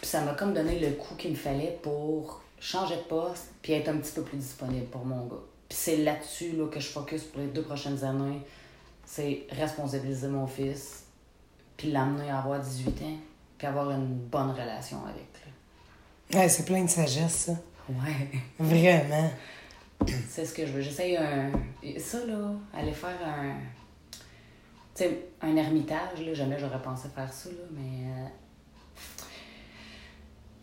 Puis 0.00 0.08
ça 0.08 0.20
m'a 0.20 0.34
comme 0.34 0.54
donné 0.54 0.78
le 0.78 0.92
coup 0.92 1.16
qu'il 1.16 1.32
me 1.32 1.36
fallait 1.36 1.78
pour 1.82 2.42
changer 2.60 2.94
de 2.94 3.02
poste, 3.02 3.48
puis 3.60 3.72
être 3.72 3.88
un 3.88 3.96
petit 3.96 4.12
peu 4.12 4.22
plus 4.22 4.38
disponible 4.38 4.86
pour 4.86 5.04
mon 5.04 5.26
gars. 5.26 5.42
Puis 5.68 5.78
c'est 5.80 5.96
là-dessus 5.96 6.52
là, 6.52 6.68
que 6.68 6.78
je 6.78 6.86
focus 6.86 7.24
pour 7.24 7.40
les 7.40 7.48
deux 7.48 7.62
prochaines 7.62 8.04
années. 8.04 8.40
C'est 9.04 9.46
responsabiliser 9.50 10.28
mon 10.28 10.46
fils, 10.46 11.06
puis 11.76 11.90
l'amener 11.90 12.30
à 12.30 12.38
avoir 12.38 12.60
18 12.60 12.88
ans, 13.02 13.18
puis 13.60 13.66
avoir 13.66 13.90
une 13.90 14.14
bonne 14.14 14.52
relation 14.52 15.04
avec 15.04 15.26
lui. 15.44 16.38
Ouais, 16.38 16.48
c'est 16.48 16.64
plein 16.64 16.82
de 16.82 16.88
sagesse, 16.88 17.34
ça. 17.34 17.52
Ouais. 17.90 18.30
Vraiment. 18.58 19.30
C'est 20.30 20.46
ce 20.46 20.54
que 20.54 20.64
je 20.66 20.72
veux. 20.72 20.80
J'essaye 20.80 21.14
un. 21.18 21.52
Ça, 21.98 22.24
là, 22.24 22.52
aller 22.72 22.92
faire 22.94 23.18
un. 23.22 23.52
Tu 24.94 25.04
sais, 25.04 25.26
un 25.42 25.54
ermitage, 25.56 26.22
là, 26.24 26.32
jamais 26.32 26.58
j'aurais 26.58 26.80
pensé 26.80 27.10
faire 27.14 27.30
ça, 27.30 27.50
là, 27.50 27.66
mais. 27.72 28.06
Euh, 28.06 28.26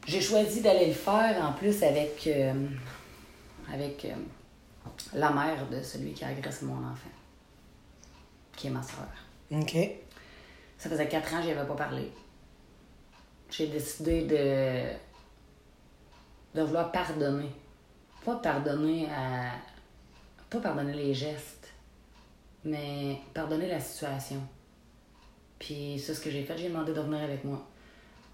j'ai 0.07 0.19
choisi 0.21 0.61
d'aller 0.61 0.87
le 0.87 0.93
faire 0.93 1.39
en 1.45 1.53
plus 1.53 1.83
avec. 1.83 2.25
euh, 2.25 2.67
avec 3.71 4.05
euh, 4.05 4.15
la 5.13 5.29
mère 5.29 5.69
de 5.69 5.83
celui 5.83 6.13
qui 6.13 6.23
a 6.25 6.29
agressé 6.29 6.65
mon 6.65 6.77
enfant, 6.79 7.11
qui 8.55 8.67
est 8.67 8.71
ma 8.71 8.81
soeur. 8.81 9.05
OK. 9.51 9.77
Ça 10.79 10.89
faisait 10.89 11.07
quatre 11.07 11.31
ans 11.35 11.41
que 11.41 11.47
je 11.47 11.51
avais 11.51 11.67
pas 11.67 11.75
parlé. 11.75 12.11
J'ai 13.49 13.67
décidé 13.67 14.23
de, 14.23 14.93
de 16.57 16.65
vouloir 16.65 16.91
pardonner. 16.91 17.49
Pas 18.25 18.35
pardonner 18.35 19.07
à. 19.09 19.51
Pas 20.49 20.59
pardonner 20.59 20.93
les 20.93 21.13
gestes, 21.13 21.73
mais 22.63 23.19
pardonner 23.33 23.67
la 23.67 23.79
situation. 23.79 24.41
Puis 25.59 26.01
c'est 26.03 26.13
ce 26.13 26.21
que 26.21 26.29
j'ai 26.29 26.43
fait, 26.43 26.57
j'ai 26.57 26.69
demandé 26.69 26.93
de 26.93 27.01
venir 27.01 27.21
avec 27.21 27.43
moi. 27.43 27.65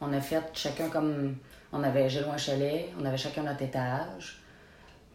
On 0.01 0.11
a 0.13 0.21
fait 0.21 0.43
chacun 0.53 0.89
comme. 0.89 1.35
On 1.71 1.81
avait 1.81 2.09
j'ai 2.09 2.21
loin 2.21 2.37
chalet, 2.37 2.89
on 2.99 3.05
avait 3.05 3.17
chacun 3.17 3.43
notre 3.43 3.61
étage, 3.61 4.41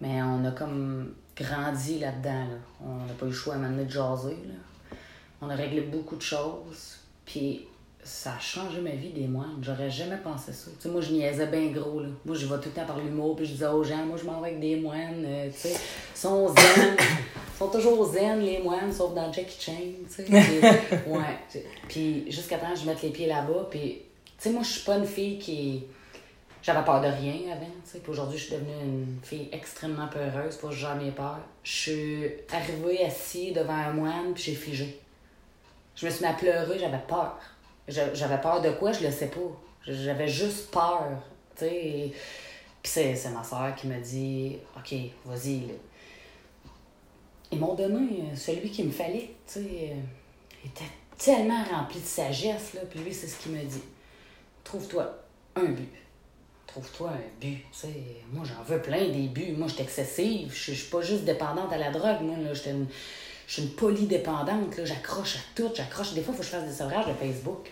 mais 0.00 0.22
on 0.22 0.44
a 0.44 0.50
comme 0.52 1.14
grandi 1.37 1.98
là-dedans. 2.00 2.46
Là. 2.48 2.56
On 2.80 3.06
n'a 3.06 3.14
pas 3.14 3.26
eu 3.26 3.30
le 3.30 3.34
choix 3.34 3.54
à 3.54 3.58
m'amener 3.58 3.84
de 3.84 3.90
jaser. 3.90 4.38
Là. 4.46 4.96
On 5.40 5.50
a 5.50 5.54
réglé 5.54 5.82
beaucoup 5.82 6.16
de 6.16 6.22
choses, 6.22 6.98
puis 7.24 7.68
ça 8.09 8.35
a 8.35 8.38
changé 8.38 8.81
ma 8.81 8.90
vie 8.90 9.11
des 9.11 9.27
moines. 9.27 9.59
J'aurais 9.61 9.90
jamais 9.90 10.16
pensé 10.16 10.53
ça. 10.53 10.71
Moi, 10.88 11.03
je 11.03 11.12
niaisais 11.12 11.47
bien 11.47 11.66
gros. 11.66 12.01
Là. 12.01 12.09
Moi, 12.25 12.35
je 12.35 12.47
vais 12.47 12.57
tout 12.57 12.71
le 12.71 12.71
temps 12.71 12.87
par 12.87 12.99
l'humour, 12.99 13.37
puis 13.37 13.44
je 13.44 13.53
disais 13.53 13.66
aux 13.66 13.85
gens, 13.85 13.99
moi, 14.07 14.16
je 14.16 14.25
m'en 14.25 14.40
vais 14.40 14.49
avec 14.49 14.61
des 14.61 14.77
moines. 14.77 15.25
euh, 15.27 15.51
tu 15.51 15.59
sais, 15.59 15.73
ils 15.75 16.18
sont 16.18 16.49
zen. 16.49 16.97
Ils 16.99 17.59
sont 17.59 17.68
toujours 17.68 18.05
zen, 18.11 18.40
les 18.40 18.61
moines, 18.61 18.90
sauf 18.92 19.14
dans 19.14 19.31
Jackie 19.33 19.61
Chan. 19.61 19.73
Ouais. 21.07 21.61
Puis 21.88 22.31
jusqu'à 22.31 22.57
temps 22.57 22.75
je 22.75 22.87
mette 22.87 23.03
les 23.03 23.11
pieds 23.11 23.27
là-bas, 23.27 23.66
puis, 23.71 24.03
tu 24.25 24.33
sais, 24.38 24.51
moi, 24.51 24.62
je 24.62 24.71
suis 24.71 24.85
pas 24.85 24.97
une 24.97 25.07
fille 25.07 25.38
qui. 25.38 25.85
J'avais 26.62 26.85
peur 26.85 27.01
de 27.01 27.07
rien 27.07 27.53
avant. 27.53 27.66
Puis 27.85 28.01
aujourd'hui, 28.09 28.38
je 28.38 28.44
suis 28.44 28.55
devenue 28.55 28.73
une 28.83 29.18
fille 29.23 29.49
extrêmement 29.53 30.09
peureuse, 30.09 30.57
pas 30.57 30.71
jamais 30.71 31.11
peur. 31.11 31.38
Je 31.62 31.73
suis 31.73 32.25
arrivée 32.53 33.05
assise 33.05 33.53
devant 33.53 33.75
un 33.75 33.92
moine, 33.92 34.33
puis 34.35 34.42
j'ai 34.44 34.55
figé. 34.55 34.99
Je 35.94 36.07
me 36.07 36.11
suis 36.11 36.25
mis 36.25 36.31
à 36.31 36.35
pleurer, 36.35 36.79
j'avais 36.79 37.03
peur. 37.07 37.38
J'avais 37.88 38.40
peur 38.40 38.61
de 38.61 38.70
quoi, 38.72 38.92
je 38.92 39.05
le 39.05 39.11
sais 39.11 39.29
pas. 39.29 39.40
J'avais 39.87 40.29
juste 40.29 40.70
peur, 40.70 41.03
Puis 41.57 42.12
c'est 42.85 43.31
ma 43.31 43.42
soeur 43.42 43.74
qui 43.74 43.87
m'a 43.87 43.98
dit, 43.98 44.59
OK, 44.77 44.94
vas-y. 45.24 45.62
Ils 47.51 47.59
m'ont 47.59 47.74
donné 47.74 48.20
euh, 48.20 48.37
celui 48.37 48.70
qu'il 48.70 48.87
me 48.87 48.90
fallait, 48.90 49.31
tu 49.46 49.55
sais. 49.55 49.61
euh, 49.61 49.94
Il 50.64 50.70
était 50.70 50.85
tellement 51.16 51.64
rempli 51.64 51.98
de 51.98 52.05
sagesse, 52.05 52.74
là. 52.74 52.83
Puis 52.90 53.01
lui, 53.01 53.14
c'est 53.14 53.27
ce 53.27 53.38
qu'il 53.38 53.53
me 53.53 53.62
dit. 53.62 53.83
Trouve-toi 54.64 55.11
un 55.57 55.64
but. 55.64 55.88
Trouve-toi 56.66 57.09
un 57.11 57.40
but. 57.40 57.64
Moi, 58.33 58.44
j'en 58.44 58.62
veux 58.64 58.83
plein 58.83 59.09
des 59.09 59.29
buts. 59.29 59.55
Moi, 59.57 59.66
je 59.68 59.74
suis 59.74 59.83
excessive. 59.83 60.53
Je 60.55 60.72
suis 60.72 60.90
pas 60.90 61.01
juste 61.01 61.24
dépendante 61.24 61.72
à 61.72 61.79
la 61.79 61.90
drogue, 61.90 62.20
moi, 62.20 62.37
Je 62.53 62.61
suis 63.46 63.62
une 63.62 63.70
polydépendante. 63.70 64.79
J'accroche 64.85 65.37
à 65.37 65.40
tout, 65.55 65.70
j'accroche. 65.74 66.12
Des 66.12 66.20
fois, 66.20 66.35
il 66.35 66.37
faut 66.37 66.42
que 66.42 66.46
je 66.46 66.53
fasse 66.53 66.68
des 66.68 66.74
sevrages 66.74 67.07
de 67.07 67.14
Facebook. 67.14 67.70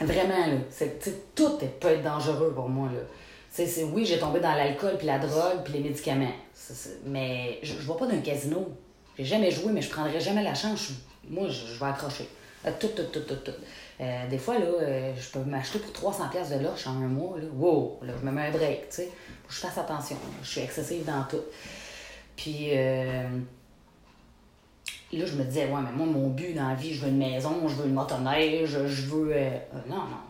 Vraiment, 0.00 0.46
là. 0.46 0.56
C'est, 0.70 1.34
tout 1.34 1.58
peut 1.80 1.88
être 1.88 2.02
dangereux 2.02 2.52
pour 2.54 2.68
moi, 2.68 2.88
là. 2.88 3.00
C'est, 3.50 3.82
oui, 3.82 4.06
j'ai 4.06 4.18
tombé 4.18 4.40
dans 4.40 4.54
l'alcool, 4.54 4.96
puis 4.96 5.06
la 5.06 5.18
drogue, 5.18 5.64
puis 5.64 5.74
les 5.74 5.80
médicaments. 5.80 6.32
Mais 7.04 7.58
je, 7.62 7.74
je 7.74 7.86
vois 7.86 7.96
pas 7.96 8.06
d'un 8.06 8.20
casino. 8.20 8.68
J'ai 9.18 9.24
jamais 9.24 9.50
joué, 9.50 9.72
mais 9.72 9.82
je 9.82 9.90
prendrais 9.90 10.20
jamais 10.20 10.42
la 10.42 10.54
chance. 10.54 10.92
Moi, 11.28 11.48
je, 11.48 11.78
vais 11.78 11.86
accrocher. 11.86 12.28
Tout, 12.78 12.88
tout, 12.88 13.02
tout, 13.12 13.20
tout, 13.20 13.36
tout. 13.36 13.52
Euh, 14.00 14.28
des 14.28 14.38
fois, 14.38 14.58
là, 14.58 14.64
euh, 14.64 15.12
je 15.18 15.30
peux 15.30 15.44
m'acheter 15.44 15.78
pour 15.78 16.12
300$ 16.12 16.30
piastres 16.30 16.58
de 16.58 16.62
loche 16.62 16.86
en 16.86 16.92
un 16.92 17.08
mois. 17.08 17.36
Là. 17.38 17.44
Wow! 17.54 17.98
Là, 18.02 18.14
je 18.18 18.24
me 18.24 18.30
mets 18.32 18.46
un 18.46 18.50
break, 18.50 18.88
tu 18.88 18.96
sais. 18.96 19.10
Je 19.48 19.56
fasse 19.56 19.76
attention. 19.76 20.16
Je 20.42 20.48
suis 20.48 20.60
excessive 20.60 21.04
dans 21.04 21.24
tout. 21.24 21.42
Puis, 22.36 22.70
euh, 22.72 23.28
là, 25.18 25.26
je 25.26 25.34
me 25.34 25.44
disais, 25.44 25.64
ouais, 25.64 25.80
mais 25.82 25.92
moi, 25.92 26.06
mon 26.06 26.28
but 26.28 26.54
dans 26.54 26.68
la 26.68 26.74
vie, 26.74 26.94
je 26.94 27.04
veux 27.04 27.08
une 27.08 27.18
maison, 27.18 27.66
je 27.68 27.74
veux 27.74 27.86
une 27.86 27.94
motoneige, 27.94 28.70
je 28.86 29.06
veux. 29.06 29.32
euh, 29.32 29.50
euh, 29.74 29.78
non, 29.88 29.96
non. 29.96 30.20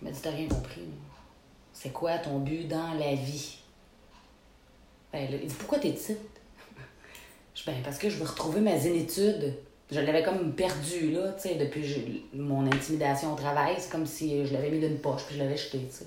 Il 0.00 0.08
m'a 0.08 0.10
dit, 0.10 0.20
t'as 0.22 0.30
rien 0.30 0.48
compris. 0.48 0.82
C'est 1.72 1.92
quoi 1.92 2.16
ton 2.18 2.38
but 2.38 2.66
dans 2.66 2.94
la 2.94 3.14
vie? 3.14 3.58
Ben, 5.12 5.30
là, 5.30 5.36
il 5.42 5.46
dit, 5.46 5.54
pourquoi 5.54 5.78
t'es 5.78 5.92
titre? 5.92 6.20
Je 7.54 7.62
dis, 7.62 7.66
ben, 7.66 7.82
parce 7.84 7.98
que 7.98 8.08
je 8.08 8.16
veux 8.16 8.26
retrouver 8.26 8.60
ma 8.60 8.78
zénitude. 8.78 9.54
Je 9.90 10.00
l'avais 10.00 10.22
comme 10.22 10.52
perdue, 10.52 11.12
là, 11.12 11.32
tu 11.32 11.48
sais, 11.48 11.54
depuis 11.54 12.24
mon 12.32 12.66
intimidation 12.66 13.34
au 13.34 13.36
travail. 13.36 13.76
C'est 13.78 13.90
comme 13.90 14.06
si 14.06 14.46
je 14.46 14.52
l'avais 14.52 14.70
mis 14.70 14.80
d'une 14.80 14.98
poche 14.98 15.24
puis 15.26 15.36
je 15.36 15.42
l'avais 15.42 15.56
jeté, 15.56 15.78
tu 15.78 15.92
sais. 15.98 16.06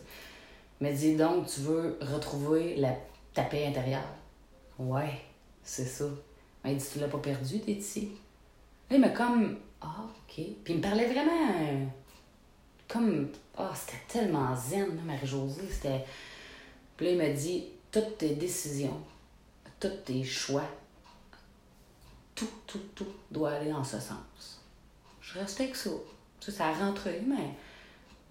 Il 0.82 0.88
m'a 0.88 0.94
dit, 0.94 1.16
donc, 1.16 1.46
tu 1.46 1.62
veux 1.62 1.98
retrouver 2.02 2.76
la, 2.78 2.96
ta 3.34 3.44
paix 3.44 3.68
intérieure? 3.68 4.04
Ouais, 4.78 5.22
c'est 5.64 5.86
ça. 5.86 6.06
Il 6.66 6.78
dit, 6.78 6.86
tu 6.92 7.00
l'as 7.00 7.08
pas 7.08 7.18
perdu, 7.18 7.60
t'es. 7.62 7.80
Là, 8.90 8.96
il 8.96 9.00
m'a 9.00 9.10
comme, 9.10 9.58
ah, 9.82 10.04
OK. 10.06 10.34
Puis 10.34 10.74
il 10.74 10.78
me 10.78 10.82
parlait 10.82 11.08
vraiment 11.08 11.50
euh, 11.62 11.86
comme, 12.88 13.30
ah, 13.58 13.72
c'était 13.76 14.02
tellement 14.08 14.56
zen, 14.56 15.00
Marie-Josée. 15.06 15.70
C'était. 15.72 16.06
Puis 16.98 17.06
là, 17.06 17.12
il 17.14 17.18
m'a 17.18 17.30
dit, 17.30 17.66
toutes 17.92 18.18
tes 18.18 18.36
décisions, 18.36 19.02
tous 19.80 19.90
tes 20.06 20.24
choix, 20.24 20.68
tout, 22.36 22.50
tout, 22.68 22.82
tout 22.94 23.08
doit 23.32 23.52
aller 23.52 23.72
en 23.72 23.84
ce 23.84 24.00
sens. 24.00 24.62
Je 25.22 25.40
restais 25.40 25.64
avec 25.64 25.76
ça. 25.76 25.92
Sais, 26.40 26.52
ça 26.52 26.68
a 26.68 26.74
rentré, 26.74 27.22
mais 27.26 27.56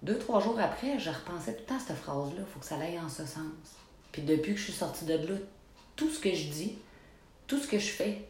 deux, 0.01 0.17
trois 0.17 0.39
jours 0.39 0.59
après, 0.59 0.97
je 0.99 1.09
repensais 1.09 1.53
tout 1.53 1.61
le 1.61 1.65
temps 1.65 1.79
cette 1.79 1.97
phrase-là. 1.97 2.39
Il 2.39 2.45
faut 2.45 2.59
que 2.59 2.65
ça 2.65 2.77
aille 2.77 2.99
en 2.99 3.09
ce 3.09 3.25
sens. 3.25 3.75
Puis 4.11 4.21
depuis 4.21 4.53
que 4.53 4.59
je 4.59 4.65
suis 4.65 4.73
sortie 4.73 5.05
de 5.05 5.13
là, 5.13 5.35
tout 5.95 6.09
ce 6.09 6.19
que 6.19 6.33
je 6.33 6.47
dis, 6.47 6.77
tout 7.49 7.57
ce 7.57 7.67
que 7.67 7.79
je 7.79 7.87
fais, 7.87 8.21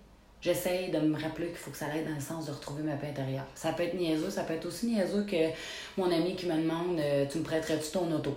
j'essaye 0.41 0.89
de 0.89 0.99
me 0.99 1.21
rappeler 1.21 1.47
qu'il 1.47 1.57
faut 1.57 1.69
que 1.69 1.77
ça 1.77 1.87
aille 1.93 2.05
dans 2.05 2.15
le 2.15 2.21
sens 2.21 2.47
de 2.47 2.51
retrouver 2.51 2.81
ma 2.81 2.93
paix 2.93 3.09
intérieure. 3.09 3.45
Ça 3.53 3.73
peut 3.73 3.83
être 3.83 3.93
niaiseux, 3.93 4.29
ça 4.29 4.43
peut 4.43 4.53
être 4.53 4.65
aussi 4.65 4.87
niaiseux 4.87 5.25
que 5.25 5.49
mon 5.97 6.09
ami 6.09 6.35
qui 6.35 6.47
me 6.47 6.55
demande 6.55 6.97
euh, 6.99 7.25
Tu 7.29 7.39
me 7.39 7.43
prêterais-tu 7.43 7.91
ton 7.91 8.11
auto? 8.11 8.35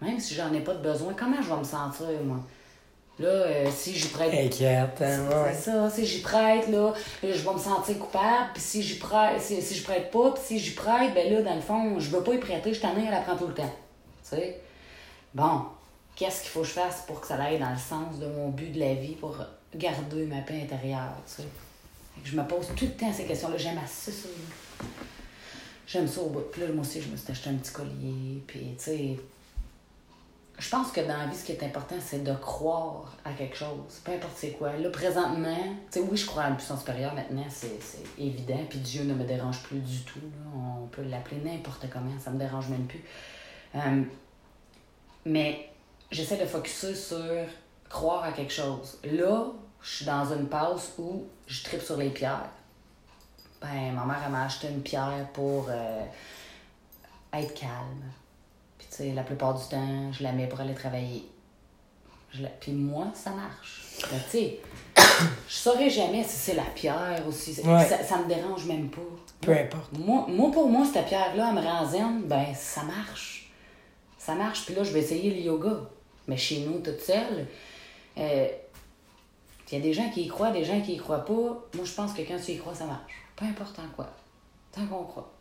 Même 0.00 0.18
si 0.18 0.34
j'en 0.34 0.52
ai 0.54 0.60
pas 0.60 0.74
de 0.74 0.82
besoin, 0.82 1.14
comment 1.14 1.42
je 1.42 1.48
vais 1.48 1.56
me 1.56 1.64
sentir, 1.64 2.06
moi? 2.24 2.38
Là, 3.18 3.28
euh, 3.28 3.70
si 3.70 3.94
j'y 3.94 4.08
prête. 4.08 4.32
Inquiète, 4.32 5.02
hein, 5.02 5.28
ouais. 5.28 5.52
C'est 5.52 5.70
ça, 5.70 5.90
si 5.90 6.06
j'y 6.06 6.22
prête, 6.22 6.68
là, 6.68 6.94
je 7.22 7.28
vais 7.28 7.52
me 7.52 7.58
sentir 7.58 7.98
coupable. 7.98 8.50
Puis 8.54 8.62
si 8.62 8.82
j'y 8.82 8.98
prête, 8.98 9.40
si, 9.40 9.60
si 9.60 9.74
je 9.74 9.84
prête 9.84 10.10
pas, 10.10 10.30
puis 10.30 10.42
si 10.42 10.58
j'y 10.58 10.72
prête, 10.72 11.12
ben 11.14 11.32
là, 11.32 11.42
dans 11.42 11.54
le 11.54 11.60
fond, 11.60 11.98
je 11.98 12.08
veux 12.08 12.22
pas 12.22 12.34
y 12.34 12.38
prêter, 12.38 12.72
je 12.72 12.80
t'en 12.80 12.96
ai, 12.96 13.04
elle 13.06 13.14
apprend 13.14 13.36
tout 13.36 13.48
le 13.48 13.54
temps. 13.54 13.74
Tu 14.22 14.36
sais? 14.36 14.60
Bon, 15.34 15.62
qu'est-ce 16.16 16.42
qu'il 16.42 16.50
faut 16.50 16.62
que 16.62 16.68
je 16.68 16.72
fasse 16.72 17.02
pour 17.06 17.20
que 17.20 17.26
ça 17.26 17.34
aille 17.42 17.58
dans 17.58 17.70
le 17.70 17.76
sens 17.76 18.18
de 18.18 18.26
mon 18.26 18.48
but 18.48 18.72
de 18.72 18.80
la 18.80 18.94
vie, 18.94 19.14
pour 19.14 19.36
garder 19.74 20.26
ma 20.26 20.40
paix 20.40 20.62
intérieure, 20.62 21.16
tu 21.26 21.42
sais? 21.42 21.48
Je 22.24 22.36
me 22.36 22.46
pose 22.46 22.68
tout 22.76 22.84
le 22.84 22.92
temps 22.92 23.12
ces 23.12 23.24
questions-là. 23.24 23.56
J'aime 23.56 23.78
assez 23.82 24.12
ça. 24.12 24.28
J'aime 25.86 26.06
ça 26.06 26.20
au 26.20 26.28
bout. 26.28 26.42
Puis 26.52 26.60
là, 26.60 26.68
moi 26.68 26.82
aussi, 26.82 27.00
je 27.00 27.08
me 27.08 27.16
suis 27.16 27.30
acheté 27.30 27.50
un 27.50 27.54
petit 27.54 27.72
collier. 27.72 28.42
Puis, 28.46 28.74
tu 28.76 28.84
sais, 28.84 29.16
je 30.58 30.68
pense 30.68 30.92
que 30.92 31.00
dans 31.00 31.16
la 31.16 31.26
vie, 31.26 31.36
ce 31.36 31.44
qui 31.44 31.52
est 31.52 31.62
important, 31.64 31.96
c'est 32.00 32.22
de 32.22 32.32
croire 32.34 33.16
à 33.24 33.32
quelque 33.32 33.56
chose. 33.56 34.00
Peu 34.04 34.12
importe 34.12 34.34
c'est 34.36 34.52
quoi. 34.52 34.76
Là, 34.76 34.90
présentement, 34.90 35.64
tu 35.90 35.98
sais, 35.98 36.06
oui, 36.08 36.16
je 36.16 36.26
crois 36.26 36.44
à 36.44 36.50
une 36.50 36.56
puissance 36.56 36.80
supérieure 36.80 37.14
maintenant, 37.14 37.46
c'est 37.48 37.82
c'est 37.82 38.04
évident. 38.22 38.60
Puis 38.68 38.78
Dieu 38.78 39.04
ne 39.04 39.14
me 39.14 39.24
dérange 39.24 39.62
plus 39.62 39.80
du 39.80 40.00
tout. 40.02 40.20
là. 40.20 40.60
On 40.82 40.86
peut 40.86 41.02
l'appeler 41.02 41.40
n'importe 41.40 41.86
comment, 41.90 42.18
ça 42.20 42.30
me 42.30 42.38
dérange 42.38 42.68
même 42.68 42.86
plus. 42.86 43.02
Euh, 43.74 44.02
mais 45.24 45.68
j'essaie 46.10 46.36
de 46.36 46.46
focuser 46.46 46.94
sur 46.94 47.46
croire 47.88 48.22
à 48.24 48.32
quelque 48.32 48.52
chose. 48.52 48.98
Là, 49.04 49.46
je 49.82 49.90
suis 49.96 50.04
dans 50.04 50.32
une 50.32 50.46
passe 50.48 50.92
où 50.98 51.24
je 51.46 51.62
tripe 51.64 51.82
sur 51.82 51.96
les 51.96 52.10
pierres. 52.10 52.48
Ben, 53.60 53.92
ma 53.92 54.04
mère, 54.04 54.22
elle 54.24 54.32
m'a 54.32 54.44
acheté 54.44 54.68
une 54.68 54.82
pierre 54.82 55.28
pour 55.32 55.66
euh, 55.68 56.02
être 57.32 57.54
calme. 57.54 58.02
Puis, 58.78 58.86
tu 58.90 58.96
sais, 58.96 59.12
la 59.12 59.22
plupart 59.22 59.54
du 59.54 59.64
temps, 59.68 60.12
je 60.12 60.22
la 60.22 60.32
mets 60.32 60.46
pour 60.48 60.60
aller 60.60 60.74
travailler. 60.74 61.28
Je 62.32 62.42
la- 62.42 62.48
Puis 62.48 62.72
moi, 62.72 63.06
ça 63.14 63.30
marche. 63.30 63.82
Ben, 64.10 64.18
tu 64.24 64.30
sais, 64.30 64.60
je 65.48 65.54
saurais 65.54 65.90
jamais 65.90 66.24
si 66.24 66.36
c'est 66.36 66.54
la 66.54 66.62
pierre 66.74 67.22
ou 67.26 67.32
si... 67.32 67.60
Ouais. 67.60 67.86
Ça, 67.86 68.02
ça 68.02 68.18
me 68.18 68.26
dérange 68.26 68.64
même 68.66 68.88
pas. 68.88 69.00
Peu 69.40 69.52
importe. 69.52 69.92
Moi, 69.98 70.26
moi, 70.28 70.50
pour 70.50 70.68
moi, 70.68 70.84
cette 70.92 71.06
pierre-là, 71.06 71.48
elle 71.50 71.62
me 71.62 71.66
rend 71.66 71.86
zen, 71.86 72.22
ben, 72.24 72.46
ça 72.54 72.82
marche. 72.82 73.52
Ça 74.18 74.34
marche. 74.34 74.64
Puis 74.66 74.74
là, 74.74 74.82
je 74.84 74.92
vais 74.92 75.00
essayer 75.00 75.30
le 75.34 75.40
yoga. 75.40 75.76
Mais 76.26 76.36
chez 76.36 76.60
nous, 76.60 76.78
toute 76.80 77.00
seule, 77.00 77.46
euh, 78.18 78.48
il 79.72 79.78
y 79.78 79.80
a 79.80 79.84
des 79.84 79.94
gens 79.94 80.10
qui 80.10 80.24
y 80.24 80.28
croient, 80.28 80.50
des 80.50 80.64
gens 80.64 80.80
qui 80.82 80.94
y 80.94 80.96
croient 80.98 81.24
pas. 81.24 81.32
Moi, 81.32 81.84
je 81.84 81.92
pense 81.92 82.12
que 82.12 82.20
quand 82.22 82.36
tu 82.44 82.52
y 82.52 82.58
crois, 82.58 82.74
ça 82.74 82.84
marche. 82.84 83.10
Peu 83.34 83.46
importe 83.46 83.78
en 83.78 83.88
quoi. 83.96 84.06
Tant 84.70 84.86
qu'on 84.86 85.04
croit. 85.04 85.32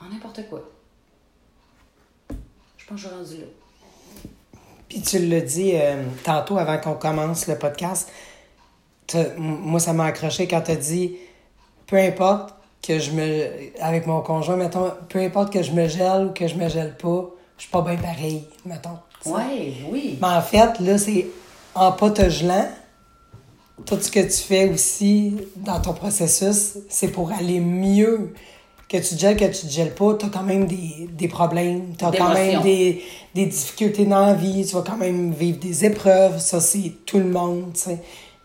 En 0.00 0.08
n'importe 0.08 0.48
quoi. 0.48 0.68
Je 2.76 2.86
pense 2.86 2.96
que 2.96 2.96
je 2.96 3.06
suis 3.06 3.16
rendue 3.16 3.36
là. 3.36 3.46
Puis 4.88 5.00
tu 5.00 5.18
l'as 5.20 5.40
dit 5.40 5.72
euh, 5.74 6.04
tantôt 6.24 6.58
avant 6.58 6.78
qu'on 6.78 6.94
commence 6.94 7.46
le 7.46 7.56
podcast. 7.56 8.10
Moi, 9.38 9.78
ça 9.78 9.92
m'a 9.92 10.06
accroché 10.06 10.48
quand 10.48 10.62
tu 10.62 10.72
as 10.72 10.76
dit 10.76 11.16
peu 11.86 11.96
importe 11.96 12.54
que 12.82 12.98
je 12.98 13.12
me. 13.12 13.48
Avec 13.80 14.06
mon 14.06 14.20
conjoint, 14.22 14.56
mettons, 14.56 14.90
peu 15.08 15.20
importe 15.20 15.52
que 15.52 15.62
je 15.62 15.70
me 15.70 15.86
gèle 15.86 16.26
ou 16.26 16.32
que 16.32 16.48
je 16.48 16.56
me 16.56 16.68
gèle 16.68 16.96
pas, 16.96 17.30
je 17.56 17.62
suis 17.62 17.70
pas 17.70 17.82
bien 17.82 17.96
pareil, 17.96 18.48
mettons. 18.64 18.98
Ouais, 19.24 19.74
oui. 19.88 20.18
Mais 20.20 20.28
en 20.28 20.42
fait, 20.42 20.80
là, 20.80 20.98
c'est 20.98 21.28
en 21.74 21.92
pas 21.92 22.10
te 22.10 22.28
gelant, 22.28 22.68
tout 23.86 23.98
ce 24.00 24.10
que 24.10 24.20
tu 24.20 24.30
fais 24.30 24.68
aussi 24.68 25.36
dans 25.56 25.80
ton 25.80 25.92
processus, 25.92 26.78
c'est 26.88 27.08
pour 27.08 27.32
aller 27.32 27.60
mieux. 27.60 28.32
Que 28.88 28.98
tu 28.98 29.16
gèles, 29.16 29.36
que 29.38 29.46
tu 29.46 29.66
te 29.66 29.72
gèles 29.72 29.94
pas, 29.94 30.14
tu 30.14 30.26
as 30.26 30.28
quand 30.28 30.42
même 30.42 30.66
des, 30.66 31.08
des 31.10 31.28
problèmes, 31.28 31.94
tu 31.98 32.04
as 32.04 32.12
quand 32.12 32.34
même 32.34 32.60
des, 32.60 33.02
des 33.34 33.46
difficultés 33.46 34.04
dans 34.04 34.26
la 34.26 34.34
vie, 34.34 34.66
tu 34.66 34.74
vas 34.74 34.82
quand 34.82 34.98
même 34.98 35.32
vivre 35.32 35.58
des 35.58 35.86
épreuves, 35.86 36.38
ça 36.38 36.60
c'est 36.60 36.92
tout 37.06 37.18
le 37.18 37.30
monde. 37.30 37.72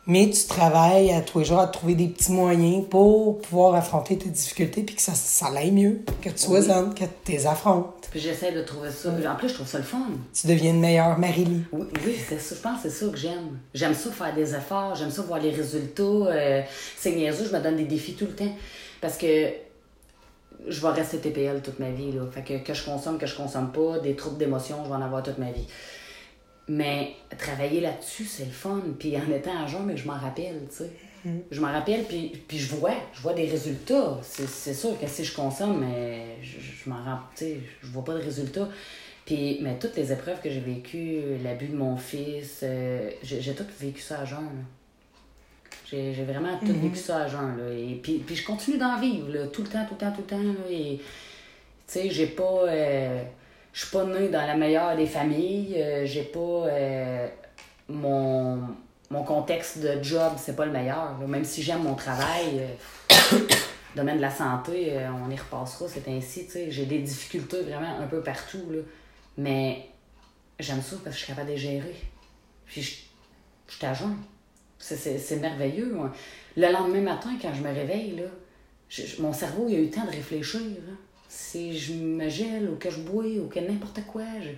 Mais 0.10 0.30
tu 0.30 0.48
travailles 0.48 1.12
à 1.12 1.20
tous 1.22 1.39
les 1.39 1.46
jours 1.46 1.60
à 1.60 1.67
trouver 1.67 1.93
des 1.93 2.08
petits 2.08 2.32
moyens 2.32 2.86
pour 2.89 3.39
pouvoir 3.41 3.76
affronter 3.76 4.17
tes 4.17 4.30
difficultés 4.30 4.84
puis 4.84 4.96
que 4.96 5.02
ça, 5.02 5.13
ça 5.13 5.48
aille 5.56 5.72
mieux, 5.72 6.00
que 6.22 6.30
tu 6.30 6.38
sois 6.38 6.60
Oui. 6.60 6.65
zen, 6.65 6.93
que 6.93 7.04
tu 7.26 7.32
les 7.34 7.46
affrontes. 7.46 8.08
Puis 8.10 8.22
j'essaie 8.22 8.54
de 8.54 8.62
trouver 8.62 8.89
ça. 8.89 9.10
En 9.10 9.36
plus, 9.36 9.50
je 9.50 9.56
trouve 9.56 9.67
ça 9.67 9.78
le 9.80 9.84
fun. 9.84 10.00
Tu 10.34 10.48
deviens 10.48 10.72
une 10.72 10.80
meilleure 10.80 11.20
Marie-Lie. 11.20 11.63
Oui, 11.74 11.86
oui 12.06 12.15
c'est 12.28 12.39
ça. 12.39 12.56
Je 12.56 12.62
pense 12.62 12.82
que 12.84 12.89
c'est 12.89 13.06
ça 13.06 13.12
que 13.12 13.17
j'aime. 13.17 13.60
J'aime 13.74 13.93
ça 13.93 14.10
faire 14.12 14.34
des 14.34 14.56
efforts, 14.56 14.96
j'aime 14.96 15.12
ça 15.12 15.22
voir 15.24 15.39
les 15.41 15.52
résultats. 15.52 16.04
Euh, 16.04 16.62
c'est 16.98 17.12
niaiseux, 17.12 17.46
je 17.52 17.56
me 17.56 17.62
donne 17.62 17.76
des 17.76 17.84
défis 17.84 18.13
tout 18.13 18.26
le 18.26 18.36
temps. 18.36 18.56
Parce 19.02 19.17
que 19.17 19.50
je 20.67 20.82
vais 20.82 20.89
rester 20.89 21.17
TPL 21.17 21.62
toute 21.62 21.80
ma 21.80 21.89
vie. 21.89 22.13
Là. 22.13 22.22
Fait 22.32 22.43
que, 22.43 22.65
que 22.65 22.74
je 22.74 22.84
consomme, 22.86 23.17
que 23.17 23.28
je 23.28 23.36
consomme 23.36 23.72
pas, 23.74 24.00
des 24.00 24.15
troubles 24.15 24.38
d'émotions, 24.38 24.78
je 24.86 24.89
vais 24.89 24.96
en 24.96 25.02
avoir 25.02 25.22
toute 25.22 25.38
ma 25.38 25.52
vie. 25.52 25.67
Mais 26.69 27.13
travailler 27.38 27.80
là-dessus, 27.82 28.25
c'est 28.25 28.45
le 28.45 28.51
fun. 28.51 28.82
Puis 28.99 29.15
en 29.17 29.32
étant 29.32 29.63
à 29.63 29.67
jeun, 29.67 29.86
mais 29.86 29.95
je 29.95 30.06
m'en 30.08 30.17
rappelle, 30.17 30.62
tu 30.69 30.75
sais. 30.77 30.91
Je 31.51 31.60
m'en 31.60 31.71
rappelle, 31.71 32.03
puis, 32.06 32.32
puis 32.47 32.58
je 32.58 32.73
vois, 32.75 32.93
je 33.13 33.21
vois 33.21 33.34
des 33.34 33.47
résultats. 33.47 34.17
C'est, 34.21 34.47
c'est 34.47 34.73
sûr 34.73 34.97
que 34.99 35.08
si 35.08 35.25
je 35.25 35.36
consomme, 35.36 35.80
mais 35.82 36.38
je, 36.41 36.58
je 36.60 36.89
m'en 36.89 37.03
rends, 37.03 37.19
tu 37.36 37.43
sais, 37.45 37.58
je 37.82 37.88
vois 37.88 38.03
pas 38.03 38.13
de 38.13 38.21
résultats. 38.21 38.69
Puis, 39.25 39.60
mais 39.62 39.77
toutes 39.77 39.97
les 39.97 40.13
épreuves 40.13 40.39
que 40.41 40.49
j'ai 40.49 40.62
vécues, 40.62 41.19
l'abus 41.43 41.67
de 41.67 41.75
mon 41.75 41.97
fils, 41.97 42.62
euh, 42.63 43.10
j'ai, 43.23 43.41
j'ai 43.41 43.53
tout 43.53 43.65
vécu 43.80 43.99
ça 43.99 44.21
à 44.21 44.25
jeun. 44.25 44.65
J'ai, 45.89 46.13
j'ai 46.13 46.23
vraiment 46.23 46.58
tout 46.60 46.73
vécu 46.82 46.95
ça 46.97 47.23
à 47.23 47.27
jeun. 47.27 47.58
Là. 47.58 47.73
Et 47.73 47.99
puis, 48.01 48.19
puis 48.19 48.36
je 48.36 48.45
continue 48.45 48.77
d'en 48.77 48.97
vivre, 48.99 49.30
là, 49.30 49.47
tout 49.47 49.63
le 49.63 49.67
temps, 49.69 49.86
tout 49.86 49.95
le 49.95 49.99
temps, 49.99 50.12
tout 50.12 50.21
le 50.21 50.27
temps. 50.27 50.43
Là, 50.43 50.69
et, 50.69 50.97
tu 50.97 51.03
sais, 51.88 52.10
j'ai 52.10 52.27
pas. 52.27 52.63
euh, 52.69 53.23
je 53.77 53.83
suis 53.85 53.91
pas 53.91 54.05
née 54.05 54.29
dans 54.29 54.41
la 54.47 54.55
meilleure 54.55 54.95
des 54.95 55.05
familles. 55.05 55.75
euh, 55.77 56.03
j'ai 56.03 56.23
pas. 56.23 56.39
euh, 56.39 57.27
mon, 57.87 58.59
mon 59.11 59.23
contexte 59.23 59.77
de 59.77 60.01
job, 60.01 60.33
c'est 60.35 60.55
pas 60.55 60.65
le 60.65 60.71
meilleur. 60.71 61.15
Même 61.27 61.43
si 61.45 61.61
j'aime 61.61 61.83
mon 61.83 61.93
travail, 61.93 62.59
euh, 62.59 63.37
domaine 63.95 64.17
de 64.17 64.21
la 64.23 64.31
santé, 64.31 64.97
euh, 64.97 65.09
on 65.23 65.29
y 65.29 65.35
repassera, 65.35 65.85
c'est 65.87 66.07
ainsi. 66.09 66.47
J'ai 66.69 66.87
des 66.87 66.97
difficultés 66.97 67.61
vraiment 67.61 67.99
un 67.99 68.07
peu 68.07 68.21
partout. 68.23 68.65
Là. 68.71 68.79
Mais 69.37 69.87
j'aime 70.59 70.81
ça 70.81 70.95
parce 71.03 71.15
que 71.15 71.19
je 71.21 71.25
suis 71.25 71.27
capable 71.27 71.51
de 71.51 71.55
gérer. 71.55 71.95
Puis 72.65 72.81
je, 72.81 72.95
je 73.67 73.93
jeun. 73.93 74.17
C'est- 74.79 75.39
merveilleux. 75.39 75.95
Le 76.55 76.71
lendemain 76.71 77.01
matin, 77.01 77.29
quand 77.39 77.53
je 77.53 77.61
me 77.61 77.71
réveille, 77.71 78.15
là, 78.15 78.25
mon 79.19 79.33
cerveau 79.33 79.67
il 79.69 79.75
a 79.75 79.77
eu 79.77 79.85
le 79.85 79.91
temps 79.91 80.05
de 80.05 80.09
réfléchir. 80.11 80.61
là. 80.61 80.93
Si 81.29 81.77
je 81.77 81.93
me 81.93 82.29
gèle 82.29 82.69
ou 82.69 82.75
que 82.77 82.89
je 82.89 82.99
bois 82.99 83.25
ou 83.25 83.47
que 83.47 83.59
n'importe 83.59 84.01
quoi. 84.07 84.23
Je... 84.41 84.49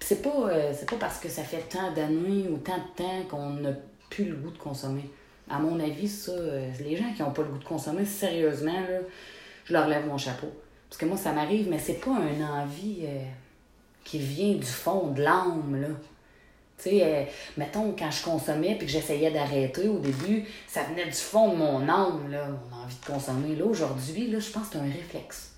C'est 0.00 0.22
pas, 0.22 0.50
euh, 0.50 0.72
c'est 0.76 0.88
pas 0.88 0.96
parce 0.96 1.18
que 1.18 1.28
ça 1.28 1.42
fait 1.42 1.68
tant 1.68 1.92
d'années 1.92 2.46
ou 2.48 2.58
tant 2.58 2.76
de 2.76 2.96
temps 2.96 3.22
qu'on 3.30 3.50
n'a 3.50 3.70
plus 4.10 4.26
le 4.26 4.36
goût 4.36 4.50
de 4.50 4.58
consommer. 4.58 5.08
À 5.48 5.58
mon 5.58 5.80
avis, 5.80 6.08
ça, 6.08 6.32
euh, 6.32 6.70
les 6.80 6.96
gens 6.96 7.12
qui 7.16 7.22
n'ont 7.22 7.30
pas 7.30 7.42
le 7.42 7.48
goût 7.48 7.58
de 7.58 7.64
consommer, 7.64 8.04
sérieusement, 8.04 8.84
je 9.64 9.72
leur 9.72 9.88
lève 9.88 10.06
mon 10.06 10.18
chapeau. 10.18 10.48
Parce 10.90 11.00
que 11.00 11.06
moi, 11.06 11.16
ça 11.16 11.32
m'arrive, 11.32 11.68
mais 11.70 11.78
c'est 11.78 12.00
pas 12.00 12.10
une 12.10 12.44
envie 12.44 13.00
euh, 13.04 13.24
qui 14.04 14.18
vient 14.18 14.54
du 14.54 14.66
fond 14.66 15.08
de 15.12 15.22
l'âme, 15.22 15.80
là. 15.80 15.88
Tu 16.76 16.90
sais, 16.90 17.28
mettons, 17.56 17.94
quand 17.96 18.10
je 18.10 18.24
consommais 18.24 18.74
puis 18.74 18.86
que 18.86 18.92
j'essayais 18.92 19.30
d'arrêter 19.30 19.88
au 19.88 20.00
début, 20.00 20.44
ça 20.66 20.82
venait 20.82 21.06
du 21.06 21.12
fond 21.12 21.52
de 21.52 21.56
mon 21.56 21.88
âme, 21.88 22.30
là, 22.30 22.48
mon 22.48 22.76
envie 22.76 22.96
de 23.00 23.06
consommer. 23.06 23.54
Là, 23.54 23.64
aujourd'hui, 23.64 24.28
je 24.30 24.50
pense 24.50 24.68
que 24.68 24.72
c'est 24.72 24.78
un 24.78 24.82
réflexe. 24.82 25.53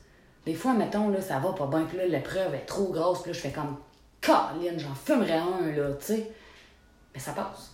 Des 0.46 0.54
fois, 0.54 0.72
mettons, 0.74 1.09
là, 1.09 1.20
ça 1.20 1.40
va 1.40 1.52
pas 1.52 1.66
bien, 1.66 1.82
puis 1.82 1.98
là, 1.98 2.06
l'épreuve 2.06 2.54
est 2.54 2.66
trop 2.66 2.87
grosse, 2.92 3.22
puis 3.22 3.32
là, 3.32 3.37
je 3.37 3.40
fais 3.40 3.50
comme, 3.50 3.76
Caroline, 4.20 4.78
j'en 4.78 4.94
fumerais 4.94 5.38
un, 5.38 5.72
là, 5.72 5.92
tu 5.98 6.06
sais. 6.06 6.30
Mais 7.12 7.20
ça 7.20 7.32
passe. 7.32 7.72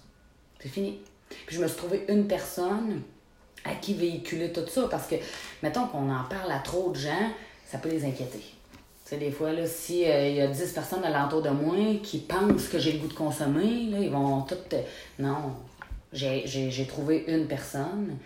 C'est 0.58 0.70
fini. 0.70 0.98
Puis 1.46 1.56
je 1.56 1.62
me 1.62 1.68
suis 1.68 1.76
trouvé 1.76 2.04
une 2.08 2.26
personne 2.26 3.02
à 3.64 3.74
qui 3.74 3.92
véhiculer 3.94 4.52
tout 4.52 4.66
ça, 4.66 4.88
parce 4.90 5.06
que, 5.06 5.16
mettons 5.62 5.87
qu'on 5.87 6.11
en 6.11 6.24
parle 6.24 6.50
à 6.50 6.61
trop 6.61 6.90
de 6.90 6.96
gens, 6.96 7.30
ça 7.66 7.76
peut 7.76 7.90
les 7.90 8.04
inquiéter. 8.06 8.38
Tu 8.40 9.11
sais, 9.11 9.16
des 9.18 9.30
fois, 9.30 9.52
là, 9.52 9.66
s'il 9.66 9.98
y 9.98 10.40
a 10.40 10.46
10 10.46 10.72
personnes 10.72 11.04
alentour 11.04 11.42
de 11.42 11.50
moi 11.50 11.76
qui 12.02 12.18
pensent 12.20 12.68
que 12.68 12.78
j'ai 12.78 12.92
le 12.92 13.00
goût 13.00 13.08
de 13.08 13.14
consommer, 13.14 13.87
là, 13.90 13.98
ils 13.98 14.11
vont 14.11 14.42
toutes... 14.42 14.72
euh, 14.72 14.82
Non. 15.18 15.54
J'ai 16.12 16.87
trouvé 16.88 17.24
une 17.28 17.46
personne 17.46 18.16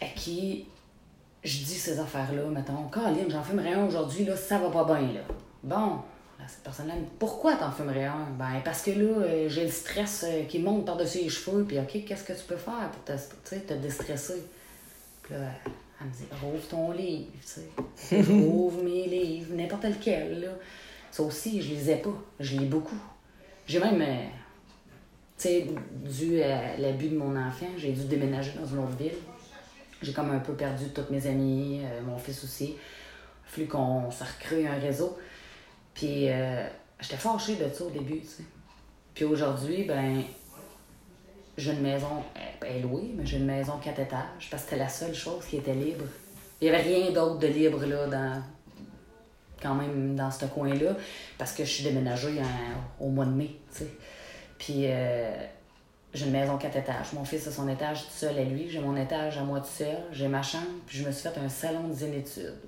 à 0.00 0.06
qui 0.06 0.66
je 1.42 1.58
dis 1.58 1.74
ces 1.74 1.98
affaires-là, 1.98 2.42
mettons, 2.50 2.88
Caroline, 2.92 3.30
j'en 3.30 3.42
fumerais 3.42 3.72
un 3.72 3.86
aujourd'hui, 3.86 4.24
là, 4.24 4.36
ça 4.36 4.58
va 4.58 4.70
pas 4.70 4.84
bien, 4.84 5.12
là. 5.12 5.20
Bon, 5.62 5.96
là, 6.38 6.44
cette 6.46 6.62
personne-là 6.62 6.94
me 6.94 7.00
dit, 7.00 7.10
pourquoi 7.18 7.56
t'en 7.56 7.70
fumerais 7.70 8.04
un? 8.04 8.26
Ben, 8.38 8.60
parce 8.64 8.82
que 8.82 8.90
là, 8.90 9.22
euh, 9.24 9.48
j'ai 9.48 9.64
le 9.64 9.70
stress 9.70 10.24
euh, 10.28 10.44
qui 10.44 10.58
monte 10.58 10.84
par-dessus 10.84 11.18
les 11.18 11.28
cheveux, 11.28 11.64
puis 11.64 11.78
OK, 11.78 12.04
qu'est-ce 12.04 12.24
que 12.24 12.32
tu 12.32 12.44
peux 12.46 12.56
faire 12.56 12.90
pour 12.90 13.04
te, 13.04 13.54
te 13.54 13.74
déstresser? 13.74 14.42
Puis 15.22 15.34
là, 15.34 15.40
elle 16.00 16.06
me 16.06 16.12
dit, 16.12 16.24
rouvre 16.42 16.66
ton 16.68 16.92
livre, 16.92 17.30
tu 17.40 17.60
sais. 17.94 18.22
rouvre 18.32 18.82
mes 18.82 19.06
livres, 19.06 19.54
n'importe 19.54 19.84
lequel, 19.84 20.40
là. 20.40 20.48
Ça 21.10 21.22
aussi, 21.22 21.60
je 21.60 21.70
lisais 21.70 21.96
pas. 21.96 22.14
Je 22.38 22.56
lis 22.56 22.66
beaucoup. 22.66 23.00
J'ai 23.66 23.80
même, 23.80 24.00
euh, 24.00 24.26
tu 25.36 25.48
sais, 25.48 25.66
dû 25.92 26.42
à 26.42 26.76
l'abus 26.76 27.08
de 27.08 27.16
mon 27.16 27.36
enfant, 27.36 27.66
j'ai 27.76 27.92
dû 27.92 28.04
déménager 28.04 28.52
dans 28.58 28.66
une 28.66 28.78
autre 28.78 28.96
ville. 28.96 29.12
J'ai 30.02 30.12
comme 30.12 30.30
un 30.30 30.38
peu 30.38 30.54
perdu 30.54 30.88
toutes 30.90 31.10
mes 31.10 31.26
amies, 31.26 31.82
euh, 31.84 32.00
mon 32.02 32.18
fils 32.18 32.42
aussi. 32.44 32.76
Fallu 33.44 33.66
qu'on 33.66 34.10
se 34.10 34.24
recrée 34.24 34.66
un 34.66 34.78
réseau. 34.78 35.18
Puis 35.94 36.28
euh, 36.28 36.66
j'étais 37.00 37.16
fâchée 37.16 37.56
de 37.56 37.68
ça 37.72 37.84
au 37.84 37.90
début, 37.90 38.20
tu 38.20 38.26
sais. 38.26 38.44
Puis 39.14 39.24
aujourd'hui, 39.24 39.84
ben, 39.84 40.22
j'ai 41.56 41.72
une 41.72 41.82
maison, 41.82 42.22
elle 42.62 42.76
est 42.76 42.80
louée, 42.80 43.12
mais 43.14 43.26
j'ai 43.26 43.36
une 43.36 43.46
maison 43.46 43.74
quatre 43.82 44.00
étages 44.00 44.48
parce 44.50 44.62
que 44.62 44.70
c'était 44.70 44.82
la 44.82 44.88
seule 44.88 45.14
chose 45.14 45.44
qui 45.44 45.56
était 45.56 45.74
libre. 45.74 46.04
Il 46.60 46.70
n'y 46.70 46.74
avait 46.74 46.82
rien 46.82 47.10
d'autre 47.10 47.38
de 47.38 47.48
libre 47.48 47.84
là, 47.84 48.06
dans, 48.06 48.42
quand 49.60 49.74
même 49.74 50.14
dans 50.14 50.30
ce 50.30 50.46
coin-là 50.46 50.96
parce 51.36 51.52
que 51.52 51.64
je 51.64 51.70
suis 51.70 51.84
déménagée 51.84 52.40
au 52.98 53.08
mois 53.08 53.26
de 53.26 53.32
mai. 53.32 53.56
sais. 53.70 53.88
Puis 54.58 54.84
euh, 54.86 55.32
j'ai 56.12 56.26
une 56.26 56.32
maison 56.32 56.58
quatre 56.58 56.76
étages. 56.76 57.12
Mon 57.12 57.24
fils 57.24 57.46
a 57.46 57.52
son 57.52 57.68
étage 57.68 58.04
tout 58.04 58.12
seul 58.12 58.38
à 58.38 58.44
lui. 58.44 58.68
J'ai 58.68 58.80
mon 58.80 58.96
étage 58.96 59.38
à 59.38 59.42
moi 59.42 59.60
tout 59.60 59.66
seul. 59.66 59.98
J'ai 60.12 60.28
ma 60.28 60.42
chambre. 60.42 60.66
Puis 60.86 60.98
je 60.98 61.06
me 61.06 61.12
suis 61.12 61.28
fait 61.28 61.38
un 61.38 61.48
salon 61.48 61.88
de 61.88 61.92
zénitude. 61.92 62.58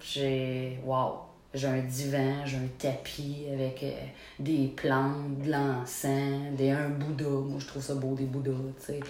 J'ai. 0.00 0.78
Waouh! 0.84 1.14
J'ai 1.54 1.68
un 1.68 1.78
divan, 1.78 2.44
j'ai 2.44 2.58
un 2.58 2.68
tapis 2.78 3.46
avec 3.50 3.82
euh, 3.82 3.92
des 4.38 4.66
plantes, 4.76 5.38
de 5.38 5.50
l'encens, 5.50 6.54
des, 6.54 6.70
un 6.70 6.90
Bouddha. 6.90 7.24
Moi, 7.24 7.58
je 7.60 7.66
trouve 7.66 7.82
ça 7.82 7.94
beau, 7.94 8.14
des 8.14 8.24
Bouddhas, 8.24 8.52
tu 8.78 8.84
sais. 8.84 9.00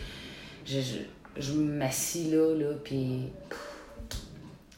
Je, 0.64 0.80
je, 0.80 0.99
je 1.41 1.53
m'assis 1.55 2.30
là, 2.30 2.55
là, 2.55 2.74
puis 2.84 3.32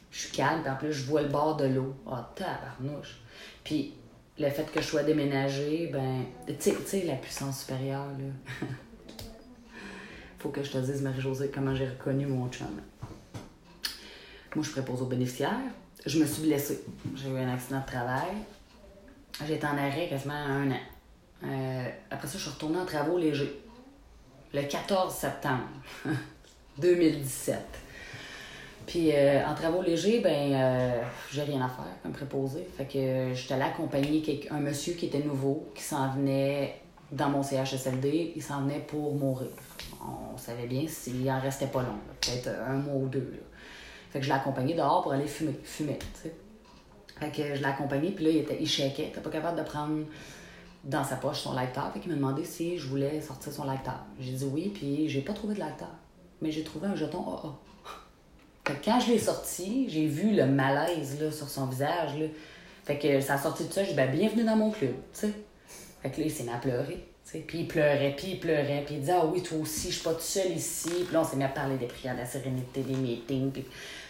je 0.09 0.19
suis 0.19 0.31
calme, 0.35 0.61
puis 0.63 0.71
en 0.71 0.75
plus, 0.77 0.93
je 0.93 1.05
vois 1.05 1.21
le 1.21 1.27
bord 1.27 1.57
de 1.57 1.65
l'eau. 1.65 1.93
Ah, 2.07 2.27
oh, 2.27 2.33
tabarnouche. 2.35 3.19
Puis 3.63 3.93
le 4.39 4.49
fait 4.49 4.71
que 4.71 4.81
je 4.81 4.87
sois 4.87 5.03
déménagée, 5.03 5.89
ben, 5.91 6.23
tu 6.47 6.71
sais, 6.85 7.03
la 7.03 7.15
puissance 7.15 7.61
supérieure, 7.61 8.05
là. 8.05 8.67
Faut 10.39 10.49
que 10.49 10.63
je 10.63 10.71
te 10.71 10.77
dise, 10.77 11.01
Marie-Josée, 11.01 11.51
comment 11.53 11.75
j'ai 11.75 11.87
reconnu 11.87 12.25
mon 12.25 12.49
chum. 12.49 12.81
Moi, 14.55 14.63
je 14.63 14.71
prépose 14.71 15.01
aux 15.01 15.05
bénéficiaires. 15.05 15.59
Je 16.05 16.17
me 16.17 16.25
suis 16.25 16.43
blessée. 16.43 16.81
J'ai 17.15 17.29
eu 17.29 17.37
un 17.37 17.53
accident 17.53 17.81
de 17.81 17.85
travail. 17.85 18.31
J'ai 19.45 19.55
été 19.55 19.67
en 19.67 19.77
arrêt 19.77 20.07
quasiment 20.09 20.33
un 20.33 20.71
an. 20.71 20.79
Euh, 21.43 21.89
après 22.09 22.27
ça, 22.27 22.37
je 22.37 22.43
suis 22.43 22.51
retournée 22.51 22.77
en 22.77 22.85
travaux 22.85 23.17
légers. 23.17 23.61
Le 24.53 24.61
14 24.63 25.13
septembre 25.13 25.67
2017. 26.77 27.57
Puis 28.89 29.11
euh, 29.13 29.45
en 29.45 29.53
travaux 29.53 29.83
légers, 29.83 30.19
ben 30.19 30.51
euh, 30.51 31.03
j'ai 31.31 31.43
rien 31.43 31.61
à 31.61 31.69
faire 31.69 31.85
comme 32.01 32.11
préposé. 32.11 32.67
Fait 32.75 32.85
que 32.85 32.97
euh, 32.97 33.35
j'étais 33.35 33.53
allée 33.53 33.61
accompagner 33.61 34.47
un 34.49 34.59
monsieur 34.59 34.95
qui 34.95 35.05
était 35.05 35.19
nouveau, 35.19 35.69
qui 35.75 35.83
s'en 35.83 36.09
venait 36.09 36.81
dans 37.11 37.29
mon 37.29 37.43
CHSLD, 37.43 38.33
il 38.35 38.41
s'en 38.41 38.63
venait 38.63 38.79
pour 38.79 39.13
mourir. 39.13 39.49
On 40.01 40.35
savait 40.39 40.65
bien 40.65 40.87
s'il 40.87 41.29
en 41.29 41.39
restait 41.39 41.67
pas 41.67 41.83
long, 41.83 41.99
peut-être 42.19 42.49
un 42.67 42.77
mois 42.77 42.95
ou 42.95 43.07
deux. 43.07 43.31
Fait 44.09 44.17
que 44.17 44.25
je 44.25 44.29
l'ai 44.31 44.35
accompagné 44.35 44.73
dehors 44.73 45.03
pour 45.03 45.11
aller 45.11 45.27
fumer, 45.27 45.59
fumer. 45.63 45.99
Fait 47.19 47.29
que 47.29 47.55
je 47.55 47.59
l'ai 47.59 47.65
accompagné, 47.65 48.09
puis 48.09 48.25
là, 48.25 48.31
il, 48.31 48.37
était, 48.37 48.57
il 48.59 48.67
il 48.67 48.85
était 48.85 49.21
pas 49.21 49.29
capable 49.29 49.59
de 49.59 49.63
prendre 49.63 50.03
dans 50.83 51.03
sa 51.03 51.17
poche 51.17 51.41
son 51.41 51.53
lecteur. 51.53 51.93
Fait 51.93 51.99
qu'il 51.99 52.09
m'a 52.09 52.17
demandé 52.17 52.43
si 52.43 52.79
je 52.79 52.87
voulais 52.87 53.21
sortir 53.21 53.53
son 53.53 53.69
lecteur. 53.69 54.03
J'ai 54.19 54.31
dit 54.31 54.45
oui, 54.51 54.71
puis 54.73 55.07
j'ai 55.09 55.21
pas 55.21 55.33
trouvé 55.33 55.53
de 55.53 55.59
lecteur. 55.59 55.91
Mais 56.41 56.49
j'ai 56.49 56.63
trouvé 56.63 56.87
un 56.87 56.95
jeton 56.95 57.19
AA 57.19 57.68
quand 58.83 58.99
je 58.99 59.11
l'ai 59.11 59.19
sorti, 59.19 59.87
j'ai 59.89 60.05
vu 60.05 60.35
le 60.35 60.45
malaise 60.45 61.19
là, 61.21 61.31
sur 61.31 61.49
son 61.49 61.65
visage. 61.65 62.17
Là. 62.19 62.25
Fait 62.85 62.97
que 62.97 63.21
ça 63.21 63.35
a 63.35 63.37
sorti 63.37 63.65
de 63.65 63.73
ça, 63.73 63.83
j'ai 63.83 63.91
dit 63.91 63.95
ben, 63.95 64.11
bienvenue 64.11 64.43
dans 64.43 64.55
mon 64.55 64.71
club. 64.71 64.93
Fait 65.13 65.31
que 66.09 66.19
là, 66.19 66.25
il 66.25 66.31
s'est 66.31 66.43
mis 66.43 66.49
à 66.49 66.57
pleurer. 66.57 67.05
Puis 67.31 67.59
il 67.59 67.67
pleurait, 67.67 68.15
puis 68.17 68.31
il 68.31 68.39
pleurait, 68.39 68.83
puis 68.85 68.95
il 68.95 69.01
disait 69.01 69.13
Ah 69.13 69.25
oui, 69.25 69.43
toi 69.43 69.59
aussi, 69.59 69.89
je 69.89 69.95
suis 69.95 70.03
pas 70.03 70.13
tout 70.13 70.21
seul 70.21 70.51
ici. 70.51 70.89
Puis 70.89 71.13
là, 71.13 71.21
on 71.21 71.23
s'est 71.23 71.35
mis 71.35 71.43
à 71.43 71.49
parler 71.49 71.77
des 71.77 71.85
prières, 71.85 72.15
de 72.15 72.21
la 72.21 72.25
sérénité, 72.25 72.81
des 72.81 72.95
meetings, 72.95 73.51
puis 73.51 73.65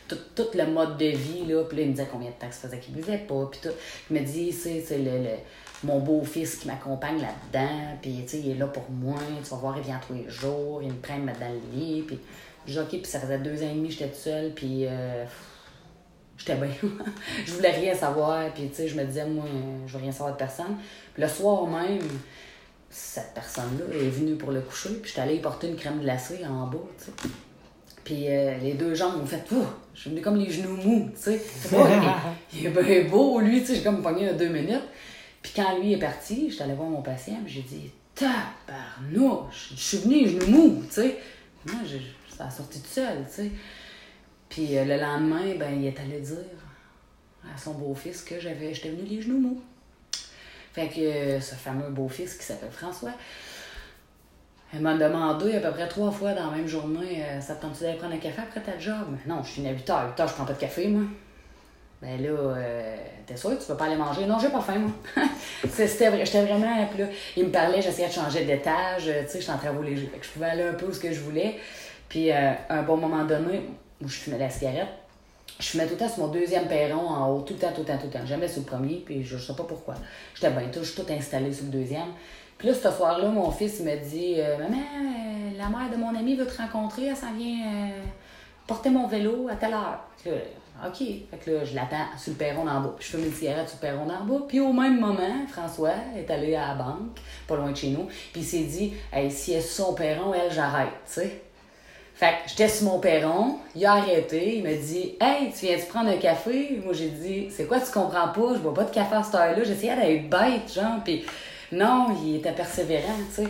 tout, 0.07 0.45
le 0.53 0.65
mode 0.65 0.97
de 0.97 1.07
vie. 1.07 1.45
Là. 1.45 1.63
Puis 1.63 1.77
là, 1.77 1.83
il 1.83 1.89
me 1.89 1.93
disait 1.93 2.07
combien 2.09 2.29
de 2.29 2.35
temps 2.35 2.47
ça 2.49 2.67
faisait 2.67 2.79
qu'il 2.79 2.93
buvait 2.93 3.17
pas. 3.17 3.45
Puis 3.51 3.59
tout. 3.61 3.75
Il 4.09 4.21
me 4.21 4.25
dit 4.25 4.53
C'est 4.53 4.97
le, 4.97 5.23
le, 5.23 5.35
mon 5.83 5.99
beau-fils 5.99 6.55
qui 6.55 6.67
m'accompagne 6.67 7.19
là-dedans, 7.21 7.97
puis 8.01 8.25
il 8.33 8.51
est 8.51 8.55
là 8.55 8.67
pour 8.67 8.89
moi. 8.89 9.19
Tu 9.43 9.49
vas 9.49 9.57
voir, 9.57 9.77
il 9.77 9.83
vient 9.83 9.99
tous 10.05 10.13
les 10.13 10.29
jours, 10.29 10.81
il 10.81 10.89
me 10.89 10.99
prend, 11.01 11.17
me 11.17 11.25
mettre 11.25 11.39
dans 11.39 11.49
le 11.49 11.77
lit. 11.77 12.03
Puis 12.07 12.19
j'ai 12.65 12.79
OK, 12.79 12.89
puis 12.89 13.05
ça 13.05 13.19
faisait 13.19 13.39
deux 13.39 13.63
ans 13.63 13.69
et 13.69 13.75
demi, 13.75 13.91
j'étais 13.91 14.07
toute 14.07 14.15
seule, 14.15 14.53
puis 14.53 14.85
euh, 14.85 15.25
j'étais 16.37 16.55
bien. 16.55 16.69
je 17.45 17.51
voulais 17.51 17.71
rien 17.71 17.95
savoir, 17.95 18.51
puis 18.53 18.69
tu 18.69 18.75
sais, 18.75 18.87
je 18.87 18.95
me 18.95 19.03
disais, 19.03 19.25
moi, 19.25 19.45
je 19.87 19.93
veux 19.93 20.03
rien 20.03 20.11
savoir 20.11 20.33
de 20.33 20.37
personne. 20.37 20.77
Puis 21.13 21.23
le 21.23 21.29
soir 21.29 21.65
même, 21.67 21.99
cette 22.89 23.33
personne-là 23.33 23.95
est 23.95 24.09
venue 24.09 24.35
pour 24.35 24.51
le 24.51 24.61
coucher, 24.61 24.89
puis 25.01 25.09
j'étais 25.09 25.21
allée 25.21 25.35
y 25.35 25.39
porter 25.39 25.67
une 25.67 25.75
crème 25.75 26.01
glacée 26.01 26.45
en 26.45 26.67
bas, 26.67 26.77
tu 26.97 27.05
sais. 27.05 27.11
Puis 28.03 28.27
euh, 28.27 28.57
les 28.57 28.73
deux 28.73 28.95
jambes 28.95 29.17
m'ont 29.17 29.25
fait, 29.25 29.43
Ouh! 29.51 29.65
je 29.93 30.01
suis 30.01 30.09
venue 30.09 30.21
comme 30.21 30.37
les 30.37 30.49
genoux 30.49 30.77
mous, 30.77 31.11
tu 31.13 31.21
sais. 31.21 31.41
il, 32.53 32.65
est 32.65 32.69
bien 32.69 33.03
beau, 33.09 33.39
lui, 33.39 33.61
tu 33.61 33.67
sais, 33.67 33.75
j'ai 33.75 33.83
comme 33.83 34.01
pogné 34.01 34.33
deux 34.33 34.49
minutes. 34.49 34.87
Puis 35.41 35.53
quand 35.55 35.77
lui 35.77 35.93
est 35.93 35.99
parti, 35.99 36.49
j'étais 36.49 36.63
allée 36.63 36.73
voir 36.73 36.89
mon 36.89 37.01
patient, 37.01 37.37
puis 37.45 37.53
j'ai 37.53 37.61
dit, 37.61 37.91
tabarnouche, 38.15 39.73
je 39.75 39.81
suis 39.81 39.97
venue 39.99 40.23
les 40.23 40.29
genoux 40.29 40.47
mous, 40.47 40.83
tu 40.87 40.95
sais. 40.95 41.17
Moi, 41.65 41.81
ça 42.39 42.45
a 42.45 42.49
sorti 42.49 42.79
tout 42.79 42.87
seul, 42.87 43.25
tu 43.27 43.33
sais. 43.33 43.51
Puis 44.47 44.77
euh, 44.77 44.85
le 44.85 44.95
lendemain, 44.95 45.55
ben, 45.57 45.77
il 45.77 45.85
est 45.85 45.99
allé 45.99 46.21
dire 46.21 46.37
à 47.53 47.57
son 47.57 47.73
beau-fils 47.73 48.21
que 48.21 48.39
j'avais, 48.39 48.73
j'étais 48.73 48.89
venue 48.89 49.03
les 49.03 49.21
genoux 49.21 49.39
mous. 49.39 49.61
Fait 50.71 50.87
que 50.87 51.01
euh, 51.01 51.41
ce 51.41 51.55
fameux 51.55 51.89
beau-fils 51.89 52.35
qui 52.35 52.45
s'appelle 52.45 52.71
François, 52.71 53.11
il 54.73 54.79
m'a 54.79 54.95
demandé 54.95 55.57
à 55.57 55.59
peu 55.59 55.71
près 55.71 55.89
trois 55.89 56.11
fois 56.11 56.31
dans 56.31 56.49
la 56.49 56.57
même 56.57 56.67
journée 56.67 57.25
euh, 57.25 57.41
Ça 57.41 57.55
te 57.55 57.63
tente-tu 57.63 57.83
d'aller 57.83 57.97
prendre 57.97 58.13
un 58.13 58.19
café 58.19 58.41
après 58.41 58.61
ta 58.61 58.79
job 58.79 59.17
Non, 59.27 59.43
je 59.43 59.49
suis 59.51 59.61
une 59.61 59.67
à 59.67 59.71
8 59.71 59.89
heures. 59.89 60.07
8 60.11 60.19
heures, 60.21 60.27
je 60.29 60.33
prends 60.33 60.45
pas 60.45 60.53
de 60.53 60.59
café, 60.59 60.87
moi. 60.87 61.03
Ben 62.01 62.23
là, 62.23 62.55
t'es 63.25 63.35
sûr 63.35 63.59
tu 63.59 63.65
vas 63.65 63.75
pas 63.75 63.85
aller 63.87 63.97
manger? 63.97 64.25
Non, 64.25 64.39
j'ai 64.39 64.47
pas 64.47 64.61
faim, 64.61 64.79
moi. 64.79 64.91
c'était 65.69 66.07
vrai, 66.07 66.25
j'étais 66.25 66.45
vraiment. 66.45 66.85
Puis 66.85 66.99
là, 66.99 67.09
il 67.35 67.47
me 67.47 67.51
parlait, 67.51 67.81
j'essayais 67.81 68.07
de 68.07 68.13
changer 68.13 68.45
d'étage, 68.45 69.03
tu 69.03 69.09
sais, 69.27 69.41
j'étais 69.41 69.51
en 69.51 69.57
travaux 69.57 69.81
légers. 69.81 70.07
Fait 70.07 70.19
que 70.19 70.25
je 70.25 70.31
pouvais 70.31 70.45
aller 70.45 70.63
un 70.63 70.73
peu 70.75 70.85
où 70.85 70.93
ce 70.93 71.01
que 71.01 71.11
je 71.11 71.19
voulais. 71.19 71.59
Puis, 72.09 72.31
euh, 72.31 72.53
à 72.67 72.79
un 72.79 72.83
bon 72.83 72.97
moment 72.97 73.23
donné, 73.23 73.61
où 74.01 74.07
je 74.07 74.17
fumais 74.17 74.37
la 74.37 74.49
cigarette, 74.49 74.89
je 75.59 75.67
fumais 75.67 75.85
tout 75.85 75.93
le 75.93 75.97
temps 75.97 76.09
sur 76.09 76.25
mon 76.25 76.31
deuxième 76.31 76.67
perron 76.67 77.07
en 77.07 77.29
haut, 77.29 77.41
tout 77.41 77.53
le 77.53 77.59
temps, 77.59 77.71
tout 77.73 77.81
le 77.81 77.87
temps, 77.87 77.97
tout 77.97 78.07
le 78.07 78.11
temps. 78.11 78.25
Jamais 78.25 78.47
sur 78.47 78.61
le 78.61 78.65
premier, 78.65 79.03
puis 79.05 79.23
je, 79.23 79.37
sais 79.37 79.53
pas 79.53 79.63
pourquoi. 79.63 79.95
J'étais 80.33 80.49
bien, 80.49 80.67
tout, 80.69 80.79
tout 80.79 81.11
installé 81.11 81.53
sur 81.53 81.65
le 81.65 81.71
deuxième. 81.71 82.07
Puis 82.57 82.67
là, 82.67 82.73
ce 82.73 82.91
soir-là, 82.91 83.29
mon 83.29 83.51
fils 83.51 83.79
me 83.81 83.95
dit 83.97 84.35
euh, 84.37 84.57
Maman, 84.57 84.77
euh, 84.77 85.57
la 85.57 85.69
mère 85.69 85.89
de 85.91 85.97
mon 85.97 86.15
ami 86.15 86.35
veut 86.35 86.47
te 86.47 86.57
rencontrer, 86.57 87.07
elle 87.07 87.15
s'en 87.15 87.33
vient 87.33 87.91
porter 88.67 88.89
mon 88.89 89.07
vélo 89.07 89.47
à 89.49 89.55
telle 89.55 89.73
heure. 89.73 89.99
OK. 90.85 90.97
Fait 90.97 91.37
que 91.43 91.51
là, 91.51 91.65
je 91.65 91.75
l'attends 91.75 92.05
sur 92.17 92.31
le 92.31 92.37
perron 92.37 92.65
d'en 92.65 92.81
bas. 92.81 92.93
Puis 92.97 93.07
je 93.07 93.17
fume 93.17 93.25
une 93.25 93.33
cigarette 93.33 93.67
sur 93.67 93.77
le 93.81 93.87
perron 93.87 94.05
d'en 94.05 94.23
bas. 94.23 94.45
Puis 94.47 94.59
au 94.59 94.71
même 94.71 94.99
moment, 94.99 95.45
François 95.47 95.93
est 96.15 96.29
allé 96.31 96.55
à 96.55 96.69
la 96.69 96.75
banque, 96.75 97.19
pas 97.47 97.57
loin 97.57 97.71
de 97.71 97.77
chez 97.77 97.89
nous. 97.89 98.05
Puis 98.05 98.41
il 98.41 98.45
s'est 98.45 98.63
dit 98.63 98.93
Hey, 99.11 99.29
si 99.29 99.51
elle 99.51 99.59
est 99.59 99.61
sur 99.61 99.85
son 99.87 99.93
perron, 99.93 100.33
elle, 100.33 100.51
j'arrête, 100.51 100.93
tu 101.05 101.13
sais. 101.13 101.41
Fait 102.19 102.31
que 102.43 102.49
j'étais 102.49 102.67
sur 102.67 102.87
mon 102.87 102.99
perron, 102.99 103.59
il 103.77 103.85
a 103.85 103.93
arrêté, 103.93 104.57
il 104.57 104.63
m'a 104.63 104.73
dit 104.73 105.15
Hey, 105.21 105.53
tu 105.57 105.67
viens-tu 105.67 105.85
prendre 105.85 106.09
un 106.09 106.17
café? 106.17 106.77
Moi 106.83 106.91
j'ai 106.91 107.07
dit 107.07 107.47
C'est 107.49 107.63
quoi, 107.63 107.79
tu 107.79 107.89
comprends 107.93 108.27
pas? 108.27 108.55
Je 108.55 108.59
bois 108.59 108.73
pas 108.73 108.83
de 108.83 108.93
café 108.93 109.15
à 109.15 109.23
cette 109.23 109.35
heure-là. 109.35 109.63
J'essayais 109.63 109.95
d'être 109.95 110.29
bête, 110.29 110.73
genre, 110.75 111.01
puis 111.01 111.23
non, 111.71 112.07
il 112.21 112.35
était 112.35 112.51
persévérant, 112.51 113.15
tu 113.33 113.43
sais. 113.43 113.49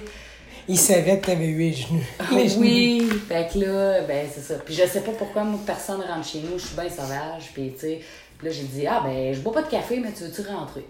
Il 0.67 0.77
savait 0.77 1.17
que 1.17 1.25
t'avais 1.25 1.47
eu 1.47 1.57
les 1.57 1.73
genoux. 1.73 1.99
Les 2.31 2.55
oui, 2.57 3.09
fait 3.27 3.51
que 3.51 3.57
là, 3.57 4.01
ben 4.01 4.27
c'est 4.31 4.41
ça. 4.41 4.59
Puis 4.63 4.75
je 4.75 4.85
sais 4.85 5.01
pas 5.01 5.13
pourquoi 5.13 5.43
moi, 5.43 5.59
personne 5.65 6.01
rentre 6.01 6.27
chez 6.27 6.41
nous, 6.41 6.59
je 6.59 6.67
suis 6.67 6.75
bien 6.75 6.89
sauvage, 6.91 7.49
puis 7.51 7.71
tu 7.73 7.79
sais. 7.79 8.01
là 8.43 8.51
j'ai 8.51 8.65
dit 8.65 8.85
Ah 8.85 9.01
ben 9.03 9.33
je 9.33 9.39
bois 9.39 9.53
pas 9.53 9.63
de 9.63 9.69
café, 9.69 9.99
mais 9.99 10.11
tu 10.11 10.25
veux-tu 10.25 10.47
rentrer? 10.47 10.85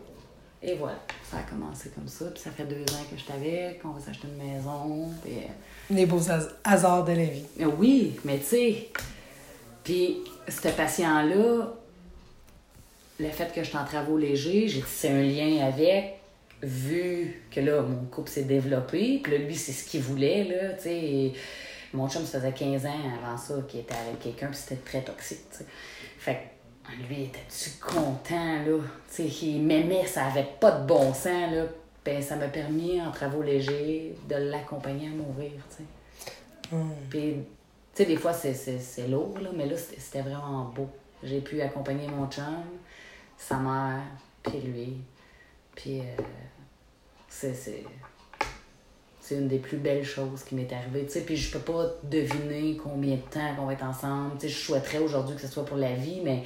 Et 0.62 0.76
voilà, 0.76 1.00
ça 1.24 1.38
a 1.38 1.44
commencé 1.44 1.90
comme 1.90 2.08
ça. 2.08 2.26
Puis 2.26 2.42
ça 2.42 2.52
fait 2.52 2.66
deux 2.66 2.82
ans 2.82 3.04
que 3.10 3.18
je 3.18 3.26
t'avais, 3.26 3.80
qu'on 3.82 3.90
va 3.90 4.00
s'acheter 4.00 4.28
une 4.28 4.46
maison. 4.46 5.10
Puis... 5.24 5.34
Euh, 5.38 5.94
Les 5.96 6.06
beaux 6.06 6.22
hasards 6.64 7.06
de 7.06 7.14
la 7.14 7.26
vie. 7.26 7.46
Oui, 7.78 8.20
mais 8.26 8.40
tu 8.40 8.46
sais, 8.46 8.90
puis 9.84 10.18
ce 10.48 10.68
patient-là, 10.68 11.74
le 13.20 13.30
fait 13.30 13.54
que 13.54 13.64
je 13.64 13.70
suis 13.70 13.78
en 13.78 13.86
travaux 13.86 14.18
légers, 14.18 14.68
j'ai 14.68 14.84
c'est 14.88 15.10
un 15.10 15.22
lien 15.22 15.66
avec, 15.66 16.20
vu 16.62 17.42
que 17.52 17.60
là, 17.60 17.82
mon 17.82 18.06
couple 18.06 18.30
s'est 18.30 18.44
développé, 18.44 19.20
puis 19.24 19.32
là, 19.32 19.38
lui, 19.40 19.56
c'est 19.56 19.72
ce 19.72 19.86
qu'il 19.90 20.02
voulait, 20.02 20.44
là, 20.44 20.74
tu 20.74 20.84
sais. 20.84 21.34
Mon 21.94 22.08
chum, 22.08 22.24
ça 22.24 22.40
faisait 22.40 22.52
15 22.52 22.86
ans 22.86 23.02
avant 23.24 23.38
ça 23.38 23.56
qu'il 23.68 23.80
était 23.80 23.96
avec 23.96 24.20
quelqu'un, 24.20 24.48
puis 24.48 24.58
c'était 24.58 24.82
très 24.82 25.02
toxique, 25.02 25.50
tu 25.52 25.58
sais. 25.60 25.66
Fait 26.20 26.40
lui, 27.08 27.24
était-tu 27.24 27.72
content, 27.80 28.64
là? 28.64 28.78
Tu 29.14 29.30
sais, 29.30 29.46
il 29.46 29.62
m'aimait, 29.62 30.06
ça 30.06 30.26
avait 30.26 30.48
pas 30.60 30.72
de 30.72 30.88
bon 30.88 31.14
sens, 31.14 31.52
là. 31.52 31.66
Ben, 32.06 32.22
ça 32.22 32.36
m'a 32.36 32.48
permis, 32.48 33.02
en 33.02 33.12
travaux 33.12 33.42
légers, 33.42 34.16
de 34.28 34.36
l'accompagner 34.36 35.08
à 35.08 35.12
mourir, 35.12 35.52
tu 35.70 35.78
sais. 35.78 36.76
Hmm. 36.76 36.92
Puis, 37.10 37.34
tu 37.94 38.04
sais, 38.04 38.06
des 38.06 38.18
fois, 38.18 38.34
c'est 38.34 39.08
lourd, 39.08 39.38
là, 39.42 39.50
mais 39.56 39.66
là, 39.66 39.76
c'était 39.78 40.22
vraiment 40.22 40.66
beau. 40.76 40.90
J'ai 41.24 41.42
pu 41.42 41.62
accompagner 41.62 42.08
mon 42.08 42.28
chum, 42.28 42.64
sa 43.38 43.58
mère, 43.58 44.02
puis 44.42 44.60
lui. 44.62 44.98
Puis, 45.76 46.00
euh, 46.00 46.04
c'est 47.28 47.54
c'est 49.30 49.36
une 49.36 49.48
des 49.48 49.60
plus 49.60 49.78
belles 49.78 50.04
choses 50.04 50.44
qui 50.44 50.56
m'est 50.56 50.74
arrivée. 50.74 51.06
Tu 51.06 51.12
sais, 51.12 51.22
puis 51.22 51.38
je 51.38 51.52
peux 51.52 51.60
pas 51.60 51.86
deviner 52.02 52.76
combien 52.84 53.16
de 53.16 53.22
temps 53.22 53.56
qu'on 53.56 53.68
va 53.68 53.74
être 53.74 53.86
ensemble. 53.86 54.32
Tu 54.40 54.48
sais, 54.48 54.50
je 54.50 54.58
souhaiterais 54.58 54.98
aujourd'hui 54.98 55.36
que 55.36 55.42
ce 55.42 55.48
soit 55.48 55.66
pour 55.66 55.78
la 55.78 55.94
vie, 55.94 56.22
mais 56.24 56.44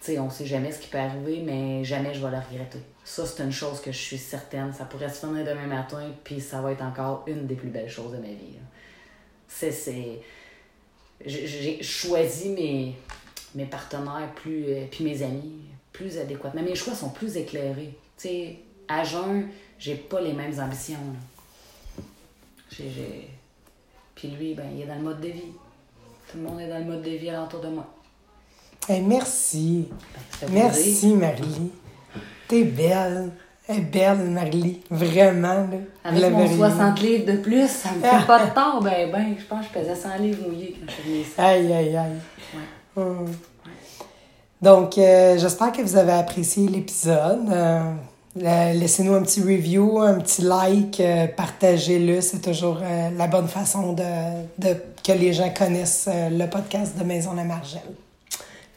sais, 0.00 0.18
on 0.18 0.30
sait 0.30 0.46
jamais 0.46 0.72
ce 0.72 0.80
qui 0.80 0.88
peut 0.88 0.98
arriver, 0.98 1.42
mais 1.44 1.84
jamais 1.84 2.14
je 2.14 2.24
vais 2.24 2.30
le 2.30 2.38
regretter. 2.38 2.78
Ça, 3.04 3.26
c'est 3.26 3.42
une 3.42 3.52
chose 3.52 3.80
que 3.80 3.90
je 3.90 3.98
suis 3.98 4.18
certaine. 4.18 4.72
Ça 4.72 4.84
pourrait 4.84 5.08
se 5.08 5.26
finir 5.26 5.44
demain 5.44 5.66
matin, 5.66 6.10
puis 6.24 6.40
ça 6.40 6.60
va 6.60 6.72
être 6.72 6.82
encore 6.82 7.24
une 7.26 7.46
des 7.46 7.54
plus 7.54 7.70
belles 7.70 7.90
choses 7.90 8.12
de 8.12 8.18
ma 8.18 8.28
vie. 8.28 8.58
C'est. 9.48 10.20
J'ai 11.24 11.82
choisi 11.82 12.50
mes, 12.50 12.94
mes 13.54 13.66
partenaires 13.66 14.30
plus. 14.36 14.64
Euh, 14.68 14.84
puis 14.90 15.04
mes 15.04 15.22
amis 15.22 15.62
plus 15.92 16.18
adéquats. 16.18 16.52
Mais 16.54 16.62
mes 16.62 16.76
choix 16.76 16.94
sont 16.94 17.10
plus 17.10 17.36
éclairés. 17.36 17.96
Tu 18.16 18.28
sais, 18.28 18.58
à 18.86 19.02
jeun, 19.02 19.48
j'ai 19.78 19.96
pas 19.96 20.20
les 20.20 20.32
mêmes 20.32 20.58
ambitions. 20.60 20.98
Puis 22.70 24.28
lui, 24.28 24.54
ben, 24.54 24.66
il 24.74 24.82
est 24.82 24.86
dans 24.86 24.94
le 24.94 25.02
mode 25.02 25.20
de 25.20 25.28
vie. 25.28 25.52
Tout 26.30 26.38
le 26.38 26.44
monde 26.44 26.60
est 26.60 26.68
dans 26.68 26.78
le 26.78 26.84
mode 26.84 27.02
de 27.02 27.10
vie 27.10 27.30
alentour 27.30 27.60
de 27.60 27.68
moi. 27.68 27.86
Hey, 28.88 29.02
merci. 29.02 29.86
merci, 30.50 31.08
Marie. 31.08 31.70
T'es 32.48 32.64
belle. 32.64 33.32
Elle 33.68 33.76
est 33.76 33.80
belle, 33.80 34.30
Marie. 34.30 34.80
Vraiment, 34.90 35.48
là. 35.48 35.76
Avec 36.04 36.32
mon 36.32 36.56
60 36.56 37.00
livres 37.02 37.30
de 37.30 37.36
plus, 37.36 37.68
ça 37.68 37.90
me 37.92 38.00
fait 38.00 38.26
pas 38.26 38.46
de 38.46 38.54
temps. 38.54 38.80
Ben, 38.82 39.10
ben, 39.12 39.34
je 39.38 39.44
pense 39.44 39.66
que 39.66 39.74
je 39.74 39.80
pesais 39.80 39.94
100 39.94 40.16
livres 40.22 40.48
mouillés 40.48 40.74
quand 40.80 40.86
je 40.86 40.92
suis 40.92 41.02
venue 41.02 41.20
ici. 41.20 41.32
Aïe, 41.36 41.70
aïe, 41.70 41.96
aïe. 41.98 42.12
Ouais. 42.54 43.02
Hum. 43.02 43.26
Donc, 44.62 44.96
euh, 44.96 45.36
j'espère 45.36 45.70
que 45.70 45.82
vous 45.82 45.96
avez 45.96 46.12
apprécié 46.12 46.66
l'épisode. 46.66 47.46
Euh, 47.52 48.72
laissez-nous 48.72 49.12
un 49.12 49.22
petit 49.22 49.42
review, 49.42 50.00
un 50.00 50.14
petit 50.14 50.40
like, 50.40 50.98
euh, 51.00 51.26
partagez-le. 51.26 52.22
C'est 52.22 52.40
toujours 52.40 52.78
la 52.80 53.26
bonne 53.26 53.48
façon 53.48 53.92
de, 53.92 54.02
de, 54.56 54.76
que 55.04 55.12
les 55.12 55.34
gens 55.34 55.52
connaissent 55.52 56.08
le 56.08 56.46
podcast 56.46 56.96
de 56.96 57.04
Maison 57.04 57.34
La 57.34 57.44
Margelle. 57.44 57.82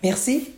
Merci. 0.03 0.53